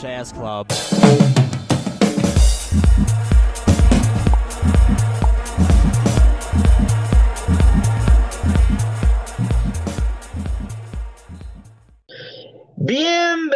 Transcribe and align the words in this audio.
Jazz 0.00 0.30
Club. 0.32 0.68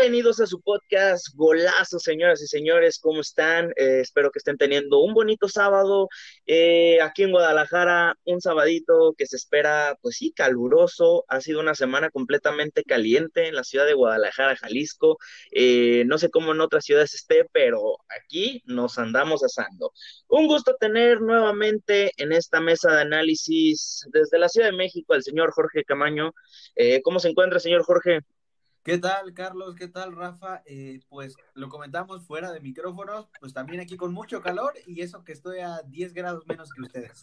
Bienvenidos 0.03 0.41
a 0.41 0.49
su 0.49 0.61
podcast 0.61 1.29
Golazo, 1.37 2.01
señoras 2.01 2.43
y 2.43 2.49
señores, 2.49 2.99
¿cómo 2.99 3.21
están? 3.21 3.71
Eh, 3.77 4.01
espero 4.01 4.33
que 4.33 4.41
estén 4.41 4.57
teniendo 4.57 4.99
un 4.99 5.15
bonito 5.15 5.49
sábado 5.49 6.09
eh, 6.45 7.01
aquí 7.01 7.23
en 7.23 7.31
Guadalajara, 7.31 8.17
un 8.25 8.41
sabadito 8.41 9.15
que 9.17 9.27
se 9.27 9.37
espera, 9.37 9.97
pues 10.03 10.17
sí, 10.17 10.33
caluroso. 10.33 11.25
Ha 11.29 11.41
sido 11.41 11.61
una 11.61 11.77
semana 11.77 12.11
completamente 12.11 12.83
caliente 12.83 13.47
en 13.47 13.55
la 13.55 13.63
ciudad 13.63 13.87
de 13.87 13.95
Guadalajara, 13.95 14.57
Jalisco. 14.57 15.19
Eh, 15.53 16.03
no 16.07 16.19
sé 16.19 16.31
cómo 16.31 16.51
en 16.51 16.61
otras 16.61 16.85
ciudades 16.85 17.15
esté, 17.15 17.45
pero 17.53 17.99
aquí 18.21 18.61
nos 18.65 18.99
andamos 18.99 19.45
asando. 19.45 19.93
Un 20.27 20.49
gusto 20.49 20.75
tener 20.81 21.21
nuevamente 21.21 22.11
en 22.17 22.33
esta 22.33 22.61
mesa 22.61 22.91
de 22.91 23.03
análisis 23.03 24.05
desde 24.13 24.41
la 24.41 24.49
Ciudad 24.49 24.67
de 24.67 24.77
México 24.77 25.15
al 25.15 25.23
señor 25.23 25.53
Jorge 25.53 25.85
Camaño. 25.85 26.33
¿Cómo 27.05 27.21
se 27.21 27.29
encuentra, 27.29 27.61
señor 27.61 27.85
Jorge? 27.85 28.23
¿Qué 28.85 28.99
tal, 28.99 29.33
Carlos? 29.33 29.77
¿Qué 29.77 29.87
tal, 29.87 30.17
Rafa? 30.17 30.61
Eh, 30.67 30.99
pues 31.09 31.37
lo 31.55 31.69
comentamos 31.69 32.27
fuera 32.27 32.51
de 32.51 32.61
micrófonos, 32.61 33.29
pues 33.39 33.55
también 33.55 33.81
aquí 33.81 33.97
con 33.97 34.13
mucho 34.13 34.43
calor 34.43 34.73
y 34.87 35.03
eso 35.03 35.23
que 35.23 35.31
estoy 35.31 35.61
a 35.61 35.83
10 35.87 36.13
grados 36.13 36.45
menos 36.49 36.69
que 36.73 36.83
ustedes. 36.83 37.23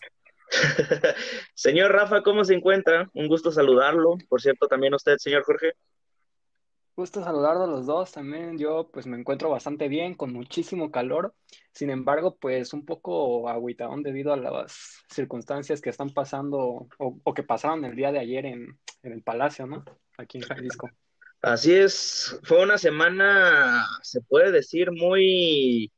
señor 1.54 1.92
Rafa, 1.92 2.24
¿cómo 2.24 2.46
se 2.46 2.54
encuentra? 2.54 3.10
Un 3.14 3.28
gusto 3.28 3.52
saludarlo. 3.52 4.18
Por 4.30 4.42
cierto, 4.42 4.68
también 4.68 4.94
usted, 4.94 5.18
señor 5.18 5.44
Jorge. 5.44 5.74
Gusto 6.96 7.22
saludarlo 7.22 7.66
a 7.66 7.68
los 7.68 7.86
dos 7.86 8.14
también. 8.14 8.58
Yo 8.58 8.90
pues 8.90 9.06
me 9.06 9.20
encuentro 9.20 9.50
bastante 9.50 9.90
bien, 9.90 10.16
con 10.16 10.32
muchísimo 10.32 10.92
calor. 10.92 11.34
Sin 11.74 11.90
embargo, 11.90 12.38
pues 12.40 12.72
un 12.72 12.86
poco 12.86 13.50
agüitadón 13.50 14.02
debido 14.02 14.32
a 14.32 14.38
las 14.38 15.04
circunstancias 15.10 15.82
que 15.82 15.90
están 15.90 16.12
pasando 16.12 16.88
o, 16.98 17.34
que 17.34 17.44
pasaron 17.44 17.84
el 17.84 17.98
día 17.98 18.14
de 18.14 18.20
ayer 18.20 18.46
en, 18.46 18.80
en 19.04 19.12
el 19.12 19.24
Palacio, 19.24 19.68
¿no? 19.68 19.84
Aquí 20.18 20.38
en 20.38 20.46
Jalisco. 20.46 20.90
Así 21.42 21.74
es, 21.74 22.38
fue 22.44 22.62
una 22.62 22.78
semana, 22.78 23.86
se 24.04 24.20
puede 24.22 24.52
decir, 24.52 24.92
muy, 24.92 25.90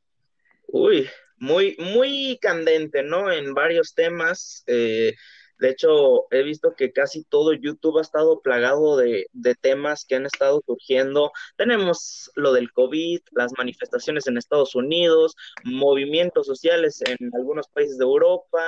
uy, 0.68 1.08
muy, 1.36 1.76
muy 1.78 2.38
candente, 2.40 3.02
¿no? 3.02 3.30
En 3.32 3.52
varios 3.52 3.94
temas. 3.94 4.62
Eh, 4.68 5.14
de 5.58 5.70
hecho, 5.70 6.26
he 6.30 6.42
visto 6.44 6.74
que 6.76 6.92
casi 6.92 7.24
todo 7.24 7.52
YouTube 7.54 7.98
ha 7.98 8.02
estado 8.02 8.40
plagado 8.40 8.96
de, 8.96 9.26
de, 9.32 9.54
temas 9.56 10.04
que 10.04 10.14
han 10.16 10.26
estado 10.26 10.62
surgiendo. 10.66 11.32
Tenemos 11.56 12.30
lo 12.36 12.52
del 12.52 12.72
COVID, 12.72 13.20
las 13.32 13.52
manifestaciones 13.58 14.26
en 14.28 14.38
Estados 14.38 14.74
Unidos, 14.76 15.34
movimientos 15.64 16.46
sociales 16.46 17.00
en 17.02 17.30
algunos 17.34 17.66
países 17.68 17.98
de 17.98 18.04
Europa, 18.04 18.62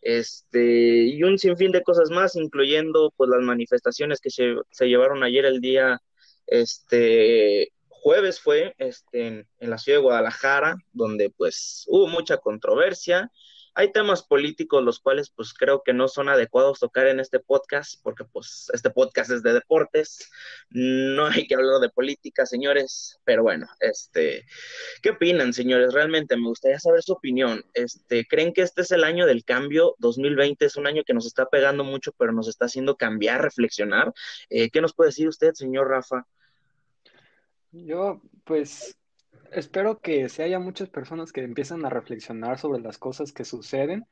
este, 0.00 1.04
y 1.06 1.22
un 1.24 1.38
sinfín 1.38 1.72
de 1.72 1.82
cosas 1.82 2.10
más, 2.10 2.36
incluyendo 2.36 3.12
pues 3.16 3.30
las 3.30 3.42
manifestaciones 3.42 4.20
que 4.20 4.30
se, 4.30 4.54
se 4.70 4.86
llevaron 4.88 5.22
ayer 5.24 5.44
el 5.44 5.60
día 5.60 6.00
este 6.50 7.72
jueves 7.88 8.40
fue 8.40 8.74
este, 8.78 9.26
en, 9.26 9.46
la 9.60 9.78
ciudad 9.78 9.98
de 9.98 10.02
Guadalajara, 10.02 10.76
donde 10.92 11.30
pues 11.30 11.84
hubo 11.88 12.08
mucha 12.08 12.38
controversia. 12.38 13.30
Hay 13.74 13.92
temas 13.92 14.24
políticos 14.24 14.82
los 14.82 14.98
cuales 14.98 15.30
pues 15.30 15.54
creo 15.54 15.82
que 15.84 15.92
no 15.92 16.08
son 16.08 16.28
adecuados 16.28 16.80
tocar 16.80 17.06
en 17.06 17.20
este 17.20 17.38
podcast, 17.38 18.00
porque 18.02 18.24
pues 18.24 18.68
este 18.72 18.90
podcast 18.90 19.30
es 19.30 19.44
de 19.44 19.52
deportes, 19.52 20.28
no 20.70 21.26
hay 21.26 21.46
que 21.46 21.54
hablar 21.54 21.80
de 21.80 21.88
política, 21.88 22.46
señores, 22.46 23.20
pero 23.24 23.44
bueno, 23.44 23.68
este, 23.78 24.44
¿qué 25.02 25.10
opinan, 25.10 25.52
señores? 25.52 25.94
Realmente 25.94 26.36
me 26.36 26.48
gustaría 26.48 26.80
saber 26.80 27.02
su 27.02 27.12
opinión. 27.12 27.64
Este, 27.74 28.26
¿creen 28.26 28.52
que 28.52 28.62
este 28.62 28.82
es 28.82 28.90
el 28.90 29.04
año 29.04 29.24
del 29.24 29.44
cambio? 29.44 29.94
2020 29.98 30.64
es 30.64 30.76
un 30.76 30.88
año 30.88 31.04
que 31.06 31.14
nos 31.14 31.26
está 31.26 31.46
pegando 31.46 31.84
mucho, 31.84 32.12
pero 32.18 32.32
nos 32.32 32.48
está 32.48 32.64
haciendo 32.64 32.96
cambiar, 32.96 33.40
reflexionar. 33.40 34.12
Eh, 34.48 34.70
¿Qué 34.70 34.80
nos 34.80 34.94
puede 34.94 35.10
decir 35.10 35.28
usted, 35.28 35.52
señor 35.54 35.88
Rafa? 35.88 36.26
Yo, 37.72 38.20
pues, 38.44 38.98
espero 39.52 40.00
que 40.00 40.28
se 40.28 40.42
haya 40.42 40.58
muchas 40.58 40.88
personas 40.88 41.32
que 41.32 41.42
empiezan 41.42 41.84
a 41.84 41.90
reflexionar 41.90 42.58
sobre 42.58 42.80
las 42.80 42.98
cosas 42.98 43.32
que 43.32 43.44
suceden. 43.44 44.06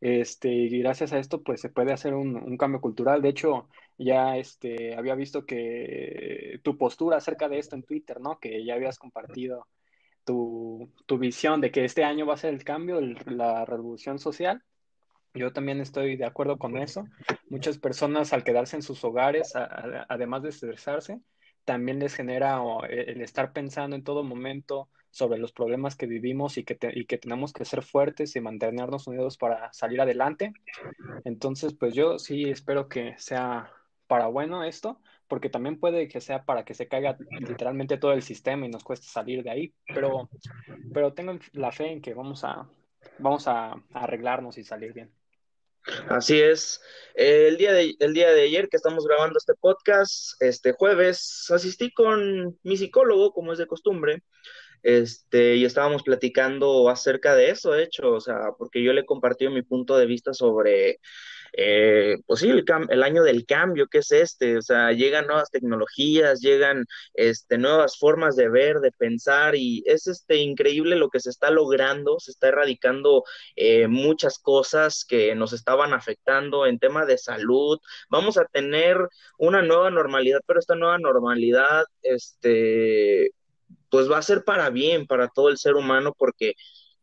Este, 0.00 0.48
y 0.48 0.80
gracias 0.80 1.12
a 1.12 1.18
esto, 1.18 1.42
pues 1.42 1.60
se 1.60 1.68
puede 1.68 1.92
hacer 1.92 2.14
un, 2.14 2.56
cambio 2.56 2.80
cultural. 2.80 3.22
De 3.22 3.28
hecho, 3.28 3.68
ya 3.98 4.36
este, 4.36 4.96
había 4.96 5.14
visto 5.14 5.46
que 5.46 6.58
tu 6.64 6.76
postura 6.76 7.18
acerca 7.18 7.48
de 7.48 7.58
esto 7.58 7.76
en 7.76 7.84
Twitter, 7.84 8.20
¿no? 8.20 8.38
Que 8.40 8.64
ya 8.64 8.74
habías 8.74 8.98
compartido 8.98 9.68
tu, 10.24 10.90
visión 11.18 11.60
de 11.60 11.70
que 11.70 11.84
este 11.84 12.04
año 12.04 12.26
va 12.26 12.34
a 12.34 12.38
ser 12.38 12.54
el 12.54 12.64
cambio, 12.64 13.00
la 13.00 13.64
revolución 13.64 14.18
social. 14.18 14.62
Yo 15.34 15.52
también 15.52 15.80
estoy 15.80 16.16
de 16.16 16.26
acuerdo 16.26 16.58
con 16.58 16.76
eso. 16.78 17.06
Muchas 17.48 17.78
personas 17.78 18.32
al 18.32 18.44
quedarse 18.44 18.76
en 18.76 18.82
sus 18.82 19.04
hogares, 19.04 19.52
además 19.54 20.42
de 20.42 20.48
estresarse, 20.48 21.20
también 21.64 21.98
les 21.98 22.14
genera 22.14 22.60
e, 22.88 23.12
el 23.12 23.20
estar 23.22 23.52
pensando 23.52 23.96
en 23.96 24.04
todo 24.04 24.22
momento 24.22 24.88
sobre 25.10 25.38
los 25.38 25.52
problemas 25.52 25.94
que 25.94 26.06
vivimos 26.06 26.56
y 26.56 26.64
que, 26.64 26.78
y 26.94 27.04
que 27.04 27.18
tenemos 27.18 27.52
que 27.52 27.64
ser 27.64 27.82
fuertes 27.82 28.34
y 28.34 28.40
mantenernos 28.40 29.06
unidos 29.06 29.36
para 29.36 29.72
salir 29.72 30.00
adelante. 30.00 30.52
Entonces, 31.24 31.74
pues 31.74 31.94
yo 31.94 32.18
sí 32.18 32.44
espero 32.44 32.88
que 32.88 33.14
sea 33.18 33.70
para 34.06 34.26
bueno 34.26 34.64
esto, 34.64 35.00
porque 35.28 35.48
también 35.48 35.78
puede 35.78 36.08
que 36.08 36.20
sea 36.20 36.44
para 36.44 36.64
que 36.64 36.74
se 36.74 36.88
caiga 36.88 37.16
literalmente 37.40 37.96
todo 37.96 38.12
el 38.12 38.22
sistema 38.22 38.66
y 38.66 38.70
nos 38.70 38.84
cueste 38.84 39.06
salir 39.06 39.42
de 39.42 39.50
ahí, 39.50 39.74
pero, 39.86 40.28
pero 40.92 41.14
tengo 41.14 41.38
la 41.52 41.72
fe 41.72 41.92
en 41.92 42.02
que 42.02 42.12
vamos 42.12 42.44
a, 42.44 42.68
vamos 43.18 43.48
a 43.48 43.74
arreglarnos 43.94 44.58
y 44.58 44.64
salir 44.64 44.92
bien. 44.92 45.10
Así 46.08 46.40
es. 46.40 46.80
El 47.14 47.56
día, 47.56 47.72
de, 47.72 47.94
el 47.98 48.14
día 48.14 48.32
de 48.32 48.42
ayer 48.42 48.68
que 48.68 48.76
estamos 48.76 49.04
grabando 49.06 49.38
este 49.38 49.54
podcast, 49.54 50.40
este 50.40 50.72
jueves, 50.72 51.46
asistí 51.50 51.92
con 51.92 52.58
mi 52.62 52.76
psicólogo, 52.76 53.32
como 53.32 53.52
es 53.52 53.58
de 53.58 53.66
costumbre, 53.66 54.22
este, 54.82 55.56
y 55.56 55.64
estábamos 55.64 56.02
platicando 56.02 56.88
acerca 56.88 57.34
de 57.34 57.50
eso, 57.50 57.72
de 57.72 57.84
hecho, 57.84 58.12
o 58.12 58.20
sea, 58.20 58.52
porque 58.58 58.82
yo 58.82 58.92
le 58.92 59.02
he 59.02 59.06
compartido 59.06 59.50
mi 59.50 59.62
punto 59.62 59.96
de 59.96 60.06
vista 60.06 60.32
sobre 60.32 61.00
eh, 61.54 62.18
pues 62.26 62.40
sí, 62.40 62.50
el, 62.50 63.02
año 63.02 63.22
del 63.22 63.44
cambio, 63.44 63.86
que 63.86 63.98
es 63.98 64.10
este? 64.10 64.56
O 64.56 64.62
sea, 64.62 64.92
llegan 64.92 65.26
nuevas 65.26 65.50
tecnologías, 65.50 66.40
llegan 66.40 66.86
este, 67.14 67.58
nuevas 67.58 67.98
formas 67.98 68.36
de 68.36 68.48
ver, 68.48 68.80
de 68.80 68.90
pensar, 68.92 69.54
y 69.54 69.82
es 69.86 70.06
este, 70.06 70.36
increíble 70.36 70.96
lo 70.96 71.10
que 71.10 71.20
se 71.20 71.30
está 71.30 71.50
logrando, 71.50 72.18
se 72.20 72.30
está 72.30 72.48
erradicando 72.48 73.24
eh, 73.56 73.86
muchas 73.88 74.38
cosas 74.38 75.04
que 75.04 75.34
nos 75.34 75.52
estaban 75.52 75.92
afectando 75.92 76.66
en 76.66 76.78
tema 76.78 77.04
de 77.04 77.18
salud. 77.18 77.78
Vamos 78.08 78.38
a 78.38 78.46
tener 78.46 78.96
una 79.38 79.62
nueva 79.62 79.90
normalidad, 79.90 80.40
pero 80.46 80.58
esta 80.60 80.74
nueva 80.74 80.98
normalidad, 80.98 81.84
este, 82.02 83.32
pues 83.90 84.10
va 84.10 84.18
a 84.18 84.22
ser 84.22 84.44
para 84.44 84.70
bien, 84.70 85.06
para 85.06 85.28
todo 85.28 85.50
el 85.50 85.58
ser 85.58 85.74
humano, 85.74 86.14
porque 86.16 86.54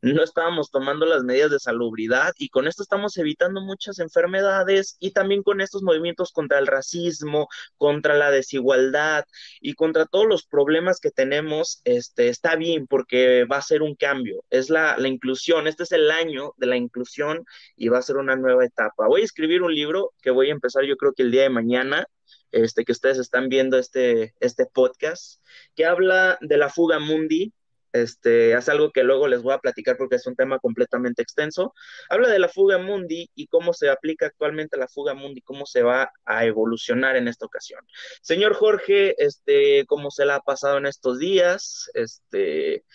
no 0.02 0.24
estábamos 0.24 0.72
tomando 0.72 1.06
las 1.06 1.24
medidas 1.24 1.52
de 1.52 1.60
salubridad 1.60 2.34
y 2.38 2.50
con 2.50 2.68
esto 2.68 2.84
estamos 2.84 3.18
evitando 3.18 3.62
muchas 3.62 4.00
enfermedades 4.00 4.96
y 5.00 5.12
también 5.12 5.44
con 5.44 5.62
estos 5.62 5.84
movimientos 5.84 6.32
contra 6.32 6.60
el 6.60 6.68
racismo, 6.68 7.48
contra 7.78 8.16
la 8.16 8.32
desigualdad 8.32 9.26
y 9.62 9.74
contra 9.74 10.06
todos 10.06 10.26
los 10.28 10.46
problemas 10.46 11.00
que 11.00 11.12
tenemos, 11.12 11.82
este, 11.84 12.30
está 12.30 12.56
bien 12.56 12.88
porque 12.88 13.46
va 13.46 13.58
a 13.58 13.62
ser 13.62 13.82
un 13.82 13.96
cambio, 13.96 14.44
es 14.50 14.70
la, 14.70 14.98
la 14.98 15.08
inclusión, 15.08 15.68
este 15.68 15.84
es 15.84 15.92
el 15.92 16.12
año 16.12 16.54
de 16.58 16.68
la 16.68 16.78
inclusión 16.78 17.46
y 17.76 17.90
va 17.90 18.00
a 18.00 18.04
ser 18.04 18.18
una 18.18 18.36
nueva 18.36 18.66
etapa. 18.66 19.08
Voy 19.08 19.22
a 19.22 19.26
escribir 19.26 19.62
un 19.62 19.74
libro 19.74 20.14
que 20.22 20.32
voy 20.32 20.50
a 20.50 20.54
empezar 20.54 20.86
yo 20.86 20.98
creo 20.98 21.14
que 21.14 21.24
el 21.24 21.32
día 21.32 21.44
de 21.44 21.50
mañana, 21.50 22.08
este, 22.52 22.86
que 22.86 22.92
ustedes 22.92 23.18
están 23.18 23.50
viendo 23.50 23.78
este, 23.78 24.34
este 24.40 24.66
podcast, 24.66 25.42
que 25.76 25.86
habla 25.86 26.38
de 26.42 26.58
la 26.58 26.70
fuga 26.70 27.00
mundi, 27.00 27.54
este, 27.92 28.54
es 28.54 28.70
algo 28.70 28.92
que 28.92 29.04
luego 29.04 29.28
les 29.28 29.42
voy 29.42 29.54
a 29.54 29.60
platicar 29.60 29.98
porque 29.98 30.16
es 30.16 30.28
un 30.28 30.36
tema 30.36 30.60
completamente 30.60 31.22
extenso. 31.22 31.74
Habla 32.10 32.30
de 32.30 32.40
la 32.40 32.50
fuga 32.50 32.78
mundi 32.78 33.30
y 33.36 33.48
cómo 33.48 33.74
se 33.74 33.90
aplica 33.90 34.28
actualmente 34.28 34.78
la 34.78 34.88
fuga 34.88 35.14
mundi, 35.14 35.42
cómo 35.42 35.66
se 35.66 35.84
va 35.84 36.12
a 36.26 36.46
evolucionar 36.46 37.16
en 37.16 37.28
esta 37.28 37.46
ocasión. 37.46 37.86
Señor 38.22 38.54
Jorge, 38.54 39.16
este, 39.24 39.86
cómo 39.88 40.12
se 40.12 40.26
la 40.26 40.36
ha 40.36 40.42
pasado 40.42 40.78
en 40.78 40.86
estos 40.86 41.20
días, 41.20 41.90
este, 41.94 42.86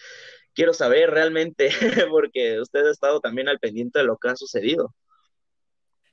quiero 0.55 0.73
saber 0.73 1.11
realmente, 1.11 1.71
porque 2.11 2.61
usted 2.61 2.87
ha 2.87 2.91
estado 2.91 3.21
también 3.21 3.49
al 3.49 3.59
pendiente 3.59 3.99
de 3.99 4.05
lo 4.05 4.17
que 4.17 4.29
ha 4.29 4.37
sucedido. 4.37 4.95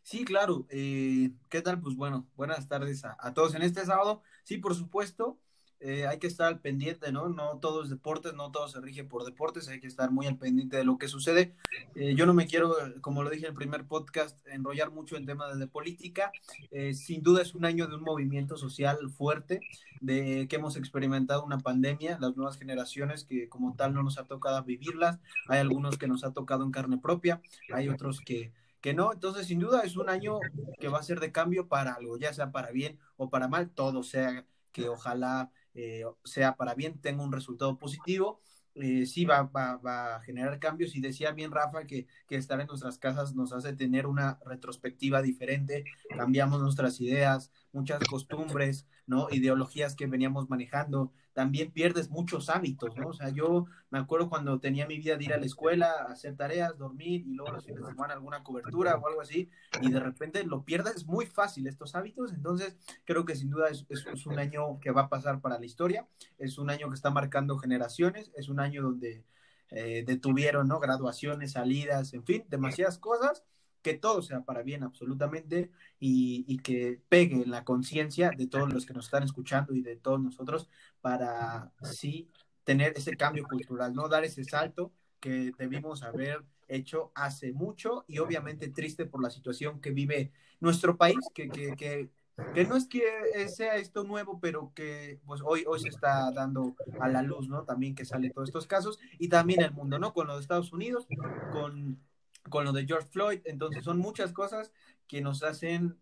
Sí, 0.04 0.26
claro. 0.26 0.66
Eh, 0.70 1.32
¿Qué 1.50 1.62
tal? 1.62 1.80
Pues 1.80 1.96
bueno, 1.96 2.28
buenas 2.36 2.68
tardes 2.68 3.06
a, 3.06 3.16
a 3.20 3.34
todos 3.34 3.54
en 3.54 3.62
este 3.62 3.86
sábado. 3.86 4.24
Sí, 4.44 4.58
por 4.58 4.76
supuesto. 4.76 5.40
Eh, 5.84 6.06
hay 6.06 6.20
que 6.20 6.28
estar 6.28 6.48
al 6.48 6.60
pendiente, 6.60 7.12
¿no? 7.12 7.28
No 7.30 7.58
todo 7.58 7.84
es 7.84 7.90
deportes, 7.90 8.36
no 8.36 8.52
todo 8.52 8.68
se 8.68 8.80
rige 8.80 9.04
por 9.04 9.26
deportes, 9.26 9.68
hay 9.68 9.80
que 9.80 9.88
estar 9.88 10.12
muy 10.12 10.28
al 10.28 10.38
pendiente 10.38 10.78
de 10.78 10.84
lo 10.84 11.00
que 11.00 11.08
sucede. 11.08 11.56
Eh, 11.96 12.14
yo 12.16 12.28
no 12.28 12.36
me 12.36 12.46
quiero, 12.46 12.76
como 13.02 13.24
lo 13.24 13.32
dije 13.32 13.46
en 13.46 13.52
el 13.52 13.58
primer 13.58 13.86
podcast, 13.86 14.46
enrollar 14.48 14.92
mucho 14.92 15.18
en 15.18 15.26
temas 15.26 15.58
de 15.58 15.66
política. 15.66 16.32
Eh, 16.70 16.94
sin 16.94 17.24
duda 17.24 17.42
es 17.42 17.56
un 17.56 17.66
año 17.66 17.88
de 17.88 17.96
un 17.96 18.04
movimiento 18.04 18.58
social 18.58 18.98
fuerte, 19.10 19.62
de 20.02 20.48
que 20.48 20.58
hemos 20.58 20.76
experimentado 20.76 21.44
una 21.44 21.58
pandemia, 21.58 22.20
las 22.22 22.38
nuevas 22.38 22.58
generaciones 22.58 23.26
que 23.26 23.50
como 23.50 23.76
tal 23.76 23.96
no 23.96 24.04
nos 24.04 24.20
ha 24.20 24.26
tocado 24.26 24.64
vivirlas, 24.64 25.20
hay 25.48 25.60
algunos 25.60 25.98
que 25.98 26.08
nos 26.08 26.24
ha 26.24 26.32
tocado 26.32 26.64
en 26.64 26.72
carne 26.72 27.00
propia, 27.00 27.42
hay 27.74 27.90
otros 27.90 28.22
que 28.22 28.54
que 28.82 28.96
no, 28.96 29.14
entonces 29.14 29.46
sin 29.46 29.60
duda 29.60 29.82
es 29.82 29.96
un 29.96 30.10
año 30.10 30.40
que 30.80 30.88
va 30.88 30.98
a 30.98 31.04
ser 31.04 31.20
de 31.20 31.32
cambio 31.32 31.68
para 31.68 31.94
algo, 31.94 32.18
ya 32.18 32.34
sea 32.34 32.52
para 32.52 32.72
bien 32.72 32.98
o 33.16 33.30
para 33.30 33.48
mal, 33.48 33.70
todo 33.70 34.02
sea 34.02 34.44
que 34.72 34.90
ojalá 34.90 35.52
eh, 35.74 36.04
sea 36.24 36.56
para 36.56 36.76
bien, 36.76 37.00
tenga 37.00 37.24
un 37.24 37.32
resultado 37.32 37.78
positivo. 37.78 38.42
Eh, 38.76 39.06
sí 39.06 39.26
va, 39.26 39.44
va, 39.44 39.76
va, 39.78 40.16
a 40.16 40.22
generar 40.22 40.58
cambios 40.58 40.96
y 40.96 41.02
decía 41.02 41.32
bien 41.34 41.52
Rafa 41.52 41.86
que, 41.86 42.08
que, 42.26 42.38
estar 42.38 42.60
en 42.62 42.68
nuestras 42.68 42.98
casas 42.98 43.36
nos 43.36 43.52
hace 43.52 43.74
tener 43.74 44.08
una 44.08 44.40
retrospectiva 44.46 45.22
diferente, 45.22 45.84
cambiamos 46.16 46.62
nuestras 46.62 47.02
ideas, 47.02 47.52
muchas 47.74 48.00
costumbres, 48.10 48.86
¿no? 49.08 49.28
Ideologías 49.32 49.96
que 49.96 50.08
veníamos 50.08 50.50
manejando, 50.50 51.12
también 51.34 51.72
pierdes 51.72 52.10
muchos 52.10 52.50
hábitos, 52.50 52.96
¿no? 52.98 53.10
O 53.10 53.14
sea, 53.14 53.30
yo 53.30 53.66
me 53.90 54.00
acuerdo 54.00 54.30
cuando 54.30 54.60
tenía 54.60 54.86
mi 54.86 54.98
vida 54.98 55.16
de 55.16 55.24
ir 55.24 55.34
a 55.34 55.38
la 55.38 55.46
escuela, 55.46 55.92
hacer 56.10 56.36
tareas, 56.36 56.78
dormir 56.78 57.22
y 57.26 57.34
luego 57.34 57.54
los 57.54 57.66
fines 57.66 57.82
de 57.82 57.92
semana 57.92 58.14
alguna 58.14 58.44
cobertura 58.44 58.96
o 58.96 59.08
algo 59.08 59.22
así, 59.22 59.50
y 59.82 59.92
de 59.92 60.00
repente 60.00 60.44
lo 60.44 60.64
pierdes 60.64 61.06
muy 61.06 61.26
fácil 61.26 61.68
estos 61.68 61.96
hábitos, 61.96 62.34
entonces 62.34 62.78
creo 63.06 63.26
que 63.26 63.36
sin 63.36 63.50
duda 63.50 63.70
es, 63.70 63.86
un 64.26 64.40
año 64.40 64.80
que 64.80 64.92
va 64.92 65.04
a 65.04 65.10
pasar 65.10 65.42
para 65.42 65.60
la 65.60 65.66
historia, 65.66 66.08
es 66.38 66.58
un 66.58 66.70
año 66.70 66.90
que 66.90 66.96
está 66.96 67.10
marcando 67.10 67.58
generaciones, 67.58 68.32
es 68.36 68.50
un 68.50 68.60
año 68.60 68.84
donde 68.84 69.24
eh, 69.70 70.04
detuvieron, 70.06 70.68
¿no? 70.68 70.80
Graduaciones, 70.80 71.54
salidas, 71.54 72.14
en 72.14 72.26
fin, 72.26 72.44
demasiadas 72.50 72.98
cosas 72.98 73.44
que 73.82 73.96
todo 73.96 74.22
sea 74.22 74.42
para 74.42 74.62
bien 74.64 74.84
absolutamente 74.84 75.72
y, 76.00 76.46
y 76.48 76.60
que 76.60 77.02
pegue 77.10 77.44
en 77.44 77.52
la 77.52 77.64
conciencia 77.64 78.32
de 78.36 78.48
todos 78.48 78.72
los 78.74 78.86
que 78.86 78.94
nos 78.94 79.06
están 79.06 79.24
escuchando 79.24 79.74
y 79.74 79.82
de 79.82 79.96
todos 79.96 80.22
nosotros 80.22 80.70
para 81.02 81.72
sí 81.82 82.30
tener 82.64 82.94
ese 82.96 83.16
cambio 83.18 83.46
cultural, 83.46 83.94
¿no? 83.94 84.08
Dar 84.08 84.24
ese 84.24 84.44
salto 84.44 84.94
que 85.20 85.52
debimos 85.58 86.04
haber 86.04 86.44
hecho 86.68 87.12
hace 87.16 87.52
mucho 87.54 88.06
y 88.08 88.20
obviamente 88.20 88.70
triste 88.70 89.06
por 89.06 89.22
la 89.22 89.30
situación 89.30 89.82
que 89.82 89.92
vive 89.92 90.32
nuestro 90.60 90.98
país, 90.98 91.18
que, 91.34 91.50
que, 91.50 91.76
que, 91.76 92.10
que 92.54 92.66
no 92.66 92.76
es 92.76 92.88
que 92.88 93.04
sea 93.50 93.76
esto 93.76 94.04
nuevo, 94.04 94.40
pero 94.40 94.72
que 94.74 95.20
pues 95.26 95.42
hoy, 95.44 95.64
hoy 95.68 95.80
se 95.80 95.90
está 95.90 96.32
dando 96.32 96.76
a 97.00 97.10
la 97.10 97.22
luz, 97.22 97.50
¿no? 97.50 97.64
También 97.64 97.96
que 97.96 98.06
sale 98.06 98.30
todos 98.30 98.50
estos 98.50 98.68
casos 98.68 99.00
y 99.20 99.28
también 99.28 99.62
el 99.62 99.72
mundo, 99.72 100.00
¿no? 100.00 100.14
Con 100.14 100.28
los 100.28 100.40
Estados 100.40 100.72
Unidos, 100.72 101.08
con 101.52 102.00
con 102.50 102.66
lo 102.66 102.72
de 102.72 102.86
George 102.86 103.08
Floyd. 103.10 103.42
Entonces 103.46 103.84
son 103.84 103.98
muchas 103.98 104.34
cosas 104.34 104.72
que 105.08 105.22
nos 105.22 105.44
hacen 105.44 105.98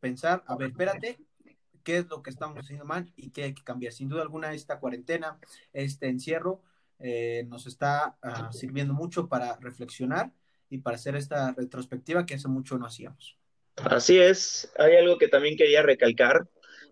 pensar, 0.00 0.44
a 0.46 0.56
ver, 0.56 0.68
espérate, 0.70 1.18
qué 1.82 1.98
es 1.98 2.06
lo 2.08 2.22
que 2.22 2.30
estamos 2.30 2.58
haciendo 2.58 2.84
mal 2.84 3.12
y 3.16 3.30
qué 3.30 3.44
hay 3.44 3.54
que 3.54 3.62
cambiar. 3.62 3.92
Sin 3.92 4.08
duda 4.08 4.22
alguna, 4.22 4.52
esta 4.52 4.80
cuarentena, 4.80 5.38
este 5.72 6.08
encierro, 6.08 6.62
eh, 6.98 7.44
nos 7.48 7.66
está 7.66 8.16
uh, 8.22 8.52
sirviendo 8.52 8.94
mucho 8.94 9.28
para 9.28 9.56
reflexionar 9.60 10.32
y 10.70 10.78
para 10.78 10.96
hacer 10.96 11.14
esta 11.14 11.52
retrospectiva 11.52 12.26
que 12.26 12.34
hace 12.34 12.48
mucho 12.48 12.78
no 12.78 12.86
hacíamos. 12.86 13.38
Así 13.76 14.18
es, 14.18 14.72
hay 14.78 14.96
algo 14.96 15.18
que 15.18 15.28
también 15.28 15.56
quería 15.56 15.82
recalcar, 15.82 16.48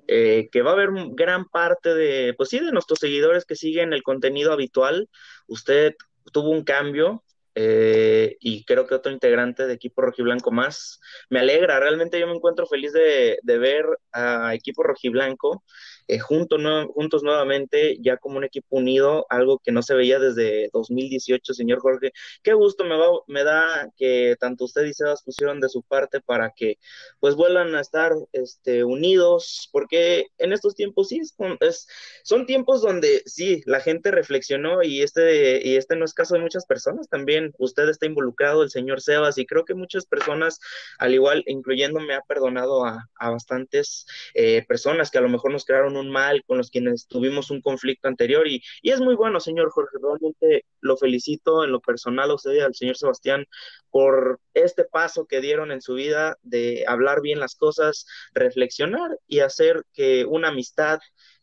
eh, 0.06 0.48
que 0.52 0.62
va 0.62 0.70
a 0.70 0.74
haber 0.74 0.90
gran 1.12 1.46
parte 1.48 1.94
de, 1.94 2.34
pues 2.36 2.50
sí, 2.50 2.58
de 2.60 2.72
nuestros 2.72 2.98
seguidores 2.98 3.46
que 3.46 3.56
siguen 3.56 3.92
el 3.94 4.02
contenido 4.02 4.52
habitual. 4.52 5.08
Usted 5.46 5.94
tuvo 6.30 6.50
un 6.50 6.62
cambio, 6.62 7.24
eh, 7.54 8.36
y 8.40 8.64
creo 8.64 8.86
que 8.86 8.94
otro 8.94 9.12
integrante 9.12 9.66
de 9.66 9.74
equipo 9.74 10.02
rojiblanco 10.02 10.50
más. 10.50 11.00
Me 11.30 11.40
alegra, 11.40 11.80
realmente 11.80 12.18
yo 12.20 12.26
me 12.26 12.34
encuentro 12.34 12.66
feliz 12.66 12.92
de, 12.92 13.38
de 13.42 13.58
ver 13.58 13.86
a 14.12 14.54
equipo 14.54 14.82
rojiblanco 14.82 15.64
eh, 16.08 16.18
junto, 16.18 16.56
juntos 16.88 17.22
nuevamente, 17.22 17.96
ya 18.00 18.16
como 18.16 18.38
un 18.38 18.44
equipo 18.44 18.76
unido, 18.76 19.26
algo 19.30 19.58
que 19.58 19.72
no 19.72 19.82
se 19.82 19.94
veía 19.94 20.18
desde 20.18 20.70
2018, 20.72 21.54
señor 21.54 21.80
Jorge. 21.80 22.12
Qué 22.42 22.52
gusto 22.54 22.84
me, 22.84 22.96
va, 22.96 23.08
me 23.26 23.44
da 23.44 23.90
que 23.96 24.36
tanto 24.38 24.64
usted 24.64 24.84
y 24.84 24.92
Sebas 24.92 25.22
pusieron 25.22 25.60
de 25.60 25.68
su 25.68 25.82
parte 25.82 26.20
para 26.20 26.50
que 26.50 26.78
pues 27.20 27.34
vuelvan 27.34 27.74
a 27.74 27.80
estar 27.80 28.12
este, 28.32 28.84
unidos, 28.84 29.68
porque 29.72 30.26
en 30.38 30.52
estos 30.52 30.74
tiempos 30.74 31.08
sí, 31.08 31.20
es, 31.60 31.88
son 32.22 32.46
tiempos 32.46 32.82
donde 32.82 33.22
sí, 33.26 33.62
la 33.66 33.80
gente 33.80 34.10
reflexionó 34.10 34.82
y 34.82 35.02
este, 35.02 35.66
y 35.66 35.76
este 35.76 35.96
no 35.96 36.04
es 36.04 36.14
caso 36.14 36.34
de 36.34 36.40
muchas 36.40 36.66
personas, 36.66 37.08
también 37.08 37.52
usted 37.58 37.88
está 37.88 38.06
involucrado, 38.06 38.62
el 38.62 38.70
señor 38.70 39.00
Sebas, 39.00 39.38
y 39.38 39.46
creo 39.46 39.64
que 39.64 39.74
muchas 39.74 40.06
personas, 40.06 40.60
al 40.98 41.14
igual, 41.14 41.42
incluyéndome, 41.46 42.14
ha 42.14 42.22
perdonado 42.22 42.84
a, 42.84 43.08
a 43.18 43.30
bastantes 43.30 44.06
eh, 44.34 44.64
personas 44.66 45.10
que 45.10 45.18
a 45.18 45.20
lo 45.20 45.28
mejor 45.28 45.52
nos 45.52 45.64
crearon 45.64 45.93
un 45.96 46.10
mal, 46.10 46.42
con 46.46 46.58
los 46.58 46.70
quienes 46.70 47.06
tuvimos 47.06 47.50
un 47.50 47.60
conflicto 47.60 48.08
anterior 48.08 48.46
y, 48.46 48.62
y, 48.82 48.90
es 48.90 49.00
muy 49.00 49.14
bueno, 49.14 49.40
señor 49.40 49.70
Jorge, 49.70 49.96
realmente 50.02 50.66
lo 50.80 50.96
felicito 50.96 51.64
en 51.64 51.72
lo 51.72 51.80
personal 51.80 52.30
a 52.30 52.34
usted 52.34 52.52
y 52.52 52.60
al 52.60 52.74
señor 52.74 52.96
Sebastián 52.96 53.46
por 53.90 54.40
este 54.54 54.84
paso 54.84 55.26
que 55.26 55.40
dieron 55.40 55.72
en 55.72 55.80
su 55.80 55.94
vida 55.94 56.36
de 56.42 56.84
hablar 56.86 57.20
bien 57.22 57.40
las 57.40 57.54
cosas, 57.56 58.06
reflexionar 58.32 59.18
y 59.26 59.40
hacer 59.40 59.84
que 59.92 60.24
una 60.24 60.48
amistad 60.48 61.00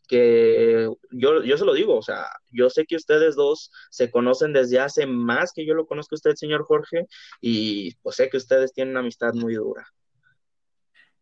que 0.08 0.90
yo, 1.10 1.42
yo 1.42 1.56
se 1.56 1.64
lo 1.64 1.74
digo, 1.74 1.96
o 1.96 2.02
sea, 2.02 2.26
yo 2.50 2.68
sé 2.70 2.84
que 2.84 2.96
ustedes 2.96 3.34
dos 3.34 3.70
se 3.90 4.10
conocen 4.10 4.52
desde 4.52 4.78
hace 4.78 5.06
más 5.06 5.52
que 5.54 5.64
yo 5.64 5.74
lo 5.74 5.86
conozco 5.86 6.14
a 6.14 6.16
usted, 6.16 6.34
señor 6.34 6.64
Jorge, 6.64 7.06
y 7.40 7.94
pues 8.02 8.16
sé 8.16 8.28
que 8.28 8.36
ustedes 8.36 8.72
tienen 8.72 8.92
una 8.92 9.00
amistad 9.00 9.32
muy 9.34 9.54
dura. 9.54 9.86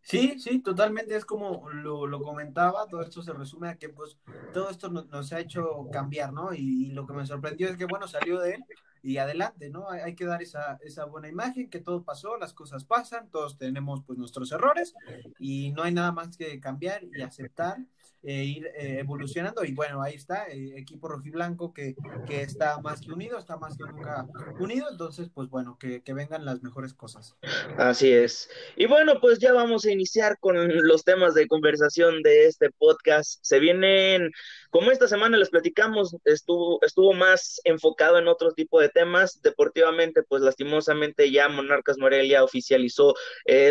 Sí, 0.02 0.38
sí, 0.38 0.60
totalmente 0.60 1.14
es 1.14 1.24
como 1.24 1.68
lo, 1.70 2.22
comentaba, 2.22 2.86
todo 2.86 3.02
esto 3.02 3.22
se 3.22 3.32
resume 3.32 3.68
a 3.68 3.76
que 3.76 3.88
pues 3.88 4.18
todo 4.52 4.70
esto 4.70 4.88
nos, 4.88 5.32
ha 5.32 5.40
hecho 5.40 5.88
cambiar, 5.92 6.32
¿no? 6.32 6.52
Y, 6.54 6.86
y, 6.86 6.90
lo 6.90 7.06
que 7.06 7.12
me 7.12 7.26
sorprendió 7.26 7.68
es 7.68 7.76
que, 7.76 7.84
bueno, 7.84 8.08
salió 8.08 8.40
de 8.40 8.54
él 8.54 8.64
y 9.02 9.18
adelante, 9.18 9.70
¿no? 9.70 9.90
Hay, 9.90 10.00
hay, 10.00 10.14
que 10.14 10.24
dar 10.24 10.42
esa, 10.42 10.78
esa 10.82 11.04
buena 11.04 11.28
imagen, 11.28 11.70
que 11.70 11.80
todo 11.80 12.02
pasó, 12.02 12.36
las 12.38 12.52
cosas 12.54 12.84
pasan, 12.84 13.30
todos 13.30 13.56
tenemos 13.58 14.02
pues 14.04 14.18
nuestros 14.18 14.50
errores 14.52 14.94
y 15.38 15.70
no 15.72 15.82
hay 15.82 15.92
nada 15.92 16.12
más 16.12 16.36
que 16.36 16.60
cambiar 16.60 17.04
y 17.04 17.22
aceptar 17.22 17.78
eh, 18.22 18.44
ir 18.44 18.66
eh, 18.76 18.98
evolucionando. 19.00 19.64
Y 19.64 19.72
bueno, 19.72 20.02
ahí 20.02 20.14
está, 20.14 20.46
eh, 20.48 20.74
equipo 20.76 21.08
rojiblanco 21.08 21.72
que, 21.72 21.94
que 22.26 22.42
está 22.42 22.78
más 22.80 23.00
que 23.00 23.12
unido, 23.12 23.38
está 23.38 23.56
más 23.56 23.78
que 23.78 23.84
nunca 23.84 24.26
unido. 24.58 24.88
Entonces, 24.90 25.30
pues 25.32 25.48
bueno, 25.48 25.78
que, 25.78 26.02
que 26.02 26.12
vengan 26.12 26.44
las 26.44 26.62
mejores 26.62 26.92
cosas. 26.92 27.34
Así 27.78 28.12
es. 28.12 28.50
Y 28.76 28.86
bueno, 28.86 29.20
pues 29.22 29.38
ya 29.38 29.54
vamos 29.54 29.86
a 29.86 29.90
iniciar 29.90 30.38
con 30.38 30.56
los 30.86 31.02
temas 31.02 31.32
de 31.32 31.48
conversación 31.48 32.22
de 32.22 32.46
este 32.46 32.70
podcast. 32.70 33.38
Se 33.42 33.58
vienen, 33.58 34.30
como 34.68 34.90
esta 34.90 35.08
semana 35.08 35.38
les 35.38 35.48
platicamos, 35.48 36.14
estuvo, 36.24 36.78
estuvo 36.82 37.14
más 37.14 37.58
enfocado 37.64 38.18
en 38.18 38.28
otro 38.28 38.52
tipo 38.52 38.80
de 38.80 38.90
temas. 38.90 39.40
Deportivamente, 39.40 40.22
pues 40.24 40.42
lastimosamente 40.42 41.30
ya 41.30 41.48
Monarcas 41.48 41.96
Morelia 41.96 42.44
oficializó 42.44 43.14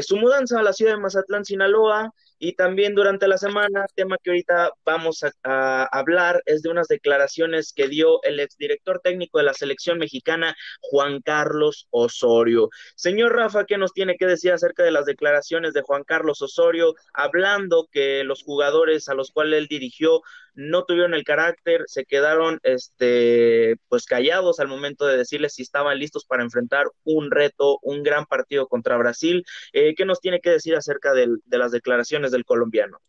su 0.01 0.17
mudanza 0.17 0.59
a 0.59 0.63
la 0.63 0.73
ciudad 0.73 0.93
de 0.93 1.01
Mazatlán, 1.01 1.45
Sinaloa. 1.45 2.11
Y 2.39 2.53
también 2.53 2.95
durante 2.95 3.27
la 3.27 3.37
semana, 3.37 3.85
tema 3.95 4.17
que 4.23 4.31
ahorita 4.31 4.71
vamos 4.85 5.23
a, 5.23 5.31
a, 5.43 5.83
hablar 5.91 6.41
es 6.45 6.61
de 6.61 6.69
unas 6.69 6.87
declaraciones 6.87 7.73
que 7.73 7.87
dio 7.87 8.23
el 8.23 8.39
exdirector 8.39 9.01
técnico 9.03 9.37
de 9.37 9.43
la 9.43 9.53
selección 9.53 9.99
mexicana, 9.99 10.55
Juan 10.81 11.21
Carlos 11.21 11.87
Osorio. 11.91 12.69
Señor 12.95 13.35
Rafa, 13.35 13.65
¿qué 13.65 13.77
nos 13.77 13.93
tiene 13.93 14.15
que 14.15 14.25
decir 14.25 14.53
acerca 14.53 14.83
de 14.83 14.91
las 14.91 15.05
declaraciones 15.05 15.73
de 15.73 15.81
Juan 15.81 16.03
Carlos 16.03 16.41
Osorio, 16.41 16.95
hablando 17.13 17.87
que 17.91 18.23
los 18.23 18.43
jugadores 18.43 19.09
a 19.09 19.13
los 19.13 19.31
cuales 19.31 19.59
él 19.59 19.67
dirigió 19.67 20.21
no 20.59 20.83
tuvieron 20.83 21.13
el 21.13 21.23
carácter, 21.23 21.83
se 21.87 22.03
quedaron 22.03 22.59
este, 22.63 23.77
pues 23.87 24.05
callados 24.05 24.59
al 24.59 24.67
momento 24.67 25.05
de 25.05 25.15
decirles 25.15 25.53
si 25.53 25.61
estaban 25.61 25.97
listos 25.97 26.25
para 26.25 26.43
enfrentar 26.43 26.87
un 27.05 27.31
reto, 27.31 27.79
un 27.81 28.03
gran 28.03 28.25
partido 28.25 28.67
contra 28.67 28.97
Brasil? 28.97 29.45
Eh, 29.71 29.95
¿Qué 29.95 30.03
nos 30.03 30.19
tiene 30.19 30.41
que 30.41 30.49
decir 30.49 30.75
acerca 30.75 31.13
de, 31.13 31.27
de 31.45 31.57
las 31.57 31.71
declaraciones 31.71 32.31
del 32.31 32.43
colombiano? 32.43 32.99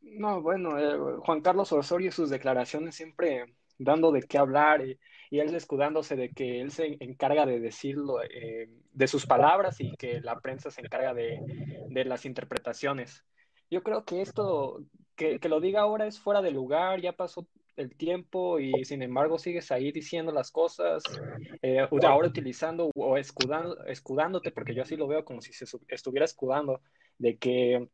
No, 0.00 0.42
bueno, 0.42 0.78
eh, 0.78 1.18
Juan 1.20 1.42
Carlos 1.42 1.72
Osorio 1.72 2.08
y 2.08 2.12
sus 2.12 2.28
declaraciones 2.28 2.96
siempre 2.96 3.54
dando 3.78 4.10
de 4.10 4.22
qué 4.22 4.36
hablar 4.36 4.84
y, 4.84 4.98
y, 5.30 5.38
él 5.38 5.54
escudándose 5.54 6.16
de 6.16 6.30
que 6.30 6.60
él 6.60 6.72
se 6.72 6.96
encarga 6.98 7.46
de 7.46 7.60
decirlo, 7.60 8.20
eh, 8.22 8.68
de 8.92 9.06
sus 9.06 9.26
palabras 9.26 9.80
y 9.80 9.92
que 9.96 10.20
la 10.20 10.40
prensa 10.40 10.72
se 10.72 10.80
encarga 10.80 11.14
de, 11.14 11.38
de 11.88 12.04
las 12.04 12.26
interpretaciones. 12.26 13.24
Yo 13.70 13.84
creo 13.84 14.04
que 14.04 14.20
esto, 14.20 14.82
que, 15.20 15.38
que, 15.38 15.50
lo 15.50 15.60
diga 15.60 15.82
ahora 15.82 16.06
es 16.06 16.18
fuera 16.18 16.40
de 16.40 16.50
lugar, 16.50 17.02
ya 17.02 17.12
pasó 17.12 17.46
el 17.76 17.94
tiempo 17.94 18.58
y 18.58 18.86
sin 18.86 19.02
embargo 19.02 19.38
sigues 19.38 19.70
ahí 19.70 19.92
diciendo 19.92 20.32
las 20.32 20.50
cosas, 20.50 21.02
eh, 21.60 21.78
ahora 21.78 22.28
utilizando 22.28 22.90
o 22.94 23.18
escudando, 23.18 23.84
escudándote, 23.84 24.50
porque 24.50 24.74
yo 24.74 24.82
así 24.82 24.96
lo 24.96 25.06
veo 25.06 25.26
como 25.26 25.42
si 25.42 25.52
se 25.52 25.66
estuviera 25.88 26.24
escudando, 26.24 26.80
de 27.18 27.36
que 27.36 27.86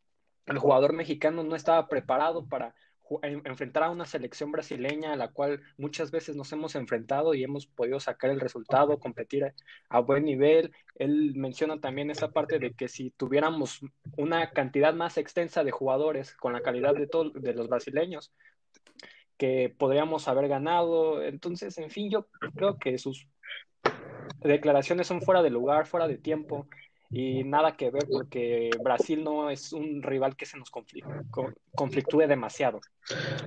el 0.47 0.59
jugador 0.59 0.92
mexicano 0.92 1.42
no 1.42 1.56
estaba 1.56 1.88
preparado 1.88 2.47
para 2.47 2.76
enfrentar 3.23 3.85
a 3.85 3.91
una 3.91 4.07
selección 4.07 4.53
brasileña 4.53 5.13
a 5.13 5.17
la 5.17 5.29
cual 5.29 5.63
muchas 5.77 6.11
veces 6.11 6.37
nos 6.37 6.53
hemos 6.53 6.75
enfrentado 6.75 7.35
y 7.35 7.45
hemos 7.45 7.67
podido 7.67 8.01
sacar 8.01 8.31
el 8.31 8.41
resultado, 8.41 8.99
competir 8.99 9.55
a 9.89 10.01
buen 10.01 10.25
nivel. 10.25 10.73
Él 10.97 11.35
menciona 11.37 11.81
también 11.81 12.11
esa 12.11 12.33
parte 12.33 12.59
de 12.59 12.75
que 12.75 12.89
si 12.89 13.11
tuviéramos 13.11 13.81
una 14.17 14.51
cantidad 14.51 14.95
más 14.95 15.19
extensa 15.19 15.65
de 15.65 15.71
jugadores 15.71 16.35
con 16.35 16.53
la 16.53 16.63
calidad 16.63 16.95
de, 16.95 17.07
todos 17.07 17.33
de 17.35 17.55
los 17.55 17.69
brasileños, 17.69 18.33
que 19.37 19.75
podríamos 19.77 20.29
haber 20.29 20.49
ganado. 20.49 21.23
Entonces, 21.23 21.77
en 21.79 21.91
fin, 21.91 22.11
yo 22.11 22.29
creo 22.55 22.79
que 22.79 22.99
sus 22.99 23.29
declaraciones 24.41 25.07
son 25.07 25.23
fuera 25.23 25.43
de 25.43 25.51
lugar, 25.51 25.87
fuera 25.87 26.09
de 26.09 26.19
tiempo 26.19 26.69
y 27.11 27.45
nada 27.45 27.77
que 27.77 27.91
ver 27.91 28.07
porque 28.11 28.71
Brasil 28.83 29.23
no 29.23 29.51
es 29.51 29.73
un 29.73 30.03
rival 30.03 30.37
que 30.37 30.47
se 30.47 30.59
nos 30.59 30.71
conflictúe 30.71 32.27
demasiado. 32.27 32.81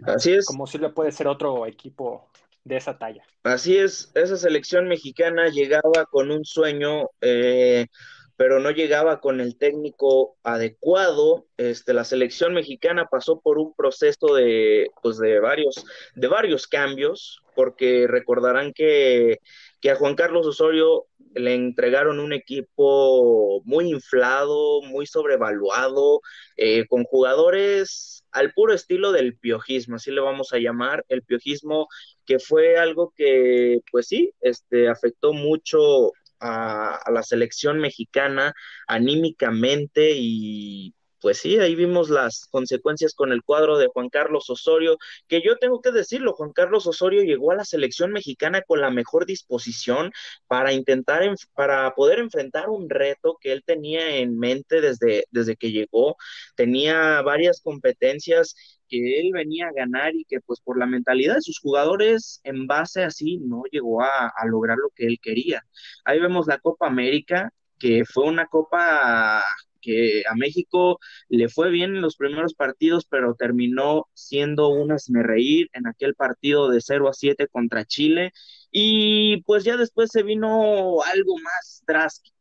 Así 0.04 0.34
es. 0.34 0.46
Como 0.46 0.68
si 0.68 0.78
le 0.78 0.90
puede 0.90 1.12
ser 1.12 1.28
otro 1.28 1.66
equipo 1.66 2.30
de 2.64 2.78
esa 2.78 2.98
talla. 2.98 3.24
Así 3.44 3.78
es, 3.78 4.12
esa 4.16 4.38
selección 4.38 4.88
mexicana 4.88 5.48
llegaba 5.48 6.06
con 6.10 6.32
un 6.32 6.46
sueño, 6.46 7.10
eh, 7.22 7.88
pero 8.36 8.60
no 8.60 8.72
llegaba 8.72 9.20
con 9.20 9.42
el 9.42 9.58
técnico 9.58 10.38
adecuado. 10.44 11.46
Este, 11.58 11.94
la 11.94 12.04
selección 12.04 12.54
mexicana 12.54 13.08
pasó 13.10 13.42
por 13.42 13.58
un 13.58 13.74
proceso 13.76 14.34
de, 14.36 14.92
pues, 15.02 15.18
de 15.18 15.40
varios, 15.40 15.86
de 16.16 16.28
varios 16.28 16.68
cambios, 16.68 17.42
porque 17.56 18.08
recordarán 18.08 18.72
que, 18.74 19.40
que 19.82 19.92
a 19.92 19.96
Juan 19.96 20.16
Carlos 20.16 20.46
Osorio 20.46 21.08
le 21.34 21.54
entregaron 21.54 22.20
un 22.20 22.34
equipo 22.34 23.62
muy 23.66 23.90
inflado, 23.90 24.82
muy 24.82 25.06
sobrevaluado, 25.06 26.22
eh, 26.58 26.86
con 26.88 27.04
jugadores 27.04 28.26
al 28.32 28.54
puro 28.54 28.74
estilo 28.74 29.12
del 29.12 29.38
piojismo, 29.38 29.96
así 29.96 30.12
le 30.12 30.22
vamos 30.22 30.54
a 30.54 30.60
llamar, 30.60 31.06
el 31.10 31.24
piojismo 31.24 31.88
que 32.26 32.40
fue 32.40 32.78
algo 32.78 33.14
que, 33.16 33.80
pues 33.92 34.08
sí, 34.08 34.34
este, 34.42 34.88
afectó 34.88 35.34
mucho 35.34 36.12
a, 36.40 36.96
a 36.96 37.12
la 37.12 37.24
selección 37.24 37.80
mexicana 37.80 38.54
anímicamente 38.88 40.12
y 40.16 40.94
pues 41.22 41.40
sí, 41.40 41.58
ahí 41.60 41.76
vimos 41.76 42.10
las 42.10 42.48
consecuencias 42.50 43.14
con 43.14 43.32
el 43.32 43.44
cuadro 43.44 43.78
de 43.78 43.88
Juan 43.88 44.10
Carlos 44.10 44.50
Osorio, 44.50 44.98
que 45.28 45.42
yo 45.44 45.58
tengo 45.58 45.82
que 45.82 45.92
decirlo, 45.92 46.34
Juan 46.34 46.52
Carlos 46.54 46.88
Osorio 46.88 47.24
llegó 47.24 47.52
a 47.52 47.56
la 47.56 47.66
selección 47.66 48.12
mexicana 48.12 48.62
con 48.62 48.82
la 48.82 48.90
mejor 48.90 49.26
disposición 49.26 50.12
para 50.48 50.74
intentar, 50.74 51.24
para 51.54 51.94
poder 51.96 52.20
enfrentar 52.20 52.70
un 52.70 52.90
reto 52.90 53.38
que 53.42 53.52
él 53.52 53.64
tenía 53.66 54.18
en 54.18 54.38
mente 54.38 54.82
desde, 54.82 55.26
desde 55.32 55.56
que 55.56 55.72
llegó, 55.72 56.16
tenía 56.56 57.22
varias 57.22 57.62
competencias 57.62 58.56
que 58.88 59.20
él 59.20 59.32
venía 59.34 59.68
a 59.68 59.74
ganar 59.74 60.16
y 60.16 60.26
que 60.26 60.40
pues 60.42 60.60
por 60.62 60.78
la 60.80 60.88
mentalidad 60.88 61.36
de 61.36 61.42
sus 61.42 61.60
jugadores 61.60 62.42
en 62.44 62.66
base 62.68 63.04
así 63.04 63.38
no 63.38 63.64
llegó 63.72 64.02
a, 64.02 64.32
a 64.36 64.46
lograr 64.48 64.78
lo 64.78 64.90
que 64.96 65.06
él 65.06 65.20
quería. 65.22 65.64
Ahí 66.06 66.20
vemos 66.20 66.48
la 66.48 66.60
Copa 66.60 66.88
América, 66.88 67.52
que 67.78 68.04
fue 68.06 68.26
una 68.26 68.48
copa 68.48 69.44
que 69.82 70.24
a 70.30 70.36
México 70.36 71.00
le 71.30 71.50
fue 71.50 71.70
bien 71.70 71.96
en 71.96 72.02
los 72.02 72.16
primeros 72.16 72.54
partidos, 72.54 73.06
pero 73.10 73.36
terminó 73.36 74.08
siendo 74.14 74.70
un 74.70 74.90
reír 75.24 75.70
en 75.74 75.88
aquel 75.88 76.16
partido 76.16 76.70
de 76.70 76.82
0 76.82 77.10
a 77.10 77.14
7 77.14 77.48
contra 77.48 77.86
Chile. 77.86 78.32
Y 78.72 79.42
pues 79.44 79.64
ya 79.64 79.78
después 79.78 80.12
se 80.12 80.24
vino 80.24 81.02
algo 81.04 81.36
más 81.38 81.84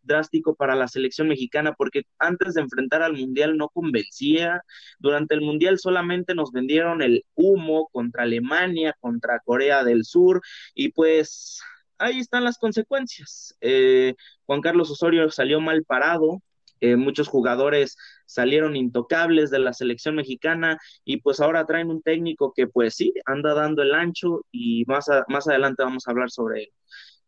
drástico 0.02 0.54
para 0.54 0.74
la 0.74 0.88
selección 0.88 1.28
mexicana, 1.28 1.74
porque 1.74 2.02
antes 2.18 2.54
de 2.54 2.60
enfrentar 2.62 3.02
al 3.02 3.14
Mundial 3.14 3.56
no 3.56 3.68
convencía. 3.68 4.62
Durante 4.98 5.34
el 5.34 5.40
Mundial 5.40 5.78
solamente 5.78 6.34
nos 6.34 6.52
vendieron 6.52 7.02
el 7.02 7.24
humo 7.34 7.88
contra 7.92 8.24
Alemania, 8.24 8.94
contra 9.00 9.40
Corea 9.40 9.84
del 9.84 10.04
Sur, 10.04 10.42
y 10.74 10.90
pues 10.92 11.60
ahí 11.98 12.18
están 12.20 12.44
las 12.44 12.58
consecuencias. 12.58 13.56
Eh, 13.60 14.14
Juan 14.46 14.60
Carlos 14.60 14.90
Osorio 14.90 15.30
salió 15.30 15.60
mal 15.60 15.84
parado, 15.84 16.42
eh, 16.80 16.96
muchos 16.96 17.28
jugadores 17.28 17.96
salieron 18.26 18.76
intocables 18.76 19.50
de 19.50 19.58
la 19.58 19.72
selección 19.72 20.16
mexicana 20.16 20.78
y 21.04 21.20
pues 21.20 21.40
ahora 21.40 21.66
traen 21.66 21.90
un 21.90 22.02
técnico 22.02 22.52
que 22.54 22.66
pues 22.66 22.94
sí, 22.94 23.12
anda 23.26 23.54
dando 23.54 23.82
el 23.82 23.94
ancho 23.94 24.44
y 24.50 24.84
más, 24.86 25.06
más 25.28 25.48
adelante 25.48 25.82
vamos 25.82 26.06
a 26.06 26.10
hablar 26.10 26.30
sobre 26.30 26.62
él. 26.62 26.72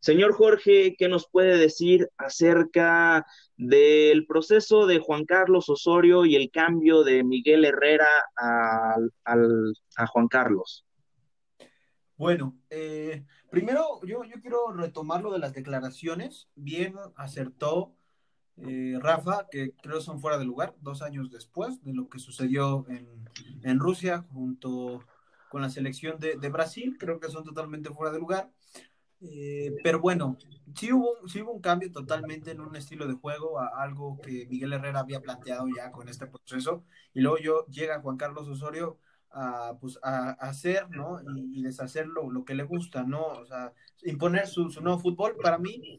Señor 0.01 0.33
Jorge, 0.33 0.97
¿qué 0.99 1.09
nos 1.09 1.29
puede 1.29 1.59
decir 1.59 2.09
acerca 2.17 3.27
del 3.57 4.27
proceso 4.27 4.87
de 4.87 4.99
Juan 4.99 5.27
Carlos 5.27 5.69
Osorio 5.69 6.25
y 6.25 6.37
el 6.37 6.51
cambio 6.51 7.05
de 7.05 7.23
Miguel 7.23 7.67
Herrera 7.67 8.09
a, 8.35 8.97
a 9.97 10.07
Juan 10.07 10.29
Carlos? 10.29 10.87
Bueno, 12.21 12.59
eh, 12.69 13.25
primero 13.51 13.99
yo, 14.05 14.25
yo 14.25 14.43
quiero 14.43 14.71
retomar 14.75 15.23
lo 15.23 15.33
de 15.33 15.39
las 15.39 15.55
declaraciones. 15.55 16.51
Bien 16.55 16.95
acertó 17.17 17.97
eh, 18.63 18.99
Rafa, 19.01 19.47
que 19.51 19.73
creo 19.83 20.01
son 20.01 20.21
fuera 20.21 20.39
de 20.39 20.45
lugar, 20.45 20.75
dos 20.81 21.03
años 21.03 21.31
después 21.31 21.83
de 21.83 21.95
lo 21.95 22.09
que 22.09 22.19
sucedió 22.19 22.87
en, 22.89 23.79
Rusia 23.79 24.25
junto 24.33 25.05
con 25.49 25.63
la 25.63 25.71
selección 25.71 26.19
de, 26.19 26.37
Brasil, 26.49 26.97
creo 26.99 27.21
que 27.21 27.31
son 27.31 27.45
totalmente 27.45 27.91
fuera 27.91 28.13
de 28.13 28.19
lugar. 28.19 28.51
Eh, 29.23 29.77
pero 29.83 30.01
bueno, 30.01 30.37
sí 30.75 30.93
hubo, 30.93 31.29
sí 31.29 31.43
hubo 31.43 31.53
un 31.53 31.61
cambio 31.61 31.93
totalmente 31.93 32.51
en 32.53 32.61
un 32.61 32.75
estilo 32.77 33.07
de 33.07 33.15
juego, 33.15 33.61
a 33.61 33.83
algo 33.83 34.19
que 34.21 34.47
Miguel 34.49 34.73
Herrera 34.73 35.01
había 35.01 35.21
planteado 35.21 35.67
ya 35.77 35.91
con 35.91 36.09
este 36.09 36.27
proceso, 36.27 36.85
y 37.13 37.21
luego 37.21 37.39
yo 37.39 37.67
llega 37.67 38.01
Juan 38.01 38.17
Carlos 38.17 38.49
Osorio 38.49 38.99
a, 39.31 39.77
pues, 39.81 39.99
a, 40.03 40.31
hacer, 40.31 40.91
¿no? 40.91 41.21
Y, 41.37 41.63
deshacer 41.63 42.07
lo, 42.07 42.45
que 42.45 42.55
le 42.55 42.65
gusta, 42.65 43.05
¿no? 43.05 43.27
O 43.27 43.47
sea, 43.47 43.73
imponer 44.03 44.47
su, 44.47 44.71
su 44.71 44.81
nuevo 44.81 44.99
fútbol, 44.99 45.37
para 45.43 45.59
mí, 45.59 45.99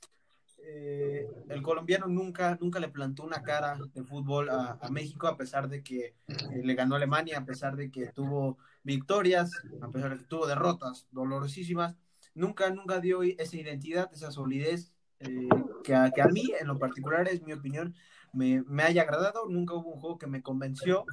eh, 0.63 1.27
el 1.49 1.61
colombiano 1.61 2.07
nunca, 2.07 2.57
nunca 2.61 2.79
le 2.79 2.89
plantó 2.89 3.23
una 3.23 3.41
cara 3.41 3.77
de 3.93 4.03
fútbol 4.03 4.49
a, 4.49 4.77
México, 4.91 5.27
a 5.27 5.37
pesar 5.37 5.67
de 5.67 5.83
que 5.83 6.15
eh, 6.27 6.61
le 6.63 6.75
ganó 6.75 6.95
Alemania, 6.95 7.39
a 7.39 7.45
pesar 7.45 7.75
de 7.75 7.89
que 7.89 8.07
tuvo 8.07 8.57
victorias, 8.83 9.51
a 9.81 9.89
pesar 9.89 10.11
de 10.11 10.17
que 10.19 10.25
tuvo 10.25 10.47
derrotas 10.47 11.07
dolorosísimas. 11.11 11.95
Nunca, 12.33 12.69
nunca 12.69 12.99
dio 12.99 13.23
esa 13.23 13.57
identidad, 13.57 14.09
esa 14.13 14.31
solidez 14.31 14.93
eh, 15.19 15.49
que, 15.83 15.95
a, 15.95 16.11
que, 16.11 16.21
a, 16.21 16.27
mí, 16.27 16.51
en 16.59 16.67
lo 16.67 16.77
particular, 16.79 17.27
es 17.27 17.41
mi 17.41 17.53
opinión, 17.53 17.95
me, 18.31 18.63
me 18.67 18.83
haya 18.83 19.01
agradado. 19.01 19.49
Nunca 19.49 19.73
hubo 19.73 19.93
un 19.93 19.99
juego 19.99 20.17
que 20.17 20.27
me 20.27 20.41
convenció. 20.41 21.05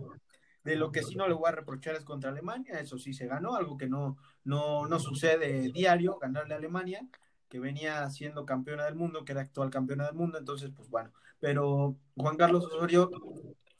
De 0.65 0.77
lo 0.77 0.93
que 0.93 1.03
sí 1.03 1.15
no 1.15 1.27
le 1.27 1.35
voy 1.35 1.49
a 1.49 1.53
reprochar 1.53 1.95
es 1.95 2.05
contra 2.05 2.31
Alemania, 2.31 2.79
eso 2.79 2.99
sí 2.99 3.15
se 3.15 3.27
ganó, 3.27 3.55
algo 3.55 3.79
que 3.79 3.89
no, 3.89 4.19
no, 4.45 4.87
no 4.87 4.99
sucede 4.99 5.71
diario, 5.73 6.19
ganarle 6.19 6.53
a 6.53 6.59
Alemania 6.59 7.09
que 7.49 7.59
venía 7.59 8.09
siendo 8.11 8.45
campeona 8.45 8.85
del 8.85 8.95
mundo, 8.95 9.25
que 9.25 9.33
era 9.33 9.43
actual 9.43 9.71
campeona 9.71 10.07
del 10.07 10.15
mundo, 10.15 10.39
entonces, 10.39 10.71
pues 10.75 10.89
bueno, 10.91 11.13
pero 11.41 11.97
Juan 12.17 12.37
Carlos 12.37 12.65
Osorio 12.67 13.11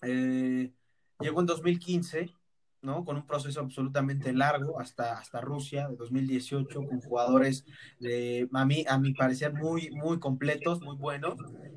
eh, 0.03 0.73
llegó 1.21 1.41
en 1.41 1.47
2015, 1.47 2.33
¿no? 2.81 3.05
Con 3.05 3.17
un 3.17 3.27
proceso 3.27 3.61
absolutamente 3.61 4.33
largo 4.33 4.81
hasta, 4.81 5.19
hasta 5.19 5.41
Rusia 5.41 5.89
de 5.89 5.97
2018, 5.97 6.85
con 6.87 7.01
jugadores 7.01 7.65
de, 7.99 8.49
a 8.53 8.65
mí, 8.65 8.85
a 8.89 8.99
mi 8.99 9.13
parecer, 9.15 9.53
muy, 9.53 9.91
muy 9.91 10.19
completos, 10.19 10.81
muy 10.81 10.97
buenos, 10.97 11.37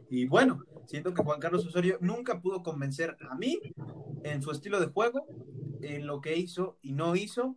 y 0.10 0.26
bueno, 0.26 0.60
siento 0.86 1.14
que 1.14 1.24
Juan 1.24 1.40
Carlos 1.40 1.66
Osorio 1.66 1.98
nunca 2.02 2.42
pudo 2.42 2.64
convencer 2.64 3.18
a 3.30 3.36
mí 3.36 3.60
en 4.24 4.42
su 4.42 4.52
estilo 4.52 4.80
de 4.80 4.88
juego, 4.88 5.26
en 5.82 6.06
lo 6.06 6.22
que 6.22 6.38
hizo 6.38 6.78
y 6.82 6.94
no 6.94 7.16
hizo, 7.16 7.56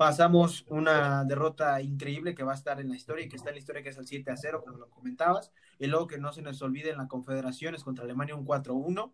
pasamos 0.00 0.64
una 0.68 1.26
derrota 1.26 1.78
increíble 1.82 2.34
que 2.34 2.42
va 2.42 2.52
a 2.52 2.54
estar 2.54 2.80
en 2.80 2.88
la 2.88 2.96
historia 2.96 3.26
y 3.26 3.28
que 3.28 3.36
está 3.36 3.50
en 3.50 3.56
la 3.56 3.58
historia 3.58 3.82
que 3.82 3.90
es 3.90 3.98
el 3.98 4.06
7 4.06 4.30
a 4.30 4.36
0, 4.38 4.62
como 4.64 4.78
lo 4.78 4.88
comentabas, 4.88 5.52
y 5.78 5.88
luego 5.88 6.06
que 6.06 6.16
no 6.16 6.32
se 6.32 6.40
nos 6.40 6.62
olvide 6.62 6.88
en 6.88 6.96
la 6.96 7.06
Confederaciones 7.06 7.84
contra 7.84 8.04
Alemania 8.04 8.34
un 8.34 8.46
4-1. 8.46 9.12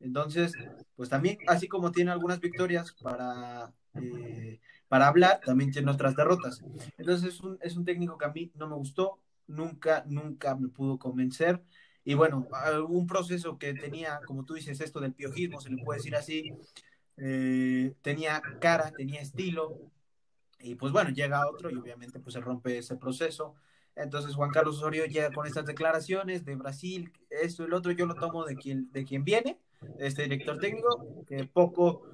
Entonces, 0.00 0.54
pues 0.96 1.10
también, 1.10 1.36
así 1.46 1.68
como 1.68 1.92
tiene 1.92 2.10
algunas 2.10 2.40
victorias 2.40 2.94
para, 3.02 3.74
eh, 4.00 4.60
para 4.88 5.08
hablar, 5.08 5.42
también 5.44 5.72
tiene 5.72 5.90
otras 5.90 6.16
derrotas. 6.16 6.64
Entonces, 6.96 7.34
es 7.34 7.40
un, 7.42 7.58
es 7.60 7.76
un 7.76 7.84
técnico 7.84 8.16
que 8.16 8.24
a 8.24 8.32
mí 8.32 8.50
no 8.54 8.66
me 8.66 8.76
gustó, 8.76 9.18
nunca, 9.46 10.04
nunca 10.06 10.56
me 10.56 10.68
pudo 10.68 10.98
convencer. 10.98 11.62
Y 12.02 12.14
bueno, 12.14 12.48
un 12.88 13.06
proceso 13.06 13.58
que 13.58 13.74
tenía, 13.74 14.20
como 14.26 14.46
tú 14.46 14.54
dices, 14.54 14.80
esto 14.80 15.00
del 15.00 15.12
piojismo, 15.12 15.60
se 15.60 15.68
le 15.68 15.84
puede 15.84 15.98
decir 15.98 16.16
así, 16.16 16.50
eh, 17.18 17.94
tenía 18.00 18.40
cara, 18.58 18.90
tenía 18.90 19.20
estilo, 19.20 19.92
y 20.64 20.74
pues 20.76 20.92
bueno, 20.92 21.10
llega 21.10 21.46
otro 21.46 21.70
y 21.70 21.76
obviamente 21.76 22.18
pues 22.18 22.32
se 22.34 22.40
rompe 22.40 22.78
ese 22.78 22.96
proceso. 22.96 23.54
Entonces 23.96 24.34
Juan 24.34 24.50
Carlos 24.50 24.78
Osorio 24.78 25.04
llega 25.04 25.30
con 25.30 25.46
estas 25.46 25.66
declaraciones 25.66 26.44
de 26.44 26.56
Brasil, 26.56 27.12
esto 27.30 27.62
y 27.62 27.66
el 27.66 27.74
otro, 27.74 27.92
yo 27.92 28.06
lo 28.06 28.14
tomo 28.14 28.44
de 28.44 28.56
quien, 28.56 28.90
de 28.90 29.04
quien 29.04 29.24
viene, 29.24 29.60
este 29.98 30.22
director 30.22 30.58
técnico, 30.58 31.24
que 31.26 31.44
poco, 31.44 32.08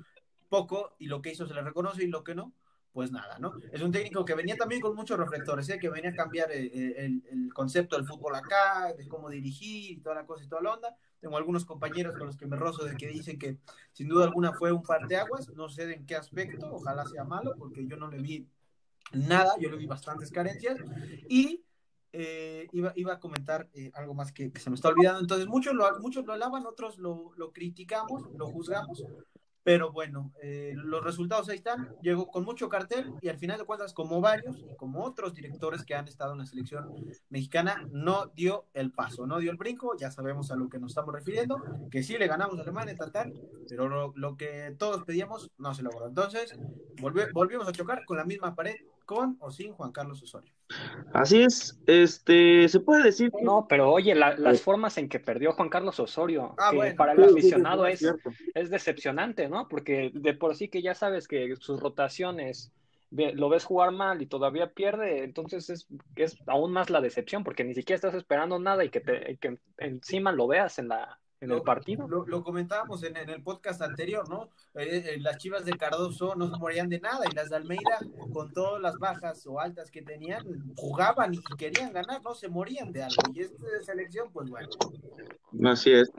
poco, 0.48 0.94
y 0.98 1.06
lo 1.06 1.22
que 1.22 1.30
hizo 1.30 1.46
se 1.46 1.54
le 1.54 1.62
reconoce 1.62 2.04
y 2.04 2.08
lo 2.08 2.24
que 2.24 2.34
no, 2.34 2.52
pues 2.92 3.12
nada, 3.12 3.38
¿no? 3.38 3.52
Es 3.72 3.80
un 3.82 3.92
técnico 3.92 4.24
que 4.24 4.34
venía 4.34 4.56
también 4.56 4.80
con 4.80 4.96
muchos 4.96 5.18
reflectores, 5.18 5.68
¿eh? 5.68 5.78
que 5.78 5.88
venía 5.88 6.10
a 6.10 6.14
cambiar 6.14 6.50
el, 6.50 6.72
el, 6.72 7.22
el, 7.30 7.54
concepto 7.54 7.96
del 7.96 8.04
fútbol 8.04 8.34
acá, 8.34 8.92
de 8.96 9.06
cómo 9.06 9.30
dirigir 9.30 9.92
y 9.92 10.00
toda 10.00 10.16
la 10.16 10.26
cosa 10.26 10.44
y 10.44 10.48
toda 10.48 10.62
la 10.62 10.72
onda. 10.72 10.96
Tengo 11.20 11.36
algunos 11.36 11.64
compañeros 11.64 12.16
con 12.16 12.26
los 12.26 12.36
que 12.36 12.46
me 12.46 12.56
rozo 12.56 12.84
de 12.84 12.96
que 12.96 13.08
dicen 13.08 13.38
que 13.38 13.58
sin 13.92 14.08
duda 14.08 14.24
alguna 14.24 14.52
fue 14.52 14.72
un 14.72 14.82
parteaguas, 14.82 15.48
no 15.50 15.68
sé 15.68 15.92
en 15.92 16.06
qué 16.06 16.16
aspecto, 16.16 16.72
ojalá 16.72 17.04
sea 17.06 17.24
malo, 17.24 17.54
porque 17.56 17.86
yo 17.86 17.96
no 17.96 18.08
le 18.08 18.18
vi 18.18 18.48
nada, 19.12 19.52
yo 19.60 19.70
le 19.70 19.76
vi 19.76 19.86
bastantes 19.86 20.30
carencias 20.30 20.78
y 21.28 21.64
eh, 22.12 22.66
iba, 22.72 22.92
iba, 22.96 23.12
a 23.14 23.20
comentar 23.20 23.68
eh, 23.72 23.92
algo 23.94 24.14
más 24.14 24.32
que, 24.32 24.50
que, 24.50 24.60
se 24.60 24.68
me 24.68 24.74
está 24.74 24.88
olvidando. 24.88 25.20
Entonces, 25.20 25.46
muchos 25.46 25.74
lo, 25.74 25.86
muchos 26.00 26.26
lo 26.26 26.32
alaban, 26.32 26.66
otros 26.66 26.98
lo, 26.98 27.32
lo 27.36 27.52
criticamos, 27.52 28.24
lo 28.34 28.48
juzgamos, 28.48 29.04
pero 29.70 29.92
bueno, 29.92 30.32
eh, 30.42 30.72
los 30.74 31.04
resultados 31.04 31.48
ahí 31.48 31.58
están. 31.58 31.94
Llegó 32.02 32.26
con 32.26 32.44
mucho 32.44 32.68
cartel 32.68 33.14
y 33.20 33.28
al 33.28 33.38
final 33.38 33.56
de 33.56 33.64
cuentas, 33.64 33.94
como 33.94 34.20
varios 34.20 34.58
y 34.68 34.74
como 34.74 35.04
otros 35.04 35.32
directores 35.32 35.84
que 35.84 35.94
han 35.94 36.08
estado 36.08 36.32
en 36.32 36.38
la 36.40 36.46
selección 36.46 36.92
mexicana, 37.28 37.86
no 37.92 38.26
dio 38.34 38.66
el 38.74 38.90
paso, 38.90 39.28
no 39.28 39.38
dio 39.38 39.52
el 39.52 39.56
brinco. 39.56 39.96
Ya 39.96 40.10
sabemos 40.10 40.50
a 40.50 40.56
lo 40.56 40.68
que 40.68 40.80
nos 40.80 40.90
estamos 40.90 41.14
refiriendo, 41.14 41.62
que 41.88 42.02
sí 42.02 42.18
le 42.18 42.26
ganamos 42.26 42.58
a 42.58 42.62
Alemania, 42.62 42.96
tal, 42.96 43.12
tal, 43.12 43.32
pero 43.68 44.12
lo, 44.12 44.36
que 44.36 44.74
todos 44.76 45.04
pedíamos 45.04 45.52
no 45.56 45.72
se 45.72 45.84
logró. 45.84 46.08
Entonces, 46.08 46.58
volvimos 47.32 47.68
a 47.68 47.72
chocar 47.72 48.04
con 48.06 48.16
la 48.16 48.24
misma 48.24 48.56
pared 48.56 48.74
con 49.10 49.36
o 49.40 49.50
sin 49.50 49.72
Juan 49.72 49.90
Carlos 49.90 50.22
Osorio. 50.22 50.54
Así 51.12 51.42
es, 51.42 51.80
este, 51.88 52.68
se 52.68 52.78
puede 52.78 53.02
decir. 53.02 53.32
No, 53.42 53.66
pero 53.68 53.90
oye, 53.90 54.14
la, 54.14 54.36
las 54.36 54.62
formas 54.62 54.98
en 54.98 55.08
que 55.08 55.18
perdió 55.18 55.52
Juan 55.52 55.68
Carlos 55.68 55.98
Osorio, 55.98 56.54
ah, 56.58 56.68
que 56.70 56.76
bueno. 56.76 56.96
para 56.96 57.14
el 57.14 57.24
aficionado 57.24 57.88
es, 57.88 58.06
es 58.54 58.70
decepcionante, 58.70 59.48
¿no? 59.48 59.66
Porque 59.66 60.12
de 60.14 60.34
por 60.34 60.54
sí 60.54 60.68
que 60.68 60.80
ya 60.80 60.94
sabes 60.94 61.26
que 61.26 61.56
sus 61.56 61.80
rotaciones 61.80 62.72
lo 63.10 63.48
ves 63.48 63.64
jugar 63.64 63.90
mal 63.90 64.22
y 64.22 64.26
todavía 64.26 64.72
pierde, 64.72 65.24
entonces 65.24 65.68
es, 65.70 65.88
es 66.14 66.38
aún 66.46 66.70
más 66.70 66.88
la 66.88 67.00
decepción, 67.00 67.42
porque 67.42 67.64
ni 67.64 67.74
siquiera 67.74 67.96
estás 67.96 68.14
esperando 68.14 68.60
nada 68.60 68.84
y 68.84 68.90
que, 68.90 69.00
te, 69.00 69.38
que 69.38 69.58
encima 69.78 70.30
lo 70.30 70.46
veas 70.46 70.78
en 70.78 70.86
la, 70.86 71.19
en 71.40 71.48
lo, 71.48 71.56
el 71.56 71.62
partido. 71.62 72.06
Lo, 72.06 72.26
lo 72.26 72.42
comentábamos 72.42 73.02
en, 73.02 73.16
en, 73.16 73.30
el 73.30 73.42
podcast 73.42 73.80
anterior, 73.82 74.28
¿no? 74.28 74.50
Eh, 74.74 75.14
eh, 75.14 75.20
las 75.20 75.38
chivas 75.38 75.64
de 75.64 75.72
Cardoso 75.72 76.34
no 76.34 76.50
se 76.50 76.56
morían 76.58 76.88
de 76.88 77.00
nada 77.00 77.24
y 77.30 77.34
las 77.34 77.48
de 77.48 77.56
Almeida, 77.56 77.98
con 78.32 78.52
todas 78.52 78.80
las 78.80 78.96
bajas 78.98 79.46
o 79.46 79.58
altas 79.58 79.90
que 79.90 80.02
tenían, 80.02 80.44
jugaban 80.76 81.34
y 81.34 81.40
querían 81.56 81.92
ganar, 81.92 82.22
no 82.22 82.34
se 82.34 82.48
morían 82.48 82.92
de 82.92 83.02
algo. 83.02 83.22
Y 83.34 83.40
esta 83.40 83.64
selección, 83.82 84.30
pues 84.32 84.50
bueno. 84.50 84.68
Así 85.64 85.90
es. 85.90 86.10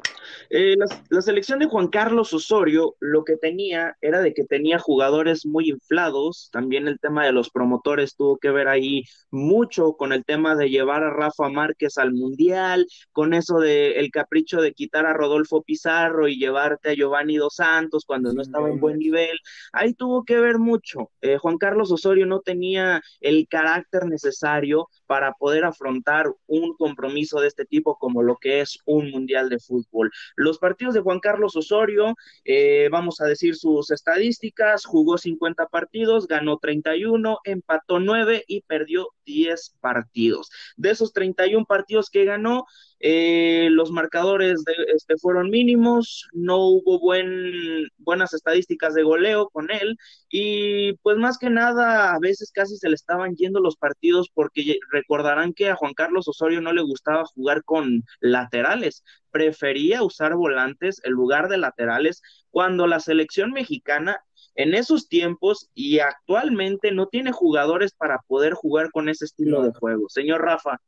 Eh, 0.50 0.76
la, 0.78 0.86
la, 1.10 1.22
selección 1.22 1.60
de 1.60 1.66
Juan 1.68 1.88
Carlos 1.88 2.34
Osorio 2.34 2.96
lo 3.00 3.24
que 3.24 3.38
tenía 3.38 3.96
era 4.02 4.22
de 4.22 4.34
que 4.34 4.44
tenía 4.44 4.78
jugadores 4.78 5.46
muy 5.46 5.70
inflados. 5.70 6.50
También 6.52 6.88
el 6.88 7.00
tema 7.00 7.26
de 7.26 7.32
los 7.32 7.50
promotores 7.50 8.16
tuvo 8.16 8.38
que 8.38 8.52
ver 8.52 8.68
ahí 8.68 9.04
mucho 9.30 9.94
con 9.94 10.12
el 10.12 10.26
tema 10.26 10.56
de 10.56 10.70
llevar 10.70 11.04
a 11.04 11.14
Rafa 11.14 11.50
Márquez 11.50 11.98
al 11.98 12.14
Mundial, 12.14 12.88
con 13.14 13.34
eso 13.34 13.60
de 13.60 14.00
el 14.00 14.12
capricho 14.12 14.62
de 14.62 14.74
quitar 14.74 15.06
a 15.06 15.11
Rodolfo 15.14 15.62
Pizarro 15.62 16.28
y 16.28 16.38
llevarte 16.38 16.90
a 16.90 16.94
Giovanni 16.94 17.38
Dos 17.38 17.56
Santos 17.56 18.06
cuando 18.06 18.34
no 18.34 18.42
estaba 18.42 18.70
en 18.70 18.80
buen 18.80 18.98
nivel. 18.98 19.38
Ahí 19.72 19.94
tuvo 19.94 20.24
que 20.24 20.40
ver 20.40 20.60
mucho. 20.60 21.12
Eh, 21.22 21.38
Juan 21.38 21.58
Carlos 21.58 21.92
Osorio 21.92 22.26
no 22.26 22.40
tenía 22.42 23.02
el 23.20 23.48
carácter 23.48 24.06
necesario 24.06 24.88
para 25.12 25.34
poder 25.34 25.66
afrontar 25.66 26.28
un 26.48 26.74
compromiso 26.78 27.42
de 27.42 27.50
este 27.50 27.66
tipo 27.66 27.98
como 27.98 28.24
lo 28.24 28.38
que 28.38 28.62
es 28.62 28.80
un 28.86 29.12
mundial 29.12 29.50
de 29.50 29.60
fútbol. 29.60 30.10
Los 30.38 30.58
partidos 30.58 30.94
de 30.94 31.02
Juan 31.02 31.20
Carlos 31.20 31.58
Osorio, 31.58 32.16
eh, 32.46 32.88
vamos 32.90 33.20
a 33.20 33.26
decir 33.26 33.58
sus 33.58 33.92
estadísticas, 33.92 34.86
jugó 34.86 35.18
50 35.18 35.66
partidos, 35.66 36.28
ganó 36.28 36.60
31, 36.60 37.40
empató 37.44 38.00
9 38.00 38.46
y 38.48 38.62
perdió 38.62 39.10
10 39.26 39.76
partidos. 39.82 40.50
De 40.78 40.92
esos 40.92 41.12
31 41.12 41.66
partidos 41.66 42.10
que 42.10 42.24
ganó, 42.24 42.64
eh, 43.04 43.70
los 43.72 43.90
marcadores 43.92 44.64
este, 44.94 45.18
fueron 45.18 45.50
mínimos, 45.50 46.28
no 46.34 46.60
hubo 46.68 47.00
buen, 47.00 47.88
buenas 47.98 48.34
estadísticas 48.34 48.94
de 48.94 49.02
goleo 49.02 49.50
con 49.50 49.72
él 49.72 49.98
y 50.30 50.94
pues 50.98 51.18
más 51.18 51.40
que 51.40 51.50
nada 51.50 52.14
a 52.14 52.20
veces 52.20 52.52
casi 52.54 52.78
se 52.78 52.90
le 52.90 52.96
estaban 52.96 53.36
yendo 53.36 53.60
los 53.60 53.76
partidos 53.76 54.30
porque 54.32 54.78
recordarán 55.02 55.54
que 55.54 55.70
a 55.70 55.76
Juan 55.76 55.94
Carlos 55.94 56.28
Osorio 56.28 56.62
no 56.62 56.74
le 56.74 56.82
gustaba 56.82 57.26
jugar 57.26 57.64
con 57.64 58.04
laterales, 58.20 59.04
prefería 59.32 60.04
usar 60.04 60.36
volantes 60.36 61.02
en 61.04 61.14
lugar 61.14 61.50
de 61.50 61.58
laterales 61.58 62.22
cuando 62.50 62.88
la 62.88 63.00
selección 63.00 63.52
mexicana 63.52 64.24
en 64.56 64.74
esos 64.74 65.08
tiempos 65.08 65.70
y 65.74 66.00
actualmente 66.00 66.92
no 66.92 67.08
tiene 67.08 67.32
jugadores 67.32 67.94
para 67.94 68.20
poder 68.28 68.54
jugar 68.54 68.92
con 68.92 69.10
ese 69.10 69.26
estilo 69.26 69.64
de 69.64 69.72
juego. 69.74 70.10
Señor 70.10 70.42
Rafa, 70.42 70.82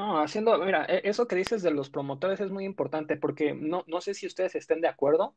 no, 0.00 0.18
haciendo, 0.18 0.56
mira, 0.58 0.86
e, 0.88 1.02
eso 1.04 1.28
que 1.28 1.36
dices 1.36 1.62
de 1.62 1.70
los 1.70 1.90
promotores 1.90 2.40
es 2.40 2.50
muy 2.50 2.64
importante 2.64 3.16
porque 3.16 3.52
no, 3.52 3.84
no 3.86 4.00
sé 4.00 4.14
si 4.14 4.26
ustedes 4.26 4.54
estén 4.54 4.80
de 4.80 4.88
acuerdo, 4.88 5.34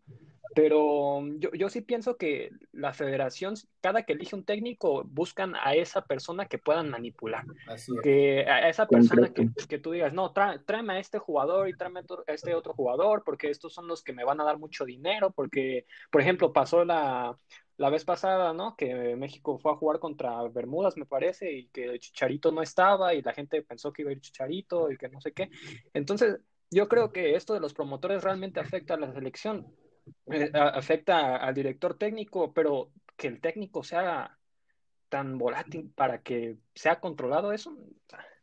pero 0.55 1.21
yo, 1.37 1.51
yo 1.51 1.67
sí 1.69 1.81
pienso 1.81 2.15
que 2.15 2.51
la 2.71 2.93
federación, 2.93 3.55
cada 3.81 4.03
que 4.03 4.13
elige 4.13 4.35
un 4.35 4.45
técnico, 4.45 5.03
buscan 5.03 5.55
a 5.61 5.75
esa 5.75 6.05
persona 6.05 6.45
que 6.45 6.59
puedan 6.59 6.89
manipular. 6.89 7.43
Que 8.03 8.45
a 8.47 8.69
esa 8.69 8.87
persona 8.87 9.33
que, 9.33 9.49
que, 9.67 9.79
tú 9.79 9.91
digas, 9.91 10.13
no, 10.13 10.31
tráeme 10.31 10.93
a 10.93 10.99
este 10.99 11.19
jugador 11.19 11.67
y 11.67 11.75
tráeme 11.75 12.01
a 12.01 12.31
este 12.31 12.55
otro 12.55 12.73
jugador 12.73 13.23
porque 13.25 13.49
estos 13.49 13.73
son 13.73 13.87
los 13.87 14.01
que 14.01 14.13
me 14.13 14.23
van 14.23 14.39
a 14.39 14.45
dar 14.45 14.59
mucho 14.59 14.85
dinero, 14.85 15.31
porque, 15.31 15.85
por 16.09 16.21
ejemplo, 16.21 16.53
pasó 16.53 16.85
la, 16.85 17.35
la 17.77 17.89
vez 17.89 18.05
pasada, 18.05 18.53
¿no? 18.53 18.75
Que 18.75 19.15
México 19.15 19.57
fue 19.57 19.71
a 19.71 19.75
jugar 19.75 19.99
contra 19.99 20.41
Bermudas, 20.49 20.97
me 20.97 21.05
parece, 21.05 21.51
y 21.51 21.67
que 21.69 21.99
Chicharito 21.99 22.51
no 22.51 22.61
estaba 22.61 23.13
y 23.13 23.21
la 23.21 23.33
gente 23.33 23.61
pensó 23.63 23.91
que 23.91 24.03
iba 24.03 24.09
a 24.09 24.13
ir 24.13 24.21
Chicharito 24.21 24.91
y 24.91 24.97
que 24.97 25.09
no 25.09 25.19
sé 25.21 25.31
qué. 25.31 25.49
Entonces, 25.93 26.39
yo 26.69 26.87
creo 26.87 27.11
que 27.11 27.35
esto 27.35 27.53
de 27.53 27.59
los 27.59 27.73
promotores 27.73 28.23
realmente 28.23 28.59
afecta 28.59 28.93
a 28.93 28.99
la 28.99 29.11
selección, 29.13 29.75
eh, 30.27 30.51
afecta 30.53 31.37
al 31.37 31.53
director 31.53 31.97
técnico, 31.97 32.53
pero 32.53 32.91
que 33.15 33.27
el 33.27 33.41
técnico 33.41 33.83
sea 33.83 34.37
tan 35.09 35.37
volátil 35.37 35.91
para 35.95 36.21
que 36.21 36.57
sea 36.73 36.99
controlado, 36.99 37.53
eso 37.53 37.77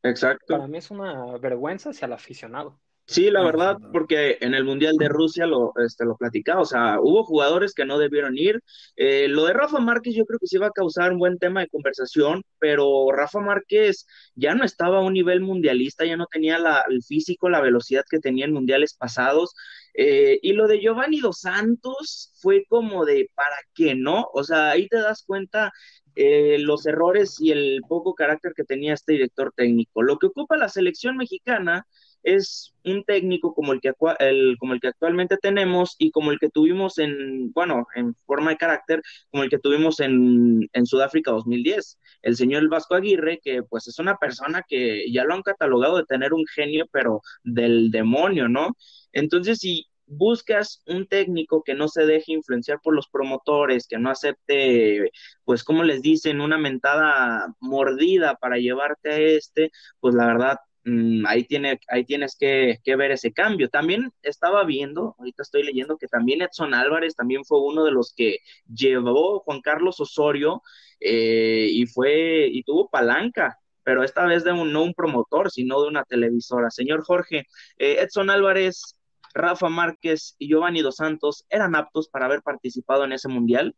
Exacto. 0.03 0.55
para 0.55 0.69
mí 0.69 0.79
es 0.79 0.90
una 0.90 1.37
vergüenza 1.38 1.90
hacia 1.90 2.07
el 2.07 2.12
aficionado. 2.12 2.81
Sí, 3.11 3.29
la 3.29 3.42
verdad, 3.42 3.77
porque 3.92 4.38
en 4.40 4.55
el 4.55 4.62
Mundial 4.62 4.94
de 4.96 5.09
Rusia 5.09 5.44
lo, 5.44 5.73
este, 5.85 6.05
lo 6.05 6.16
platicaba, 6.16 6.61
o 6.61 6.64
sea, 6.64 7.01
hubo 7.01 7.25
jugadores 7.25 7.75
que 7.75 7.85
no 7.85 7.99
debieron 7.99 8.38
ir. 8.38 8.62
Eh, 8.94 9.27
lo 9.27 9.46
de 9.46 9.53
Rafa 9.53 9.81
Márquez 9.81 10.14
yo 10.14 10.25
creo 10.25 10.38
que 10.38 10.46
sí 10.46 10.59
va 10.59 10.68
a 10.68 10.70
causar 10.70 11.11
un 11.11 11.18
buen 11.18 11.37
tema 11.38 11.61
de 11.61 11.68
conversación, 11.68 12.44
pero 12.61 13.11
Rafa 13.11 13.40
Márquez 13.40 14.07
ya 14.37 14.55
no 14.55 14.64
estaba 14.64 14.99
a 14.99 15.01
un 15.01 15.12
nivel 15.14 15.40
mundialista, 15.40 16.05
ya 16.05 16.16
no 16.16 16.27
tenía 16.31 16.61
la, 16.61 16.85
el 16.88 17.03
físico, 17.03 17.49
la 17.49 17.61
velocidad 17.61 18.05
que 18.09 18.20
tenía 18.20 18.44
en 18.44 18.53
mundiales 18.53 18.94
pasados. 18.94 19.57
Eh, 19.94 20.38
y 20.40 20.53
lo 20.53 20.68
de 20.68 20.81
Giovanni 20.81 21.18
Dos 21.18 21.40
Santos 21.40 22.33
fue 22.40 22.64
como 22.68 23.05
de, 23.05 23.29
¿para 23.35 23.57
qué 23.75 23.96
no? 23.96 24.29
O 24.33 24.44
sea, 24.44 24.70
ahí 24.70 24.87
te 24.87 24.99
das 24.99 25.25
cuenta 25.27 25.73
eh, 26.14 26.59
los 26.61 26.87
errores 26.87 27.40
y 27.40 27.51
el 27.51 27.81
poco 27.88 28.14
carácter 28.14 28.53
que 28.55 28.62
tenía 28.62 28.94
este 28.94 29.14
director 29.14 29.53
técnico. 29.57 30.01
Lo 30.03 30.18
que 30.18 30.27
ocupa 30.29 30.57
la 30.57 30.68
selección 30.68 31.16
mexicana 31.16 31.87
es 32.22 32.74
un 32.85 33.04
técnico 33.04 33.54
como 33.54 33.72
el 33.72 33.80
que, 33.80 33.92
el, 34.20 34.56
como 34.59 34.74
el 34.74 34.80
que 34.80 34.88
actualmente 34.88 35.37
tenemos 35.37 35.96
y 35.98 36.11
como 36.11 36.30
el 36.30 36.38
que 36.38 36.48
tuvimos 36.48 36.98
en, 36.98 37.52
bueno, 37.52 37.87
en 37.94 38.14
forma 38.26 38.50
de 38.50 38.56
carácter, 38.56 39.02
como 39.30 39.42
el 39.44 39.50
que 39.50 39.59
tuvimos 39.59 40.00
en, 40.00 40.68
en 40.72 40.87
Sudáfrica 40.87 41.30
2010. 41.33 41.98
El 42.22 42.37
señor 42.37 42.68
Vasco 42.68 42.94
Aguirre, 42.94 43.40
que 43.42 43.62
pues 43.62 43.88
es 43.88 43.98
una 43.98 44.16
persona 44.16 44.62
que 44.68 45.11
ya 45.12 45.24
lo 45.24 45.35
han 45.35 45.42
catalogado 45.42 45.98
de 45.98 46.04
tener 46.04 46.33
un 46.33 46.44
genio, 46.46 46.87
pero 46.92 47.22
del 47.44 47.90
demonio, 47.90 48.48
¿no? 48.48 48.76
Entonces, 49.12 49.59
si 49.59 49.87
buscas 50.11 50.83
un 50.87 51.06
técnico 51.06 51.62
que 51.62 51.74
no 51.74 51.88
se 51.88 52.04
deje 52.04 52.33
influenciar 52.33 52.80
por 52.83 52.94
los 52.94 53.09
promotores, 53.09 53.87
que 53.87 53.98
no 53.98 54.11
acepte, 54.11 55.11
pues 55.44 55.64
como 55.64 55.85
les 55.85 56.02
dicen, 56.02 56.40
una 56.40 56.59
mentada 56.59 57.54
mordida 57.61 58.35
para 58.37 58.59
llevarte 58.59 59.11
a 59.11 59.18
este, 59.18 59.70
pues 60.00 60.14
la 60.14 60.26
verdad 60.26 60.59
Mm, 60.85 61.27
ahí, 61.27 61.45
tiene, 61.45 61.79
ahí 61.88 62.05
tienes 62.05 62.37
que, 62.38 62.81
ver 62.97 63.11
ese 63.11 63.33
cambio. 63.33 63.69
También 63.69 64.12
estaba 64.23 64.64
viendo, 64.64 65.14
ahorita 65.19 65.43
estoy 65.43 65.62
leyendo 65.62 65.99
que 65.99 66.07
también 66.07 66.43
Edson 66.43 66.75
Álvarez 66.75 67.14
también 67.14 67.45
fue 67.45 67.61
uno 67.61 67.85
de 67.85 67.93
los 67.93 68.14
que 68.16 68.38
llevó 68.73 69.40
Juan 69.40 69.61
Carlos 69.61 70.01
Osorio 70.01 70.62
eh, 71.01 71.69
y 71.71 71.87
fue 71.87 72.49
y 72.51 72.62
tuvo 72.62 72.88
palanca, 72.88 73.59
pero 73.85 74.03
esta 74.05 74.25
vez 74.27 74.45
de 74.45 74.53
un, 74.53 74.73
no 74.73 74.83
un 74.83 74.95
promotor, 74.95 75.51
sino 75.51 75.83
de 75.83 75.88
una 75.88 76.05
televisora. 76.05 76.71
Señor 76.71 77.03
Jorge, 77.05 77.47
eh, 77.79 77.99
Edson 78.01 78.31
Álvarez, 78.31 78.97
Rafa 79.35 79.69
Márquez 79.69 80.35
y 80.38 80.49
Giovanni 80.49 80.81
Dos 80.83 80.97
Santos 80.97 81.45
eran 81.51 81.77
aptos 81.77 82.09
para 82.09 82.27
haber 82.27 82.43
participado 82.43 83.05
en 83.05 83.12
ese 83.12 83.29
mundial. 83.29 83.77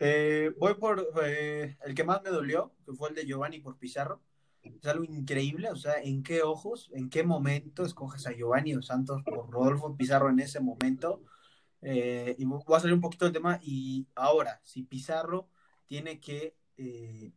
Eh, 0.00 0.52
voy 0.58 0.74
por 0.74 1.08
el 1.24 1.94
que 1.94 2.04
más 2.04 2.22
me 2.22 2.30
dolió, 2.30 2.72
que 2.86 2.92
fue 2.92 3.08
el 3.08 3.14
de 3.16 3.26
Giovanni 3.26 3.58
por 3.58 3.78
Pizarro 3.78 4.22
es 4.80 4.86
algo 4.86 5.04
increíble, 5.04 5.70
o 5.70 5.76
sea, 5.76 6.02
¿en 6.02 6.22
qué 6.22 6.42
ojos, 6.42 6.90
en 6.92 7.10
qué 7.10 7.22
momento 7.22 7.84
escoges 7.84 8.26
a 8.26 8.32
Giovanni 8.32 8.72
Dos 8.72 8.86
Santos 8.86 9.22
por 9.24 9.50
Rodolfo 9.50 9.96
Pizarro 9.96 10.30
en 10.30 10.40
ese 10.40 10.60
momento? 10.60 11.22
Eh, 11.82 12.34
y 12.38 12.44
voy 12.44 12.62
a 12.74 12.80
salir 12.80 12.94
un 12.94 13.00
poquito 13.00 13.24
del 13.24 13.34
tema. 13.34 13.60
Y 13.62 14.06
ahora, 14.14 14.60
si 14.64 14.82
Pizarro 14.82 15.48
tiene 15.86 16.20
que 16.20 16.56
eh, 16.76 17.32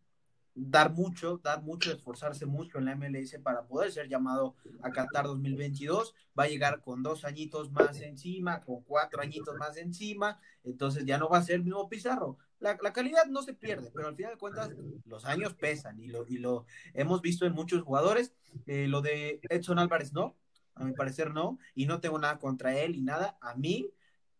dar 0.53 0.91
mucho, 0.93 1.39
dar 1.43 1.63
mucho, 1.63 1.91
esforzarse 1.91 2.45
mucho 2.45 2.77
en 2.77 2.85
la 2.85 2.95
MLS 2.95 3.39
para 3.41 3.65
poder 3.65 3.91
ser 3.91 4.07
llamado 4.09 4.55
a 4.81 4.91
Qatar 4.91 5.25
2022. 5.25 6.13
Va 6.37 6.43
a 6.43 6.47
llegar 6.47 6.81
con 6.81 7.03
dos 7.03 7.25
añitos 7.25 7.71
más 7.71 8.01
encima, 8.01 8.61
con 8.61 8.83
cuatro 8.83 9.21
añitos 9.21 9.55
más 9.57 9.77
encima, 9.77 10.39
entonces 10.63 11.05
ya 11.05 11.17
no 11.17 11.29
va 11.29 11.39
a 11.39 11.43
ser 11.43 11.55
el 11.55 11.63
mismo 11.63 11.87
Pizarro. 11.89 12.37
La, 12.61 12.77
calidad 12.77 13.25
no 13.25 13.41
se 13.41 13.55
pierde, 13.55 13.91
pero 13.93 14.07
al 14.07 14.15
final 14.15 14.33
de 14.33 14.37
cuentas 14.37 14.69
los 15.05 15.25
años 15.25 15.55
pesan 15.55 15.99
y 15.99 16.07
lo, 16.07 16.27
y 16.27 16.37
lo 16.37 16.67
hemos 16.93 17.21
visto 17.21 17.45
en 17.45 17.53
muchos 17.53 17.81
jugadores. 17.81 18.33
Eh, 18.67 18.87
lo 18.87 19.01
de 19.01 19.39
Edson 19.49 19.79
Álvarez 19.79 20.13
no, 20.13 20.37
a 20.75 20.85
mi 20.85 20.93
parecer 20.93 21.31
no, 21.31 21.57
y 21.73 21.87
no 21.87 21.99
tengo 21.99 22.19
nada 22.19 22.37
contra 22.37 22.77
él 22.77 22.95
y 22.95 23.01
nada. 23.01 23.37
A 23.41 23.55
mí 23.55 23.91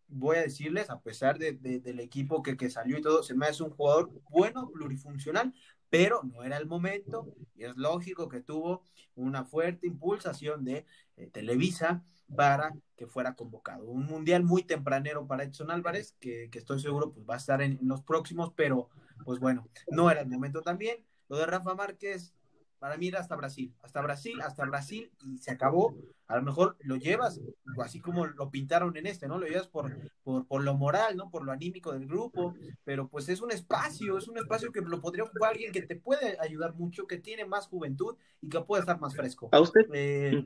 voy 0.06 0.36
a 0.36 0.42
decirles, 0.42 0.88
a 0.88 1.00
pesar 1.00 1.36
de, 1.38 1.52
del 1.52 1.98
equipo 1.98 2.44
que, 2.44 2.56
que, 2.56 2.70
salió 2.70 2.96
y 2.96 3.02
todo, 3.02 3.24
se 3.24 3.34
me 3.34 3.46
hace 3.46 3.64
un 3.64 3.70
jugador 3.70 4.10
bueno, 4.30 4.70
plurifuncional, 4.70 5.52
pero 5.90 6.22
no 6.22 6.44
era 6.44 6.58
el 6.58 6.66
momento 6.66 7.34
y 7.56 7.64
es 7.64 7.76
lógico 7.76 8.28
que 8.28 8.40
tuvo 8.40 8.82
una 9.16 9.44
fuerte 9.44 9.88
impulsación 9.88 10.64
de 10.64 10.86
eh, 11.16 11.26
Televisa 11.26 12.04
para 12.36 12.72
que 12.96 13.06
fuera 13.06 13.34
convocado. 13.34 13.84
Un 13.86 14.06
mundial 14.06 14.44
muy 14.44 14.62
tempranero 14.62 15.26
para 15.26 15.44
Edson 15.44 15.70
Álvarez, 15.70 16.16
que, 16.20 16.50
estoy 16.52 16.80
seguro 16.80 17.12
pues 17.12 17.26
va 17.28 17.34
a 17.34 17.38
estar 17.38 17.62
en, 17.62 17.78
en, 17.80 17.88
los 17.88 18.02
próximos, 18.02 18.52
pero 18.54 18.88
pues 19.24 19.38
bueno, 19.38 19.68
no 19.90 20.10
era 20.10 20.20
el 20.20 20.28
momento 20.28 20.62
también. 20.62 21.04
Lo 21.28 21.38
de 21.38 21.46
Rafa 21.46 21.74
Márquez, 21.74 22.34
para 22.82 22.96
mí 22.96 23.06
era 23.06 23.20
hasta 23.20 23.36
Brasil, 23.36 23.72
hasta 23.80 24.02
Brasil, 24.02 24.40
hasta 24.42 24.64
Brasil 24.64 25.08
y 25.24 25.38
se 25.38 25.52
acabó. 25.52 25.94
A 26.26 26.34
lo 26.34 26.42
mejor 26.42 26.76
lo 26.80 26.96
llevas, 26.96 27.40
así 27.78 28.00
como 28.00 28.26
lo 28.26 28.50
pintaron 28.50 28.96
en 28.96 29.06
este, 29.06 29.28
¿no? 29.28 29.38
Lo 29.38 29.46
llevas 29.46 29.68
por, 29.68 29.96
por, 30.24 30.64
lo 30.64 30.74
moral, 30.74 31.16
¿no? 31.16 31.30
Por 31.30 31.44
lo 31.44 31.52
anímico 31.52 31.92
del 31.92 32.08
grupo, 32.08 32.56
pero 32.82 33.06
pues 33.06 33.28
es 33.28 33.40
un 33.40 33.52
espacio, 33.52 34.18
es 34.18 34.26
un 34.26 34.36
espacio 34.36 34.72
que 34.72 34.80
lo 34.80 35.00
podría 35.00 35.22
ocupar 35.22 35.52
alguien 35.52 35.70
que 35.70 35.82
te 35.82 35.94
puede 35.94 36.36
ayudar 36.40 36.74
mucho, 36.74 37.06
que 37.06 37.18
tiene 37.18 37.44
más 37.44 37.68
juventud 37.68 38.16
y 38.40 38.48
que 38.48 38.60
puede 38.62 38.80
estar 38.80 38.98
más 38.98 39.14
fresco. 39.14 39.48
¿A 39.52 39.60
usted? 39.60 39.82
Eh, 39.92 40.44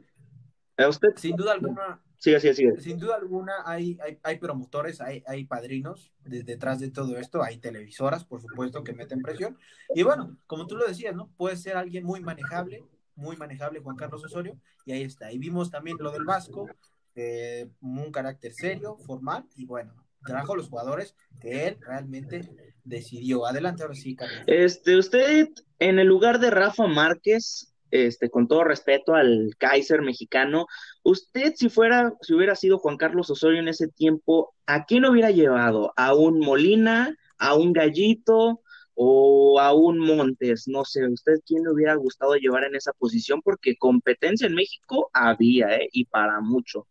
¿A 0.77 0.89
usted? 0.89 1.09
Sin 1.17 1.37
duda 1.37 1.53
alguna, 1.53 2.01
Sigue, 2.19 2.41
sigue, 2.41 2.55
sigue. 2.55 2.81
Sin 2.81 2.99
duda 2.99 3.17
alguna 3.17 3.53
hay, 3.65 3.99
hay, 4.03 4.19
hay 4.23 4.39
promotores, 4.39 5.01
hay, 5.01 5.23
hay 5.27 5.45
padrinos 5.45 6.13
detrás 6.25 6.81
de 6.81 6.91
todo 6.91 7.19
esto, 7.19 7.43
hay 7.43 7.59
televisoras, 7.59 8.25
por 8.25 8.41
supuesto, 8.41 8.83
que 8.83 8.95
meten 8.95 9.21
presión. 9.21 9.59
Y 9.95 10.03
bueno, 10.03 10.37
como 10.47 10.67
tú 10.67 10.77
lo 10.77 10.87
decías, 10.87 11.15
¿no? 11.15 11.31
Puede 11.37 11.57
ser 11.57 11.77
alguien 11.77 12.05
muy 12.05 12.21
manejable, 12.21 12.85
muy 13.15 13.37
manejable, 13.37 13.81
Juan 13.81 13.97
Carlos 13.97 14.25
Osorio, 14.25 14.59
y 14.87 14.93
ahí 14.93 15.03
está. 15.03 15.31
Y 15.31 15.39
vimos 15.39 15.71
también 15.71 15.99
lo 16.01 16.11
del 16.11 16.25
Vasco, 16.25 16.69
eh, 17.15 17.69
un 17.81 18.11
carácter 18.11 18.53
serio, 18.53 18.97
formal, 18.97 19.45
y 19.55 19.67
bueno, 19.67 19.95
trajo 20.25 20.57
los 20.57 20.69
jugadores 20.69 21.15
que 21.39 21.69
él 21.69 21.79
realmente 21.81 22.75
decidió. 22.83 23.47
Adelante, 23.47 23.83
ahora 23.83 23.95
sí, 23.95 24.17
Carlos. 24.17 24.43
Este, 24.47 24.97
usted, 24.97 25.51
en 25.79 25.99
el 25.99 26.07
lugar 26.07 26.39
de 26.41 26.51
Rafa 26.51 26.87
Márquez, 26.87 27.76
este, 27.91 28.31
con 28.31 28.49
todo 28.49 28.65
respeto 28.65 29.15
al 29.15 29.55
Kaiser 29.59 30.03
mexicano, 30.03 30.67
usted 31.03 31.55
si 31.55 31.69
fuera, 31.69 32.13
si 32.21 32.35
hubiera 32.35 32.55
sido 32.55 32.79
Juan 32.79 32.97
Carlos 32.97 33.31
Osorio 33.31 33.61
en 33.61 33.69
ese 33.69 33.89
tiempo, 33.89 34.55
¿a 34.67 34.85
quién 34.85 35.05
hubiera 35.05 35.31
llevado? 35.31 35.93
¿A 35.97 36.15
un 36.15 36.41
Molina? 36.41 37.17
¿A 37.39 37.55
un 37.55 37.73
Gallito? 37.73 38.63
¿O 38.95 39.61
a 39.61 39.75
un 39.75 39.99
Montes? 39.99 40.69
No 40.69 40.85
sé, 40.85 41.07
¿usted 41.07 41.41
quién 41.47 41.63
le 41.65 41.73
hubiera 41.73 41.95
gustado 41.97 42.35
llevar 42.37 42.65
en 42.65 42.75
esa 42.75 42.93
posición? 42.93 43.43
Porque 43.43 43.77
competencia 43.77 44.47
en 44.47 44.55
México 44.55 45.11
había, 45.13 45.77
¿eh? 45.77 45.89
Y 45.93 46.07
para 46.07 46.41
mucho. 46.41 46.87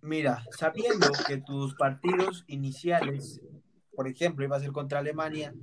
Mira, 0.00 0.44
sabiendo 0.56 1.08
que 1.26 1.38
tus 1.38 1.74
partidos 1.74 2.44
iniciales 2.46 3.40
por 3.96 4.06
ejemplo, 4.06 4.44
iba 4.44 4.56
a 4.56 4.60
ser 4.60 4.72
contra 4.72 4.98
Alemania, 4.98 5.54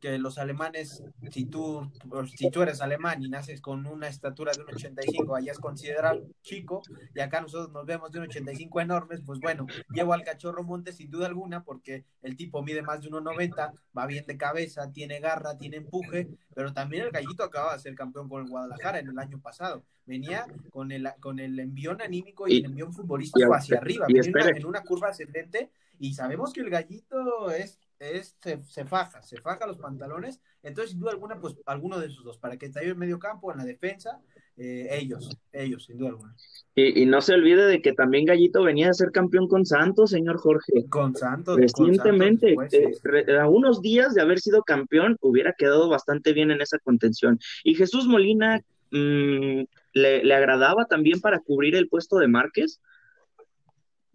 que 0.00 0.18
los 0.18 0.38
alemanes, 0.38 1.02
si 1.30 1.44
tú, 1.44 1.90
si 2.36 2.50
tú 2.50 2.62
eres 2.62 2.80
alemán 2.80 3.22
y 3.22 3.28
naces 3.28 3.60
con 3.60 3.86
una 3.86 4.08
estatura 4.08 4.52
de 4.52 4.62
un 4.62 4.74
85, 4.74 5.34
allá 5.34 5.52
es 5.52 5.58
considerado 5.58 6.22
chico, 6.42 6.82
y 7.14 7.20
acá 7.20 7.40
nosotros 7.40 7.72
nos 7.72 7.84
vemos 7.84 8.10
de 8.12 8.20
un 8.20 8.24
85 8.26 8.80
enormes, 8.80 9.22
pues 9.24 9.40
bueno, 9.40 9.66
llevo 9.90 10.12
al 10.12 10.22
cachorro 10.22 10.62
Montes 10.62 10.96
sin 10.96 11.10
duda 11.10 11.26
alguna, 11.26 11.64
porque 11.64 12.04
el 12.22 12.36
tipo 12.36 12.62
mide 12.62 12.82
más 12.82 13.02
de 13.02 13.10
1,90, 13.10 13.72
va 13.96 14.06
bien 14.06 14.24
de 14.26 14.36
cabeza, 14.36 14.90
tiene 14.92 15.20
garra, 15.20 15.56
tiene 15.58 15.78
empuje, 15.78 16.28
pero 16.54 16.72
también 16.72 17.04
el 17.04 17.10
gallito 17.10 17.42
acaba 17.42 17.74
de 17.74 17.80
ser 17.80 17.94
campeón 17.94 18.28
con 18.28 18.42
el 18.42 18.50
Guadalajara 18.50 19.00
en 19.00 19.08
el 19.08 19.18
año 19.18 19.40
pasado. 19.40 19.84
Venía 20.04 20.46
con 20.70 20.90
el, 20.90 21.08
con 21.20 21.38
el 21.38 21.58
envión 21.58 22.02
anímico 22.02 22.48
y, 22.48 22.58
el 22.58 22.66
envión 22.66 22.92
futbolístico 22.92 23.54
hacia 23.54 23.78
arriba, 23.78 24.06
venía 24.08 24.48
en 24.56 24.66
una 24.66 24.82
curva 24.82 25.08
ascendente 25.08 25.70
y 25.98 26.14
sabemos 26.14 26.52
que 26.52 26.60
el 26.60 26.70
gallito 26.70 27.50
es, 27.50 27.78
es 27.98 28.36
se, 28.40 28.84
faja, 28.84 29.22
se 29.22 29.40
faja 29.40 29.66
los 29.66 29.78
pantalones, 29.78 30.40
entonces 30.62 30.90
sin 30.90 31.00
duda 31.00 31.12
alguna, 31.12 31.40
pues 31.40 31.54
alguno 31.66 31.98
de 31.98 32.08
esos 32.08 32.24
dos, 32.24 32.38
para 32.38 32.56
que 32.56 32.66
esté 32.66 32.88
en 32.88 32.98
medio 32.98 33.18
campo, 33.18 33.52
en 33.52 33.58
la 33.58 33.64
defensa, 33.64 34.20
eh, 34.56 34.88
ellos, 34.90 35.30
ellos, 35.52 35.84
sin 35.84 35.98
duda 35.98 36.10
alguna. 36.10 36.34
Y, 36.74 37.06
no 37.06 37.20
se 37.20 37.34
olvide 37.34 37.66
de 37.66 37.80
que 37.80 37.92
también 37.92 38.24
Gallito 38.24 38.62
venía 38.62 38.90
a 38.90 38.94
ser 38.94 39.10
campeón 39.10 39.48
con 39.48 39.64
Santos, 39.64 40.10
señor 40.10 40.38
Jorge. 40.38 40.84
Con 40.88 41.14
Santos. 41.14 41.56
Recientemente, 41.56 42.54
eh, 42.72 43.38
a 43.38 43.48
unos 43.48 43.80
días 43.80 44.14
de 44.14 44.22
haber 44.22 44.40
sido 44.40 44.62
campeón, 44.62 45.16
hubiera 45.20 45.54
quedado 45.56 45.88
bastante 45.88 46.32
bien 46.32 46.50
en 46.50 46.60
esa 46.60 46.78
contención. 46.78 47.38
Y 47.64 47.74
Jesús 47.74 48.06
Molina, 48.06 48.60
mm, 48.90 49.62
¿le, 49.94 50.24
¿le 50.24 50.34
agradaba 50.34 50.86
también 50.86 51.20
para 51.20 51.40
cubrir 51.40 51.76
el 51.76 51.88
puesto 51.88 52.16
de 52.18 52.28
Márquez? 52.28 52.80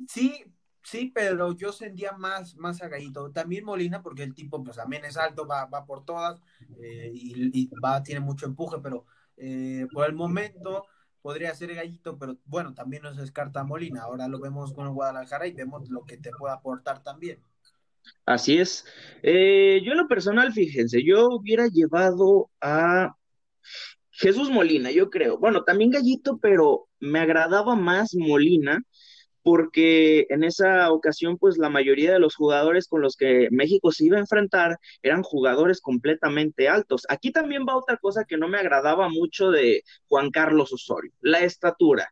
Sí, 0.08 0.44
Sí, 0.90 1.12
pero 1.14 1.52
yo 1.52 1.74
sentía 1.74 2.14
más, 2.14 2.56
más 2.56 2.82
a 2.82 2.88
Gallito. 2.88 3.30
También 3.34 3.66
Molina, 3.66 4.02
porque 4.02 4.24
el 4.24 4.34
tipo 4.34 4.64
pues 4.64 4.78
también 4.78 5.04
es 5.04 5.18
alto, 5.18 5.46
va, 5.46 5.66
va 5.66 5.86
por 5.86 6.06
todas 6.06 6.42
eh, 6.82 7.12
y, 7.14 7.70
va, 7.84 8.02
tiene 8.02 8.22
mucho 8.22 8.46
empuje, 8.46 8.78
pero 8.82 9.06
eh, 9.36 9.86
por 9.92 10.08
el 10.08 10.16
momento 10.16 10.86
podría 11.22 11.54
ser 11.56 11.76
Gallito, 11.76 12.18
pero 12.18 12.38
bueno, 12.46 12.74
también 12.74 13.04
nos 13.04 13.18
descarta 13.18 13.66
Molina. 13.66 14.04
Ahora 14.04 14.30
lo 14.30 14.40
vemos 14.40 14.72
con 14.72 14.94
Guadalajara 14.94 15.46
y 15.46 15.52
vemos 15.52 15.90
lo 15.90 16.06
que 16.06 16.16
te 16.16 16.32
puede 16.40 16.54
aportar 16.54 17.04
también. 17.04 17.42
Así 18.26 18.58
es. 18.58 18.86
Eh, 19.24 19.82
yo 19.84 19.92
en 19.92 19.98
lo 19.98 20.08
personal, 20.08 20.54
fíjense, 20.54 21.04
yo 21.04 21.28
hubiera 21.28 21.68
llevado 21.68 22.50
a 22.62 23.14
Jesús 24.12 24.50
Molina, 24.50 24.90
yo 24.90 25.10
creo. 25.10 25.38
Bueno, 25.38 25.66
también 25.66 25.92
Gallito, 25.92 26.38
pero 26.38 26.88
me 27.02 27.20
agradaba 27.20 27.76
más 27.76 28.16
Molina 28.16 28.82
porque 29.48 30.28
en 30.28 30.44
esa 30.44 30.92
ocasión, 30.92 31.38
pues 31.38 31.58
la 31.58 31.70
mayoría 31.70 32.12
de 32.12 32.20
los 32.20 32.36
jugadores 32.36 32.86
con 32.90 33.02
los 33.02 33.16
que 33.16 33.48
México 33.50 33.94
se 33.94 34.04
iba 34.04 34.18
a 34.18 34.20
enfrentar 34.20 34.78
eran 35.02 35.24
jugadores 35.24 35.80
completamente 35.80 36.68
altos. 36.68 37.06
Aquí 37.08 37.32
también 37.32 37.66
va 37.66 37.78
otra 37.78 37.96
cosa 37.96 38.26
que 38.26 38.36
no 38.36 38.50
me 38.50 38.58
agradaba 38.58 39.08
mucho 39.08 39.50
de 39.50 39.84
Juan 40.10 40.32
Carlos 40.32 40.74
Osorio, 40.74 41.14
la 41.22 41.40
estatura. 41.40 42.12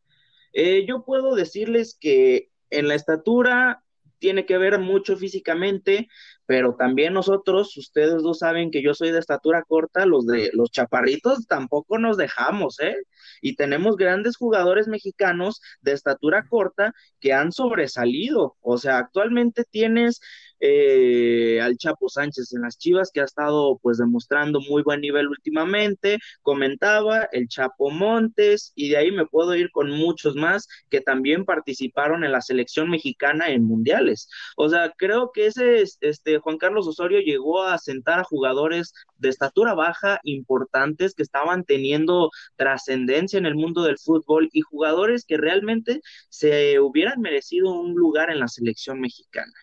Eh, 0.54 0.86
yo 0.88 1.04
puedo 1.04 1.36
decirles 1.36 1.98
que 2.00 2.52
en 2.70 2.88
la 2.88 2.96
estatura 2.96 3.84
tiene 4.20 4.46
que 4.46 4.58
ver 4.58 4.80
mucho 4.80 5.18
físicamente, 5.18 6.08
pero 6.46 6.76
también 6.76 7.14
nosotros, 7.14 7.76
ustedes 7.78 8.22
dos 8.22 8.40
saben 8.40 8.72
que 8.72 8.82
yo 8.84 8.94
soy 8.94 9.12
de 9.12 9.20
estatura 9.20 9.64
corta, 9.64 10.06
los 10.06 10.26
de 10.26 10.52
los 10.54 10.72
chaparritos 10.72 11.48
tampoco 11.48 11.98
nos 12.00 12.18
dejamos, 12.18 12.80
¿eh? 12.80 12.96
Y 13.42 13.56
tenemos 13.56 13.96
grandes 13.98 14.38
jugadores 14.38 14.88
mexicanos 14.88 15.62
de 15.82 15.94
estatura 15.94 16.46
corta 16.48 16.94
que 17.20 17.34
han 17.34 17.52
sobresalido, 17.52 18.58
o 18.62 18.78
sea, 18.78 18.98
actualmente 19.00 19.64
tienes 19.70 20.20
eh, 20.68 21.62
al 21.62 21.78
Chapo 21.78 22.10
Sánchez 22.10 22.52
en 22.54 22.62
las 22.64 22.78
Chivas, 22.80 23.12
que 23.12 23.22
ha 23.22 23.26
estado 23.26 23.78
pues 23.84 24.00
demostrando 24.00 24.60
muy 24.62 24.82
buen 24.82 25.02
nivel 25.02 25.28
últimamente, 25.28 26.18
comentaba 26.42 27.30
el 27.32 27.48
Chapo 27.48 27.92
Montes, 27.92 28.72
y 28.76 28.90
de 28.90 28.98
ahí 28.98 29.12
me 29.12 29.28
puedo 29.28 29.56
ir 29.56 29.70
con 29.72 29.92
muchos 29.92 30.36
más 30.36 30.68
que 30.90 31.02
también 31.02 31.46
participaron 31.46 32.24
en 32.24 32.32
la 32.32 32.42
selección 32.42 32.90
mexicana 32.90 33.50
en 33.50 33.64
mundiales. 33.64 34.28
O 34.58 34.68
sea, 34.68 34.92
creo 34.98 35.32
que 35.32 35.48
ese, 35.48 35.84
este, 36.02 36.40
Juan 36.40 36.58
Carlos 36.58 36.88
Osorio 36.88 37.20
llegó 37.20 37.62
a 37.64 37.78
sentar 37.78 38.20
a 38.20 38.24
jugadores 38.24 38.94
de 39.18 39.30
estatura 39.30 39.76
baja 39.76 40.20
importantes 40.24 41.14
que 41.14 41.24
estaban 41.24 41.64
teniendo 41.64 42.32
trascendencia 42.56 43.38
en 43.38 43.46
el 43.46 43.56
mundo 43.56 43.84
del 43.84 44.00
fútbol 44.00 44.50
y 44.52 44.62
jugadores 44.62 45.26
que 45.26 45.38
realmente 45.38 46.02
se 46.30 46.80
hubieran 46.80 47.22
merecido 47.22 47.72
un 47.72 47.94
lugar 47.94 48.32
en 48.32 48.40
la 48.40 48.48
selección 48.48 49.00
mexicana. 49.00 49.54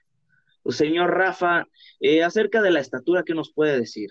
Señor 0.66 1.10
Rafa, 1.10 1.66
eh, 2.00 2.22
acerca 2.22 2.62
de 2.62 2.70
la 2.70 2.80
estatura, 2.80 3.22
¿qué 3.24 3.34
nos 3.34 3.52
puede 3.52 3.78
decir? 3.78 4.10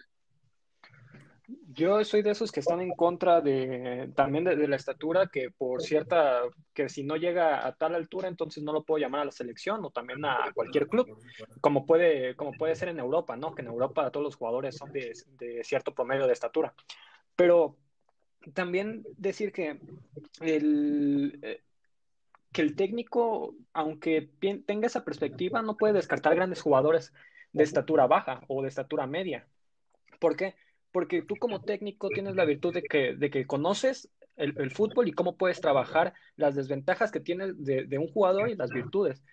Yo 1.73 2.03
soy 2.03 2.21
de 2.21 2.31
esos 2.31 2.51
que 2.51 2.59
están 2.59 2.81
en 2.81 2.91
contra 2.91 3.41
de 3.41 4.09
también 4.15 4.43
de, 4.43 4.67
la 4.67 4.75
estatura, 4.75 5.27
que 5.27 5.49
por 5.51 5.81
cierta, 5.81 6.41
que 6.73 6.89
si 6.89 7.03
no 7.03 7.15
llega 7.15 7.65
a 7.65 7.73
tal 7.75 7.95
altura, 7.95 8.27
entonces 8.27 8.63
no 8.63 8.73
lo 8.73 8.83
puedo 8.83 8.99
llamar 8.99 9.21
a 9.21 9.25
la 9.25 9.31
selección 9.31 9.83
o 9.83 9.89
también 9.89 10.23
a 10.25 10.51
cualquier 10.53 10.87
club, 10.87 11.17
como 11.61 11.85
puede, 11.85 12.35
como 12.35 12.53
puede 12.53 12.75
ser 12.75 12.89
en 12.89 12.99
Europa, 12.99 13.37
¿no? 13.37 13.55
Que 13.55 13.61
en 13.61 13.69
Europa 13.69 14.11
todos 14.11 14.23
los 14.23 14.35
jugadores 14.35 14.75
son 14.77 14.91
de, 14.91 15.13
de 15.39 15.63
cierto 15.63 15.93
promedio 15.93 16.27
de 16.27 16.33
estatura. 16.33 16.73
Pero 17.35 17.77
también 18.53 19.03
decir 19.17 19.51
que 19.51 19.79
el, 20.41 21.61
que 22.51 22.61
el 22.61 22.75
técnico, 22.75 23.55
aunque 23.73 24.29
tenga 24.65 24.87
esa 24.87 25.05
perspectiva, 25.05 25.61
no 25.61 25.77
puede 25.77 25.93
descartar 25.93 26.35
grandes 26.35 26.61
jugadores 26.61 27.13
de 27.53 27.63
estatura 27.63 28.07
baja 28.07 28.41
o 28.47 28.61
de 28.61 28.67
estatura 28.67 29.07
media. 29.07 29.47
¿Por 30.19 30.35
qué? 30.35 30.55
Porque 30.91 31.21
tú 31.21 31.35
como 31.37 31.61
técnico 31.61 32.09
tienes 32.09 32.35
la 32.35 32.45
virtud 32.45 32.73
de 32.73 32.83
que, 32.83 33.15
de 33.15 33.29
que 33.29 33.47
conoces 33.47 34.09
el, 34.35 34.71
fútbol 34.71 35.07
y 35.07 35.13
cómo 35.13 35.37
puedes 35.37 35.61
trabajar 35.61 36.13
las 36.35 36.55
desventajas 36.55 37.11
que 37.11 37.19
tiene 37.19 37.53
de, 37.53 37.97
un 37.97 38.07
jugador 38.07 38.49
y 38.49 38.55
las 38.55 38.71
virtudes. 38.71 39.23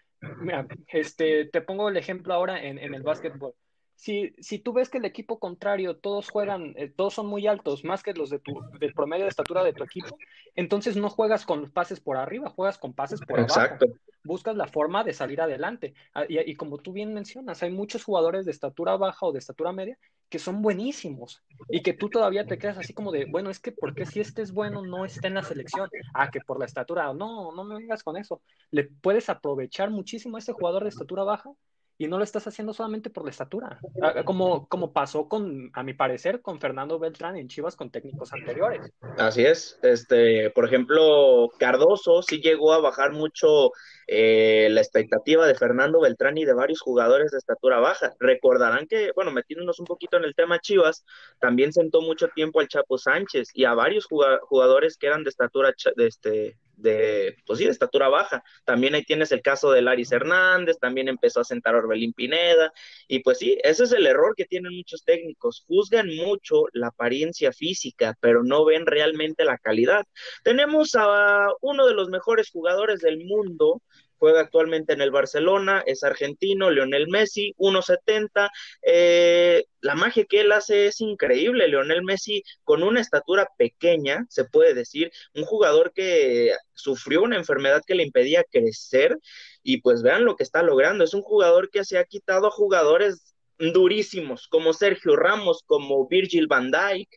Mira, 0.41 0.67
este, 0.89 1.47
te 1.47 1.61
pongo 1.61 1.89
el 1.89 1.97
ejemplo 1.97 2.35
ahora 2.35 2.63
en, 2.63 2.79
en 2.79 2.95
el 2.95 3.03
básquetbol 3.03 3.55
si, 3.99 4.33
si 4.39 4.61
tú 4.61 4.73
ves 4.73 4.89
que 4.89 4.99
el 4.99 5.05
equipo 5.05 5.41
contrario, 5.41 5.97
todos 5.97 6.31
juegan, 6.31 6.73
eh, 6.77 6.89
todos 6.89 7.15
son 7.15 7.27
muy 7.27 7.49
altos, 7.49 7.83
más 7.83 8.05
que 8.05 8.15
los 8.15 8.31
de 8.31 8.39
tu, 8.39 8.63
del 8.79 8.95
promedio 8.95 9.25
de 9.25 9.31
estatura 9.31 9.65
de 9.65 9.73
tu 9.73 9.83
equipo, 9.83 10.17
entonces 10.55 10.97
no 10.97 11.11
juegas 11.11 11.45
con 11.45 11.73
pases 11.73 11.99
por 11.99 12.17
arriba, 12.17 12.49
juegas 12.49 12.79
con 12.79 12.93
pases 12.95 13.21
por 13.21 13.41
Exacto. 13.41 13.87
abajo. 13.87 13.99
Buscas 14.23 14.55
la 14.55 14.69
forma 14.69 15.03
de 15.03 15.13
salir 15.15 15.41
adelante. 15.41 15.95
Ah, 16.15 16.25
y, 16.29 16.39
y, 16.39 16.55
como 16.55 16.79
tú 16.79 16.93
bien 16.93 17.13
mencionas, 17.13 17.61
hay 17.65 17.71
muchos 17.71 18.05
jugadores 18.05 18.45
de 18.45 18.53
estatura 18.53 18.97
baja 18.97 19.27
o 19.27 19.33
de 19.33 19.41
estatura 19.41 19.73
media 19.73 19.99
que 20.29 20.39
son 20.39 20.63
buenísimos 20.63 21.43
y 21.69 21.83
que 21.83 21.93
tú 21.93 22.09
todavía 22.09 22.47
te 22.47 22.59
quedas 22.59 22.79
así 22.79 22.93
como 22.93 23.11
de, 23.11 23.25
bueno, 23.25 23.51
es 23.51 23.59
que 23.59 23.73
porque 23.73 24.07
si 24.07 24.21
este 24.21 24.43
es 24.43 24.53
bueno 24.53 24.83
no 24.83 25.05
está 25.07 25.27
en 25.27 25.35
la 25.35 25.43
selección? 25.43 25.91
Ah, 26.15 26.31
que 26.31 26.41
por 26.41 26.61
la 26.61 26.67
estatura, 26.67 27.13
no, 27.15 27.51
no 27.53 27.65
me 27.65 27.77
vengas 27.77 28.05
con 28.05 28.17
eso. 28.17 28.43
Le 28.71 28.85
puedes 28.85 29.29
aprovechar 29.29 29.91
muchísimo 29.91 30.37
a 30.37 30.41
ese 30.41 30.53
jugador 30.53 30.85
de 30.85 30.91
estatura 30.91 31.25
baja 31.25 31.51
y 31.99 32.07
no 32.07 32.17
lo 32.17 32.25
estás 32.25 32.47
haciendo 32.47 32.73
solamente 32.73 33.11
por 33.11 33.25
la 33.25 33.31
estatura, 33.31 33.81
ah, 34.01 34.23
como, 34.25 34.69
como 34.69 34.93
pasó 34.93 35.29
con, 35.29 35.71
a 35.75 35.83
mi 35.83 35.95
parecer, 35.95 36.41
con 36.41 36.61
Fernando 36.61 37.01
Beltrán 37.01 37.37
en 37.37 37.49
Chivas 37.49 37.75
con 37.75 37.91
técnicos 37.91 38.33
anteriores. 38.33 38.93
Así 39.19 39.45
es, 39.45 39.81
este, 39.83 40.51
por 40.51 40.65
ejemplo, 40.65 41.51
Cardoso 41.59 42.23
sí 42.23 42.41
llegó 42.41 42.73
a 42.73 42.81
bajar 42.81 43.13
mucho 43.13 43.73
eh, 44.07 44.69
la 44.71 44.81
expectativa 44.81 45.45
de 45.47 45.57
Fernando 45.57 46.01
Beltrán 46.01 46.39
y 46.39 46.45
de 46.45 46.55
varios 46.55 46.81
jugadores 46.81 47.33
de 47.33 47.39
estatura 47.39 47.81
baja. 47.81 48.15
Recordarán 48.21 48.87
que, 48.87 49.11
bueno, 49.17 49.33
metiéndonos 49.33 49.81
un 49.81 49.87
poquito 49.87 50.17
en 50.17 50.25
el 50.25 50.37
tema 50.37 50.61
Chivas, 50.61 51.05
también 51.41 51.73
sentó 51.73 52.01
mucho 52.01 52.29
tiempo 52.29 52.61
al 52.61 52.69
Chapo 52.69 52.97
Sánchez 52.97 53.49
y 53.55 53.65
a 53.65 53.75
varios 53.75 54.07
jugadores 54.07 54.97
que 54.97 55.09
eran 55.09 55.25
de 55.25 55.31
estatura 55.31 55.75
de 55.97 56.07
este 56.07 56.57
de, 56.79 57.37
pues 57.47 57.59
sí, 57.59 57.65
de 57.65 57.71
estatura 57.71 58.09
baja. 58.09 58.43
También 58.65 58.95
ahí 58.95 59.05
tienes 59.05 59.33
el 59.33 59.43
caso 59.43 59.71
de 59.71 59.83
Laris 59.83 60.13
Hernández, 60.13 60.79
también 60.79 61.09
empezó 61.09 61.41
a 61.41 61.45
sentar 61.45 61.75
Orbelín 61.75 62.13
Pineda, 62.13 62.73
y 63.07 63.21
pues 63.21 63.39
sí, 63.39 63.59
ese 63.63 63.85
es 63.85 63.93
el 63.93 64.07
error 64.07 64.35
que 64.37 64.45
tienen 64.45 64.75
muchos 64.75 65.05
técnicos, 65.05 65.65
juzgan 65.67 66.09
mucho 66.17 66.65
la 66.73 66.89
apariencia 66.89 67.53
física, 67.53 68.17
pero 68.21 68.43
no 68.45 68.65
ven 68.65 68.87
realmente 68.87 69.45
la 69.45 69.59
calidad. 69.59 70.05
Tenemos 70.45 70.95
a 70.95 71.49
uno 71.61 71.87
de 71.87 71.95
los 71.95 72.09
mejores 72.09 72.51
jugadores 72.51 73.01
del 73.01 73.25
mundo, 73.25 73.83
juega 74.19 74.41
actualmente 74.41 74.93
en 74.93 75.01
el 75.01 75.11
Barcelona, 75.11 75.83
es 75.87 76.03
argentino, 76.05 76.71
Lionel 76.71 77.09
Messi, 77.09 77.55
1.70. 77.59 78.51
Eh, 78.83 79.65
la 79.81 79.95
magia 79.95 80.25
que 80.25 80.41
él 80.41 80.53
hace 80.53 80.87
es 80.87 81.01
increíble. 81.01 81.69
Lionel 81.69 82.03
Messi, 82.03 82.43
con 82.65 82.83
una 82.83 83.01
estatura 83.01 83.49
pequeña, 83.57 84.27
se 84.29 84.45
puede 84.45 84.75
decir, 84.75 85.11
un 85.35 85.45
jugador 85.45 85.93
que 85.93 86.53
sufrió 86.75 87.23
una 87.23 87.37
enfermedad 87.37 87.83
que 87.87 87.95
le 87.95 88.05
impedía 88.05 88.45
crecer, 88.51 89.17
y 89.63 89.81
pues 89.83 90.03
vean 90.03 90.25
lo 90.25 90.37
que 90.37 90.45
está 90.45 90.63
logrando. 90.63 91.05
Es 91.05 91.15
un 91.15 91.23
jugador 91.23 91.71
que 91.71 91.85
se 91.85 91.99
ha 91.99 92.05
quitado 92.05 92.47
a 92.47 92.51
jugadores 92.51 93.35
durísimos, 93.59 94.47
como 94.49 94.73
Sergio 94.73 95.17
Ramos, 95.17 95.63
como 95.67 96.07
Virgil 96.07 96.47
van 96.47 96.71
Dijk, 96.71 97.09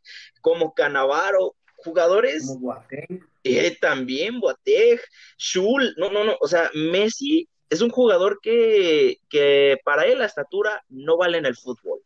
como 0.42 0.74
Canavaro, 0.74 1.56
jugadores 1.84 2.58
eh, 3.44 3.78
también 3.80 4.40
Boateng, 4.40 5.00
Schul, 5.38 5.96
no, 5.98 6.12
no, 6.12 6.24
no, 6.24 6.38
o 6.40 6.48
sea, 6.48 6.70
Messi 6.74 7.48
es 7.70 7.82
un 7.82 7.90
jugador 7.90 8.40
que, 8.42 9.20
que 9.30 9.80
para 9.84 10.04
él 10.04 10.20
la 10.20 10.26
estatura 10.26 10.84
no 10.90 11.18
vale 11.18 11.38
en 11.38 11.46
el 11.46 11.56
fútbol, 11.56 12.02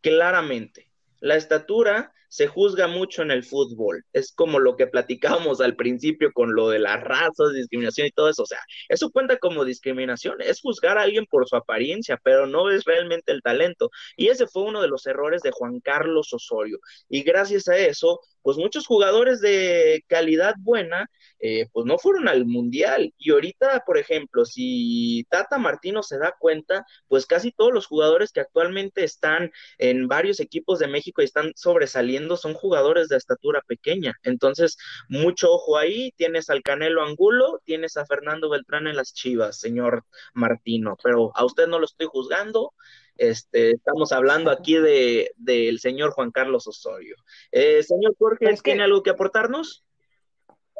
claramente. 0.00 0.90
La 1.20 1.36
estatura 1.36 2.12
se 2.28 2.46
juzga 2.46 2.86
mucho 2.86 3.22
en 3.22 3.30
el 3.30 3.44
fútbol. 3.44 4.04
Es 4.12 4.32
como 4.32 4.58
lo 4.58 4.76
que 4.76 4.86
platicábamos 4.86 5.60
al 5.60 5.76
principio 5.76 6.32
con 6.32 6.54
lo 6.54 6.68
de 6.68 6.78
las 6.78 7.02
razas, 7.02 7.52
discriminación 7.54 8.06
y 8.06 8.10
todo 8.10 8.28
eso. 8.28 8.42
O 8.42 8.46
sea, 8.46 8.60
eso 8.88 9.10
cuenta 9.10 9.38
como 9.38 9.64
discriminación. 9.64 10.40
Es 10.40 10.60
juzgar 10.60 10.98
a 10.98 11.02
alguien 11.02 11.26
por 11.26 11.48
su 11.48 11.56
apariencia, 11.56 12.20
pero 12.22 12.46
no 12.46 12.70
es 12.70 12.84
realmente 12.84 13.32
el 13.32 13.42
talento. 13.42 13.90
Y 14.16 14.28
ese 14.28 14.46
fue 14.46 14.64
uno 14.64 14.82
de 14.82 14.88
los 14.88 15.06
errores 15.06 15.42
de 15.42 15.50
Juan 15.50 15.80
Carlos 15.80 16.32
Osorio. 16.32 16.78
Y 17.08 17.22
gracias 17.22 17.68
a 17.68 17.76
eso, 17.76 18.20
pues 18.42 18.56
muchos 18.56 18.86
jugadores 18.86 19.40
de 19.40 20.04
calidad 20.06 20.54
buena, 20.58 21.10
eh, 21.40 21.66
pues 21.72 21.86
no 21.86 21.98
fueron 21.98 22.28
al 22.28 22.46
mundial. 22.46 23.12
Y 23.18 23.30
ahorita, 23.32 23.84
por 23.86 23.98
ejemplo, 23.98 24.44
si 24.44 25.26
Tata 25.30 25.58
Martino 25.58 26.02
se 26.02 26.18
da 26.18 26.34
cuenta, 26.38 26.84
pues 27.08 27.26
casi 27.26 27.52
todos 27.52 27.72
los 27.72 27.86
jugadores 27.86 28.32
que 28.32 28.40
actualmente 28.40 29.04
están 29.04 29.50
en 29.78 30.08
varios 30.08 30.40
equipos 30.40 30.78
de 30.78 30.88
México 30.88 31.22
y 31.22 31.26
están 31.26 31.52
sobresaliendo 31.56 32.17
son 32.36 32.54
jugadores 32.54 33.08
de 33.08 33.16
estatura 33.16 33.62
pequeña. 33.66 34.14
Entonces, 34.22 34.76
mucho 35.08 35.52
ojo 35.52 35.76
ahí. 35.76 36.12
Tienes 36.16 36.50
al 36.50 36.62
Canelo 36.62 37.02
Angulo, 37.02 37.60
tienes 37.64 37.96
a 37.96 38.06
Fernando 38.06 38.50
Beltrán 38.50 38.86
en 38.86 38.96
las 38.96 39.12
Chivas, 39.12 39.58
señor 39.58 40.04
Martino. 40.34 40.96
Pero 41.02 41.32
a 41.34 41.44
usted 41.44 41.66
no 41.66 41.78
lo 41.78 41.84
estoy 41.84 42.06
juzgando. 42.06 42.74
Este, 43.16 43.72
estamos 43.72 44.12
hablando 44.12 44.50
aquí 44.50 44.76
de 44.76 45.32
del 45.36 45.80
señor 45.80 46.12
Juan 46.12 46.30
Carlos 46.30 46.66
Osorio. 46.66 47.16
Eh, 47.50 47.82
señor 47.82 48.14
Jorge, 48.18 48.46
¿tiene 48.62 48.84
algo 48.84 49.02
que 49.02 49.10
aportarnos? 49.10 49.84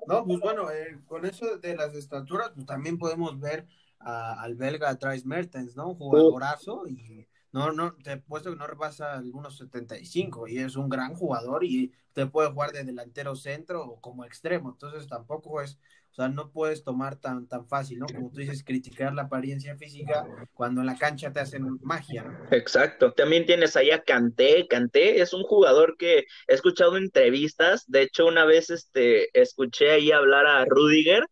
No, 0.07 0.25
pues 0.25 0.39
bueno, 0.41 0.71
eh, 0.71 1.01
con 1.07 1.27
eso 1.27 1.59
de 1.59 1.77
las 1.77 1.95
estaturas, 1.95 2.53
pues 2.55 2.65
también 2.65 2.97
podemos 2.97 3.39
ver 3.41 3.67
al 3.99 4.55
belga 4.55 4.97
Travis 4.97 5.27
Mertens, 5.27 5.77
¿no? 5.77 5.89
Un 5.89 5.97
jugadorazo 5.97 6.87
y 6.87 7.27
no, 7.59 7.73
no, 7.73 7.95
te 7.97 8.17
puesto 8.17 8.51
que 8.51 8.57
no 8.57 8.67
repasa 8.67 9.15
algunos 9.15 9.57
75 9.59 10.49
y 10.49 10.59
es 10.59 10.77
un 10.77 10.89
gran 10.89 11.15
jugador 11.15 11.65
y 11.65 11.93
te 12.13 12.27
puede 12.27 12.51
jugar 12.51 12.73
de 12.73 12.85
delantero 12.85 13.37
centro 13.37 13.85
o 13.85 14.01
como 14.01 14.25
extremo, 14.25 14.71
entonces 14.71 15.07
tampoco 15.07 15.61
es 15.61 15.79
o 16.11 16.15
sea, 16.15 16.29
no 16.29 16.51
puedes 16.51 16.83
tomar 16.83 17.17
tan, 17.17 17.47
tan 17.47 17.69
fácil, 17.69 18.01
¿no? 18.01 18.07
Como 18.07 18.31
tú 18.31 18.41
dices, 18.41 18.65
criticar 18.65 19.15
la 19.15 19.23
apariencia 19.23 19.77
física 19.77 20.27
cuando 20.53 20.81
en 20.81 20.89
la 20.89 20.97
cancha 20.97 21.33
te 21.33 21.41
hacen 21.41 21.79
magia, 21.83 22.25
Exacto. 22.51 23.13
También 23.13 23.47
tienes 23.47 23.77
ahí 23.77 23.91
a 23.91 24.03
Canté. 24.03 24.67
Canté 24.67 25.21
es 25.21 25.33
un 25.33 25.45
jugador 25.45 25.97
que 25.97 26.25
he 26.49 26.55
escuchado 26.55 26.97
entrevistas. 26.97 27.85
De 27.87 28.03
hecho, 28.03 28.27
una 28.27 28.45
vez 28.45 28.71
este, 28.71 29.29
escuché 29.41 29.91
ahí 29.91 30.11
hablar 30.11 30.47
a 30.47 30.65
Rudiger, 30.65 31.25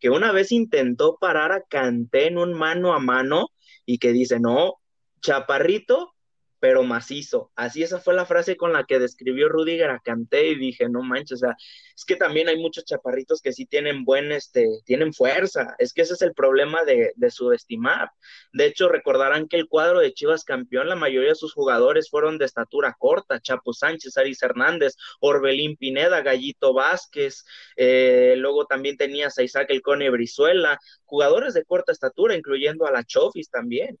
que 0.00 0.10
una 0.10 0.32
vez 0.32 0.50
intentó 0.50 1.18
parar 1.20 1.52
a 1.52 1.62
Canté 1.62 2.26
en 2.26 2.38
un 2.38 2.52
mano 2.52 2.94
a 2.94 2.98
mano 2.98 3.48
y 3.86 3.98
que 3.98 4.12
dice, 4.12 4.40
no, 4.40 4.81
chaparrito, 5.22 6.14
pero 6.62 6.84
macizo. 6.84 7.50
Así 7.56 7.82
esa 7.82 7.98
fue 7.98 8.14
la 8.14 8.24
frase 8.24 8.56
con 8.56 8.72
la 8.72 8.84
que 8.84 9.00
describió 9.00 9.48
Rudiger 9.48 9.90
a 9.90 9.98
Canté 9.98 10.46
y 10.46 10.54
dije, 10.54 10.88
no 10.88 11.02
manches, 11.02 11.42
o 11.42 11.46
sea, 11.46 11.56
es 11.96 12.04
que 12.04 12.14
también 12.14 12.48
hay 12.48 12.56
muchos 12.56 12.84
chaparritos 12.84 13.40
que 13.42 13.52
sí 13.52 13.66
tienen 13.66 14.04
buen, 14.04 14.30
este, 14.30 14.68
tienen 14.84 15.12
fuerza. 15.12 15.74
Es 15.78 15.92
que 15.92 16.02
ese 16.02 16.14
es 16.14 16.22
el 16.22 16.34
problema 16.34 16.84
de, 16.84 17.14
de 17.16 17.30
subestimar. 17.32 18.12
De 18.52 18.66
hecho, 18.66 18.88
recordarán 18.88 19.48
que 19.48 19.56
el 19.56 19.66
cuadro 19.66 19.98
de 19.98 20.14
Chivas 20.14 20.44
campeón, 20.44 20.88
la 20.88 20.94
mayoría 20.94 21.30
de 21.30 21.34
sus 21.34 21.52
jugadores 21.52 22.08
fueron 22.08 22.38
de 22.38 22.44
estatura 22.44 22.94
corta, 22.96 23.40
Chapo 23.40 23.72
Sánchez, 23.72 24.16
Aris 24.16 24.40
Hernández, 24.40 24.94
Orbelín 25.18 25.76
Pineda, 25.76 26.22
Gallito 26.22 26.74
Vázquez, 26.74 27.44
eh, 27.76 28.34
luego 28.38 28.66
también 28.66 28.96
tenías 28.96 29.36
a 29.36 29.42
Isaac 29.42 29.66
El 29.70 29.82
Cone 29.82 30.10
Brizuela, 30.10 30.78
jugadores 31.06 31.54
de 31.54 31.64
corta 31.64 31.90
estatura, 31.90 32.36
incluyendo 32.36 32.86
a 32.86 32.92
la 32.92 33.02
Chofis 33.02 33.50
también. 33.50 33.98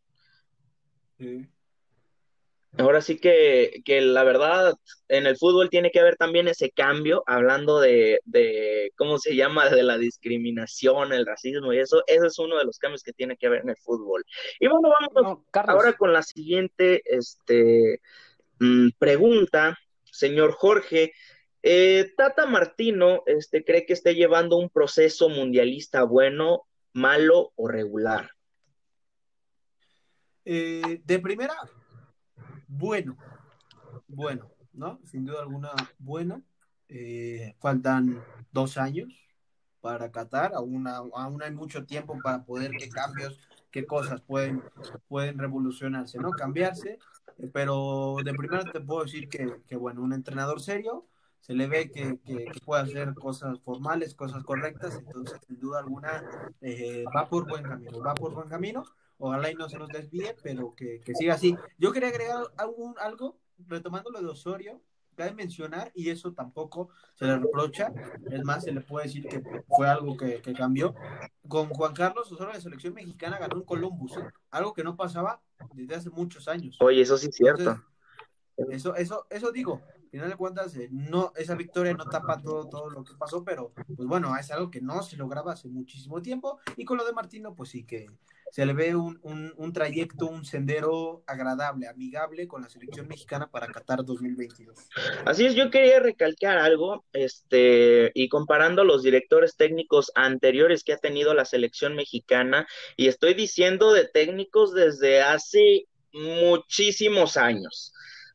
Sí. 1.22 1.46
Ahora 2.78 3.00
sí 3.00 3.18
que, 3.18 3.80
que, 3.84 4.00
la 4.00 4.24
verdad, 4.24 4.74
en 5.08 5.26
el 5.26 5.36
fútbol 5.36 5.70
tiene 5.70 5.92
que 5.92 6.00
haber 6.00 6.16
también 6.16 6.48
ese 6.48 6.70
cambio, 6.70 7.22
hablando 7.26 7.78
de, 7.78 8.20
de, 8.24 8.92
¿cómo 8.96 9.18
se 9.18 9.36
llama?, 9.36 9.68
de 9.68 9.84
la 9.84 9.98
discriminación, 9.98 11.12
el 11.12 11.24
racismo 11.24 11.72
y 11.72 11.78
eso, 11.78 12.02
ese 12.08 12.26
es 12.26 12.38
uno 12.40 12.58
de 12.58 12.64
los 12.64 12.78
cambios 12.78 13.04
que 13.04 13.12
tiene 13.12 13.36
que 13.36 13.46
haber 13.46 13.60
en 13.60 13.68
el 13.68 13.76
fútbol. 13.76 14.24
Y 14.58 14.66
bueno, 14.66 14.90
vamos 15.14 15.38
ahora 15.52 15.92
con 15.92 16.12
la 16.12 16.22
siguiente 16.22 17.02
este, 17.04 18.00
mm, 18.58 18.88
pregunta, 18.98 19.78
señor 20.10 20.52
Jorge. 20.52 21.12
Eh, 21.62 22.12
Tata 22.16 22.46
Martino 22.46 23.22
este, 23.26 23.64
cree 23.64 23.86
que 23.86 23.92
esté 23.92 24.16
llevando 24.16 24.56
un 24.56 24.70
proceso 24.70 25.28
mundialista 25.28 26.02
bueno, 26.02 26.62
malo 26.94 27.52
o 27.54 27.68
regular. 27.68 28.30
Eh, 30.44 31.00
de 31.04 31.18
primera, 31.20 31.54
bueno, 32.66 33.16
bueno, 34.08 34.50
¿no? 34.72 34.98
Sin 35.04 35.24
duda 35.24 35.40
alguna, 35.40 35.72
bueno. 35.98 36.42
Eh, 36.94 37.54
faltan 37.58 38.22
dos 38.50 38.76
años 38.76 39.08
para 39.80 40.10
Qatar, 40.10 40.52
aún, 40.54 40.86
aún 40.86 41.42
hay 41.42 41.50
mucho 41.50 41.86
tiempo 41.86 42.18
para 42.22 42.44
poder 42.44 42.70
qué 42.72 42.90
cambios, 42.90 43.40
qué 43.70 43.86
cosas 43.86 44.20
pueden, 44.20 44.62
pueden 45.08 45.38
revolucionarse, 45.38 46.18
¿no? 46.18 46.30
Cambiarse, 46.32 46.98
eh, 47.38 47.50
pero 47.50 48.16
de 48.22 48.34
primera 48.34 48.64
te 48.64 48.80
puedo 48.80 49.04
decir 49.04 49.30
que, 49.30 49.62
que, 49.66 49.76
bueno, 49.76 50.02
un 50.02 50.12
entrenador 50.12 50.60
serio, 50.60 51.06
se 51.40 51.54
le 51.54 51.66
ve 51.66 51.90
que, 51.90 52.18
puede 52.64 52.82
hacer 52.82 53.14
cosas 53.14 53.58
formales, 53.60 54.14
cosas 54.14 54.44
correctas, 54.44 54.96
entonces 54.96 55.40
sin 55.46 55.58
duda 55.58 55.80
alguna 55.80 56.22
va 57.16 57.28
por 57.28 57.48
buen 57.48 57.62
camino, 57.62 58.00
va 58.00 58.14
por 58.14 58.34
buen 58.34 58.48
camino, 58.48 58.84
ojalá 59.22 59.50
y 59.50 59.54
no 59.54 59.68
se 59.68 59.78
nos 59.78 59.88
desvíe, 59.88 60.34
pero 60.42 60.74
que, 60.74 61.00
siga 61.14 61.34
así. 61.34 61.56
Yo 61.78 61.92
quería 61.92 62.08
agregar 62.08 62.44
algún, 62.56 62.94
algo, 62.98 63.38
retomando 63.68 64.10
lo 64.10 64.20
de 64.20 64.26
Osorio, 64.26 64.82
cabe 65.14 65.32
mencionar, 65.32 65.92
y 65.94 66.10
eso 66.10 66.32
tampoco 66.32 66.88
se 67.14 67.26
le 67.26 67.38
reprocha, 67.38 67.92
es 68.30 68.42
más, 68.42 68.64
se 68.64 68.72
le 68.72 68.80
puede 68.80 69.06
decir 69.06 69.28
que 69.28 69.40
fue 69.68 69.88
algo 69.88 70.16
que, 70.16 70.40
cambió. 70.56 70.94
Con 71.46 71.68
Juan 71.68 71.94
Carlos 71.94 72.32
Osorio, 72.32 72.54
la 72.54 72.60
selección 72.60 72.94
mexicana 72.94 73.38
ganó 73.38 73.56
un 73.56 73.64
Columbus, 73.64 74.16
¿eh? 74.16 74.24
algo 74.50 74.72
que 74.72 74.82
no 74.82 74.96
pasaba 74.96 75.40
desde 75.72 75.94
hace 75.94 76.10
muchos 76.10 76.48
años. 76.48 76.76
Oye, 76.80 77.02
eso 77.02 77.16
sí 77.16 77.28
es 77.28 77.36
cierto. 77.36 77.80
eso, 78.70 78.96
eso, 78.96 79.26
eso 79.30 79.52
digo, 79.52 79.82
final 80.10 80.30
de 80.30 80.36
cuentas, 80.36 80.74
eh, 80.76 80.88
no, 80.90 81.32
esa 81.36 81.54
victoria 81.54 81.94
no 81.94 82.06
tapa 82.06 82.42
todo, 82.42 82.68
todo 82.68 82.90
lo 82.90 83.04
que 83.04 83.14
pasó, 83.14 83.44
pero 83.44 83.72
pues 83.96 84.08
bueno, 84.08 84.36
es 84.36 84.50
algo 84.50 84.68
que 84.68 84.80
no 84.80 85.02
se 85.04 85.16
lograba 85.16 85.52
hace 85.52 85.68
muchísimo 85.68 86.20
tiempo. 86.20 86.58
Y 86.76 86.84
con 86.84 86.98
lo 86.98 87.06
de 87.06 87.12
Martino, 87.12 87.54
pues 87.54 87.70
sí 87.70 87.84
que 87.84 88.08
se 88.52 88.66
le 88.66 88.74
ve 88.74 88.94
un, 88.94 89.18
un, 89.22 89.72
trayecto, 89.72 90.26
un 90.26 90.44
sendero 90.44 91.24
agradable, 91.26 91.88
amigable 91.88 92.46
con 92.46 92.60
la 92.60 92.68
selección 92.68 93.08
mexicana 93.08 93.50
para 93.50 93.66
Qatar 93.66 94.04
2022. 94.04 94.78
Así 95.24 95.46
es, 95.46 95.54
yo 95.54 95.70
quería 95.70 96.00
recalcar 96.00 96.58
algo, 96.58 97.02
este, 97.14 98.12
y 98.14 98.28
comparando 98.28 98.84
los 98.84 99.02
directores 99.02 99.56
técnicos 99.56 100.12
anteriores 100.14 100.84
que 100.84 100.92
ha 100.92 100.98
tenido 100.98 101.32
la 101.32 101.46
selección 101.46 101.94
mexicana, 101.94 102.68
y 102.98 103.08
estoy 103.08 103.32
diciendo 103.32 103.94
de 103.94 104.06
técnicos 104.06 104.74
desde 104.74 105.22
hace 105.22 105.86
muchísimos 106.12 107.38
años. 107.38 107.94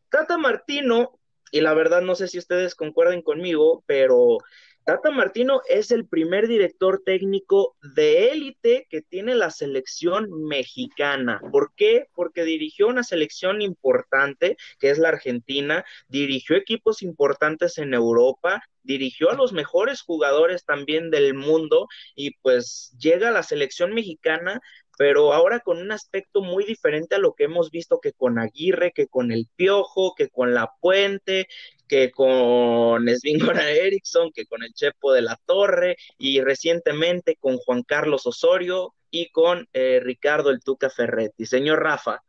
Tata 0.09 0.39
Martino 0.39 1.19
y 1.51 1.61
la 1.61 1.75
verdad 1.75 2.01
no 2.01 2.15
sé 2.15 2.27
si 2.27 2.39
ustedes 2.39 2.73
concuerden 2.73 3.21
conmigo, 3.21 3.83
pero 3.85 4.39
Tata 4.87 5.11
Martino 5.11 5.59
es 5.67 5.91
el 5.91 6.07
primer 6.07 6.47
director 6.47 7.01
técnico 7.05 7.75
de 7.81 8.31
élite 8.31 8.87
que 8.89 9.01
tiene 9.01 9.35
la 9.35 9.49
selección 9.49 10.31
mexicana. 10.47 11.41
¿Por 11.51 11.73
qué? 11.75 12.07
Porque 12.15 12.45
dirigió 12.45 12.87
una 12.87 13.03
selección 13.03 13.61
importante, 13.61 14.55
que 14.79 14.89
es 14.89 14.97
la 14.97 15.09
Argentina, 15.09 15.83
dirigió 16.07 16.55
equipos 16.55 17.01
importantes 17.01 17.77
en 17.79 17.93
Europa, 17.93 18.63
dirigió 18.81 19.29
a 19.29 19.35
los 19.35 19.51
mejores 19.51 20.01
jugadores 20.03 20.63
también 20.63 21.11
del 21.11 21.33
mundo 21.33 21.89
y 22.15 22.37
pues 22.41 22.95
llega 22.97 23.27
a 23.27 23.33
la 23.33 23.43
selección 23.43 23.93
mexicana 23.93 24.61
pero 24.97 25.31
ahora 25.31 25.59
con 25.59 25.77
un 25.77 25.91
aspecto 25.91 26.41
muy 26.41 26.65
diferente 26.65 27.15
a 27.15 27.19
lo 27.19 27.33
que 27.33 27.43
hemos 27.43 27.69
visto 27.69 27.99
que 28.01 28.13
con 28.13 28.39
Aguirre, 28.39 28.91
que 28.93 29.07
con 29.07 29.31
el 29.31 29.47
Piojo, 29.55 30.15
que 30.15 30.29
con 30.29 30.53
La 30.53 30.73
Puente, 30.81 31.47
que 31.87 32.11
con 32.11 33.07
Svingora 33.07 33.69
Erickson, 33.71 34.31
que 34.31 34.45
con 34.45 34.63
el 34.63 34.73
Chepo 34.73 35.13
de 35.13 35.21
la 35.21 35.39
Torre 35.45 35.97
y 36.17 36.41
recientemente 36.41 37.35
con 37.39 37.57
Juan 37.57 37.83
Carlos 37.83 38.27
Osorio 38.27 38.93
y 39.09 39.29
con 39.29 39.67
eh, 39.73 39.99
Ricardo 40.01 40.49
el 40.49 40.59
Tuca 40.59 40.89
Ferretti. 40.89 41.45
Señor 41.45 41.81
Rafa. 41.81 42.21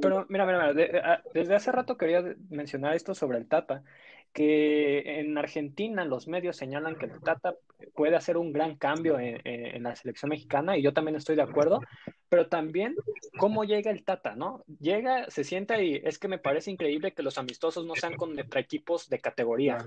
Pero 0.00 0.26
mira, 0.28 0.46
mira, 0.46 0.72
mira, 0.72 1.22
desde 1.34 1.54
hace 1.54 1.72
rato 1.72 1.96
quería 1.96 2.22
mencionar 2.50 2.94
esto 2.94 3.14
sobre 3.14 3.38
el 3.38 3.48
Tata 3.48 3.82
que 4.32 5.20
en 5.20 5.36
Argentina 5.36 6.04
los 6.04 6.28
medios 6.28 6.56
señalan 6.56 6.96
que 6.96 7.06
el 7.06 7.20
Tata 7.20 7.54
puede 7.94 8.16
hacer 8.16 8.36
un 8.36 8.52
gran 8.52 8.76
cambio 8.76 9.18
en, 9.18 9.82
la 9.82 9.94
selección 9.96 10.30
mexicana 10.30 10.76
y 10.76 10.82
yo 10.82 10.92
también 10.92 11.16
estoy 11.16 11.36
de 11.36 11.42
acuerdo, 11.42 11.80
pero 12.28 12.48
también 12.48 12.94
cómo 13.38 13.64
llega 13.64 13.90
el 13.90 14.04
Tata, 14.04 14.36
¿no? 14.36 14.64
Llega, 14.80 15.30
se 15.30 15.44
sienta 15.44 15.80
y 15.82 16.00
es 16.04 16.18
que 16.18 16.28
me 16.28 16.38
parece 16.38 16.70
increíble 16.70 17.12
que 17.12 17.22
los 17.22 17.38
amistosos 17.38 17.86
no 17.86 17.94
sean 17.94 18.16
contra 18.16 18.60
equipos 18.60 19.08
de 19.08 19.20
categoría. 19.20 19.78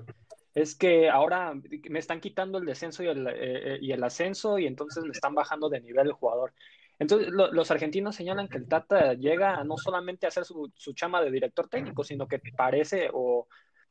Es 0.54 0.76
que 0.76 1.10
ahora 1.10 1.54
me 1.90 2.00
están 2.00 2.20
quitando 2.20 2.58
el 2.58 2.66
descenso 2.66 3.04
y 3.04 3.08
el, 3.08 3.28
eh, 3.28 3.34
eh, 3.36 3.78
y 3.82 3.92
el 3.92 4.04
ascenso 4.04 4.60
y 4.60 4.68
entonces 4.68 5.04
me 5.04 5.12
están 5.12 5.34
bajando 5.34 5.70
de 5.70 5.82
nivel 5.82 6.08
el 6.08 6.14
jugador. 6.14 6.54
Entonces, 7.00 7.30
los 7.32 7.72
argentinos 7.72 8.16
señalan 8.16 8.48
que 8.48 8.60
el 8.60 8.68
Tata 8.68 9.14
llega 9.16 9.64
no 9.64 9.76
solamente 9.76 10.28
a 10.28 10.30
hacer 10.30 10.46
su, 10.46 10.72
su 10.76 10.94
chama 10.94 11.20
de 11.24 11.32
director 11.32 11.68
técnico, 11.68 12.04
sino 12.04 12.28
que 12.28 12.40
parece 12.56 13.10
o 13.12 13.48